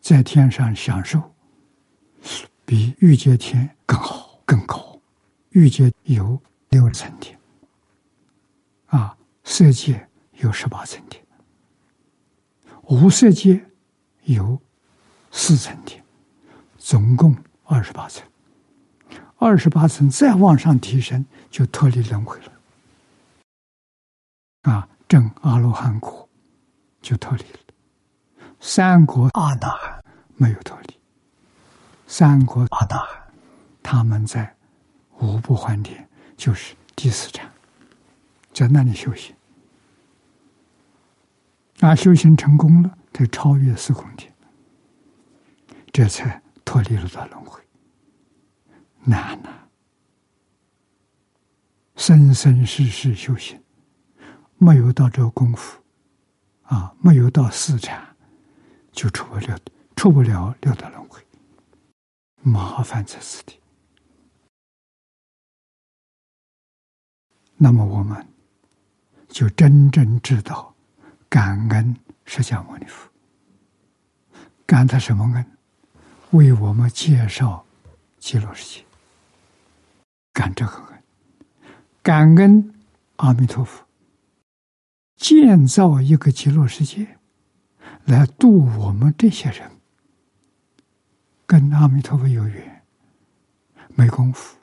[0.00, 1.32] 在天上享受，
[2.66, 5.00] 比欲界天更好更高。
[5.50, 6.40] 欲界有
[6.70, 7.38] 六层天，
[8.86, 10.08] 啊，色界
[10.38, 11.24] 有十八层天，
[12.84, 13.64] 无色界
[14.24, 14.60] 有
[15.30, 16.02] 四层天，
[16.78, 18.26] 总共二十八层。
[19.36, 22.52] 二十八层再往上提升，就脱离轮回了。
[24.62, 26.28] 啊，证阿罗汉果。
[27.02, 27.58] 就脱离了。
[28.60, 30.04] 三国阿那含
[30.36, 30.94] 没有脱离。
[32.06, 33.08] 三国阿那含，
[33.82, 34.54] 他们在
[35.18, 37.50] 五不还天，就是第四禅，
[38.54, 39.34] 在那里修行。
[41.80, 44.32] 啊，修行成功了，他超越四空天，
[45.92, 47.60] 这才脱离了大轮回。
[49.04, 49.50] 难呐！
[51.96, 53.62] 生生世世修行，
[54.56, 55.80] 没有到这个功夫。
[56.62, 58.16] 啊，没有到四禅，
[58.92, 59.58] 就出不了，
[59.94, 61.20] 出不了六道轮回，
[62.40, 63.60] 麻烦在此地。
[67.58, 68.26] 那么我们
[69.28, 70.74] 就真正知道
[71.28, 71.94] 感恩
[72.34, 73.10] 释迦牟尼佛，
[74.64, 75.46] 感他什么恩？
[76.30, 77.66] 为我们介绍
[78.18, 78.86] 极乐世界，
[80.32, 81.02] 感这个恩，
[82.02, 82.72] 感恩
[83.16, 83.86] 阿弥陀佛。
[85.18, 87.18] 建造一个极乐世界，
[88.06, 89.70] 来度我们这些人，
[91.44, 92.82] 跟阿弥陀佛有缘，
[93.94, 94.56] 没功夫，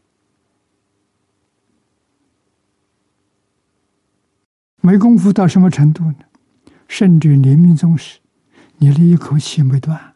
[4.82, 6.29] 没功夫到什么程度呢？
[6.90, 8.20] 甚至临命终时，
[8.80, 10.16] 你的一口气没断，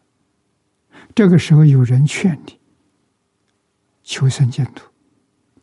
[1.15, 2.59] 这个时候有人劝你
[4.03, 4.89] 求生净土，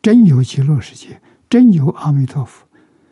[0.01, 2.65] 真有极乐世界，真有阿弥陀佛，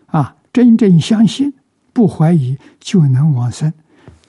[0.07, 1.53] 啊，真正相信。
[1.91, 3.73] 不怀疑就能往生。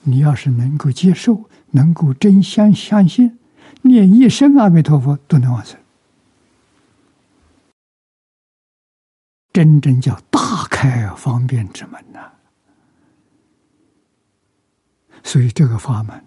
[0.01, 3.39] 你要是能够接受，能够真相相信，
[3.83, 5.79] 念一生阿弥陀佛都能往生。
[9.53, 12.40] 真正叫大开方便之门呐！
[15.23, 16.25] 所以这个法门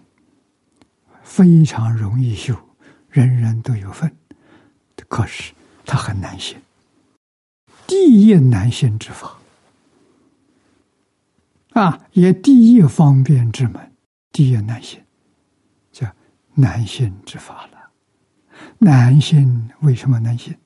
[1.23, 2.55] 非常容易修，
[3.09, 4.15] 人人都有份。
[5.07, 5.53] 可是
[5.85, 6.59] 它很难行，
[7.85, 9.37] 第一难行之法。
[11.71, 13.95] 啊，也第一方便之门，
[14.31, 15.03] 第一难行，
[15.91, 16.11] 叫
[16.53, 17.91] 难行之法了。
[18.79, 20.57] 难行为什么难行？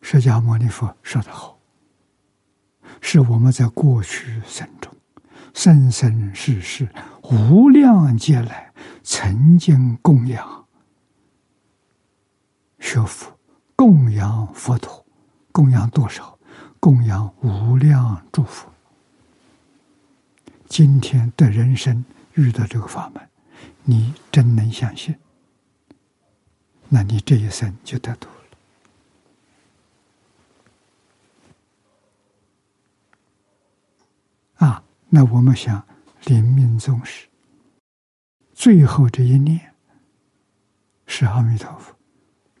[0.00, 1.51] 释迦牟尼佛说得好，
[3.00, 4.94] 是我们在过去生中，
[5.54, 6.88] 生生世世
[7.22, 10.66] 无量劫来曾经供养
[12.78, 13.32] 学佛。
[13.74, 15.04] 供养佛陀，
[15.50, 16.38] 供养多少？
[16.78, 18.70] 供养无量诸佛。
[20.68, 22.04] 今天的人生
[22.34, 23.28] 遇到这个法门，
[23.82, 25.16] 你真能相信？
[26.88, 28.28] 那你这一生就得度。
[34.56, 34.84] 啊，
[35.14, 35.86] 那我们想，
[36.24, 37.28] 临命终时，
[38.54, 39.74] 最后这一念
[41.06, 41.94] 是阿弥陀佛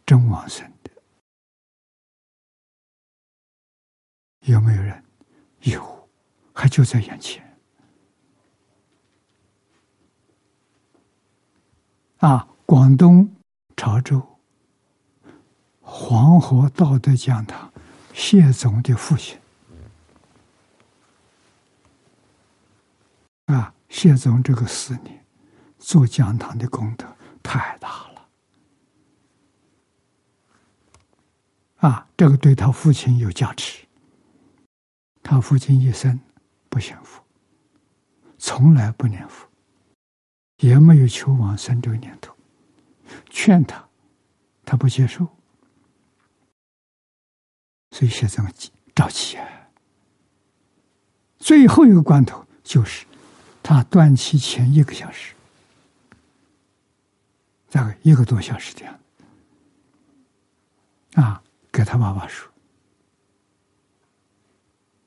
[0.04, 0.70] 真往生。
[4.40, 5.02] 有没有人？
[5.60, 6.08] 有，
[6.52, 7.42] 还就在眼前。
[12.18, 13.34] 啊，广东
[13.78, 14.20] 潮州
[15.80, 17.72] 黄河道德讲堂
[18.12, 19.40] 谢总的父亲，
[23.52, 25.24] 啊，谢总这个四年
[25.78, 27.06] 做讲堂的功德
[27.42, 28.28] 太大了，
[31.76, 33.86] 啊，这个对他父亲有价值。
[35.22, 36.18] 他父亲一生
[36.68, 37.22] 不幸福，
[38.38, 39.48] 从来不念佛，
[40.58, 42.36] 也没有求往生这个念头。
[43.30, 43.88] 劝他
[44.64, 45.28] 他不接受，
[47.90, 48.42] 所以现在
[48.94, 49.46] 着急啊。
[51.38, 53.06] 最后一个关头就是
[53.62, 55.34] 他断气前一个小时，
[57.70, 58.98] 大概一个多小时这样，
[61.14, 62.50] 啊，给他爸爸说：“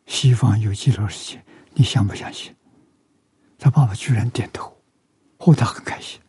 [0.07, 2.55] 西方有极乐世界，你相不相信？”
[3.59, 4.75] 他爸爸居然点头，
[5.37, 6.19] 哦，他很开心。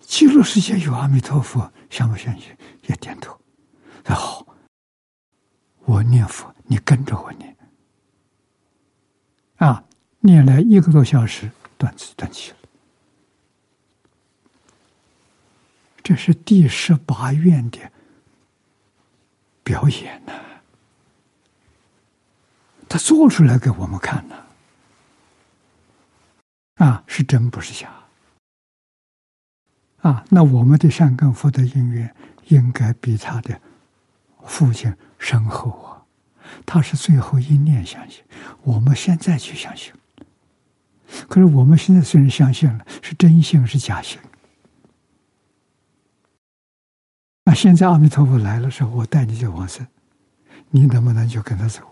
[0.00, 2.56] 极乐世界有阿弥陀佛，相不相信？
[2.84, 3.38] 也点头。
[4.04, 4.46] 那好，
[5.84, 7.56] 我念佛，你跟着我念。
[9.56, 9.84] 啊，
[10.28, 12.56] 念了一个多小时，断气断气了。
[16.02, 17.78] 这是第十八愿的
[19.64, 20.32] 表演呢，
[22.86, 24.36] 他做出来给我们看呢。
[26.74, 27.90] 啊，是真不是假？
[30.02, 32.14] 啊，那我们的善根福德因缘
[32.48, 33.58] 应该比他的
[34.44, 36.04] 父亲深厚啊。
[36.66, 38.22] 他是最后一念相信，
[38.62, 39.90] 我们现在去相信。
[41.28, 44.18] 可是我们现在虽然相信了，是真信是假信？
[47.44, 49.86] 那现在阿弥陀佛来了时候，我带你去往生，
[50.70, 51.82] 你能不能就跟他走？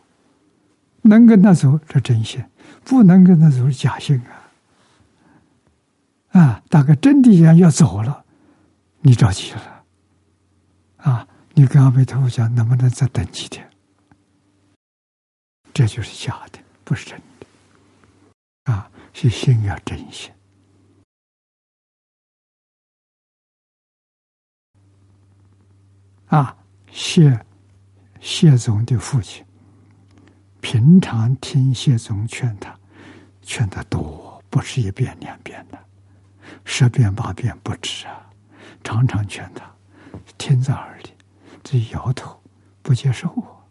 [1.03, 2.45] 能跟他走是真信，
[2.85, 4.43] 不能跟他走是假信啊。
[6.41, 8.25] 啊，大概真的要要走了，
[9.01, 9.85] 你着急了，
[10.97, 13.71] 啊，你跟阿弥陀佛讲，能不能再等几天？
[15.73, 17.25] 这就是假的，不是真的，
[19.19, 20.31] 是心要真心。
[26.27, 26.55] 啊，
[26.93, 27.47] 谢
[28.21, 29.43] 谢总的父亲，
[30.61, 32.79] 平常听谢总劝他，
[33.41, 35.83] 劝他多，不是一遍两遍的。
[36.67, 38.31] 十遍八遍不止啊！
[38.85, 39.65] 常常劝他
[40.37, 41.09] 听在耳里，
[41.65, 42.39] 这摇头
[42.83, 43.67] 不接受我。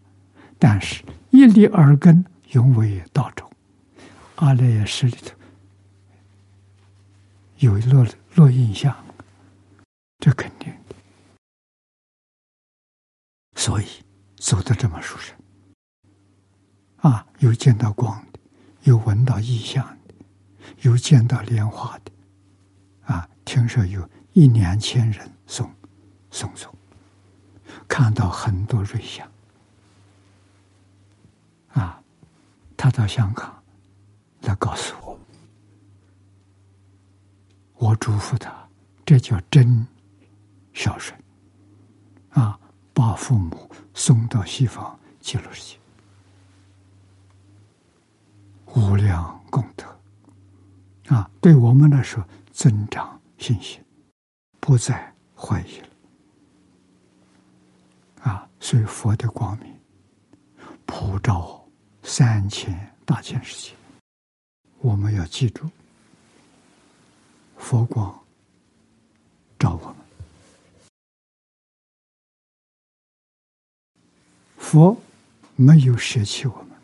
[0.58, 3.48] 但是，一粒耳根永为道中，
[4.36, 5.34] 阿赖耶识里头
[7.58, 8.06] 有落
[8.36, 8.96] 落印象，
[10.20, 10.96] 这肯定的。
[13.56, 13.86] 所以
[14.36, 15.34] 走的这么舒适
[16.98, 17.26] 啊！
[17.40, 18.40] 有见到光的，
[18.84, 20.14] 有闻到异象的，
[20.82, 22.12] 有见到莲花的。
[23.06, 25.74] 啊，听说有一两千人送
[26.30, 26.76] 送走，
[27.88, 29.32] 看到很多瑞相。
[31.70, 32.04] 啊，
[32.76, 33.64] 他到香港
[34.46, 35.20] 来告诉我，
[37.76, 38.52] 我嘱咐他，
[39.06, 39.86] 这叫真
[40.74, 41.20] 孝顺。
[42.30, 42.60] 啊，
[42.94, 45.80] 把父母送到西方极乐世界，
[48.74, 49.86] 无量功德。
[51.14, 52.26] 啊，对我们来说。
[52.56, 53.84] 增长信心，
[54.62, 55.90] 不再怀疑了。
[58.22, 59.78] 啊，所以佛的光明
[60.86, 61.62] 普照
[62.02, 63.76] 三千大千世界，
[64.86, 65.68] 我们要记住，
[67.58, 68.24] 佛光
[69.58, 69.96] 照我们，
[74.58, 74.96] 佛
[75.56, 76.78] 没有舍弃我们。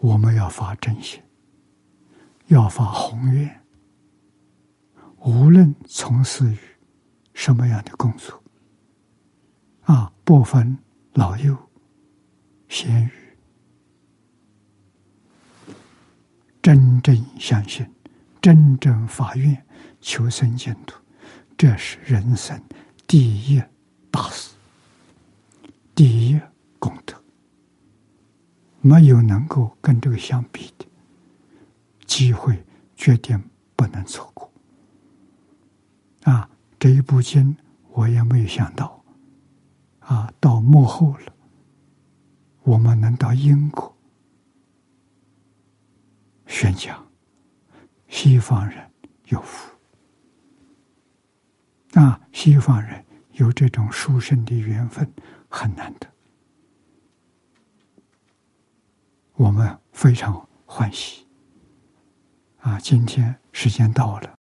[0.00, 1.22] 我们要发真心，
[2.48, 3.65] 要发宏愿。
[5.26, 6.56] 无论从事于
[7.34, 8.40] 什么样的工作，
[9.82, 10.78] 啊，不分
[11.14, 11.58] 老幼、
[12.68, 13.10] 贤愚，
[16.62, 17.84] 真正相信，
[18.40, 19.66] 真正发愿
[20.00, 20.96] 求生净土，
[21.58, 22.62] 这是人生
[23.08, 23.60] 第一
[24.12, 24.54] 大事，
[25.92, 26.40] 第一
[26.78, 27.20] 功德。
[28.80, 30.86] 没有能够跟这个相比的
[32.06, 33.42] 机会，决定
[33.74, 34.45] 不能错过。
[36.26, 37.56] 啊，这一部经
[37.92, 39.00] 我也没有想到，
[40.00, 41.32] 啊，到幕后了，
[42.64, 43.96] 我们能到英国
[46.46, 47.06] 宣讲，
[48.08, 48.90] 西方人
[49.26, 49.70] 有福，
[51.92, 53.04] 啊，西方人
[53.34, 55.08] 有这种殊胜的缘分，
[55.48, 56.08] 很难得。
[59.34, 61.24] 我们非常欢喜
[62.58, 62.80] 啊！
[62.80, 64.34] 今天时间到了，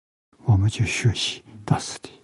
[0.44, 2.23] 我们就学习到此地。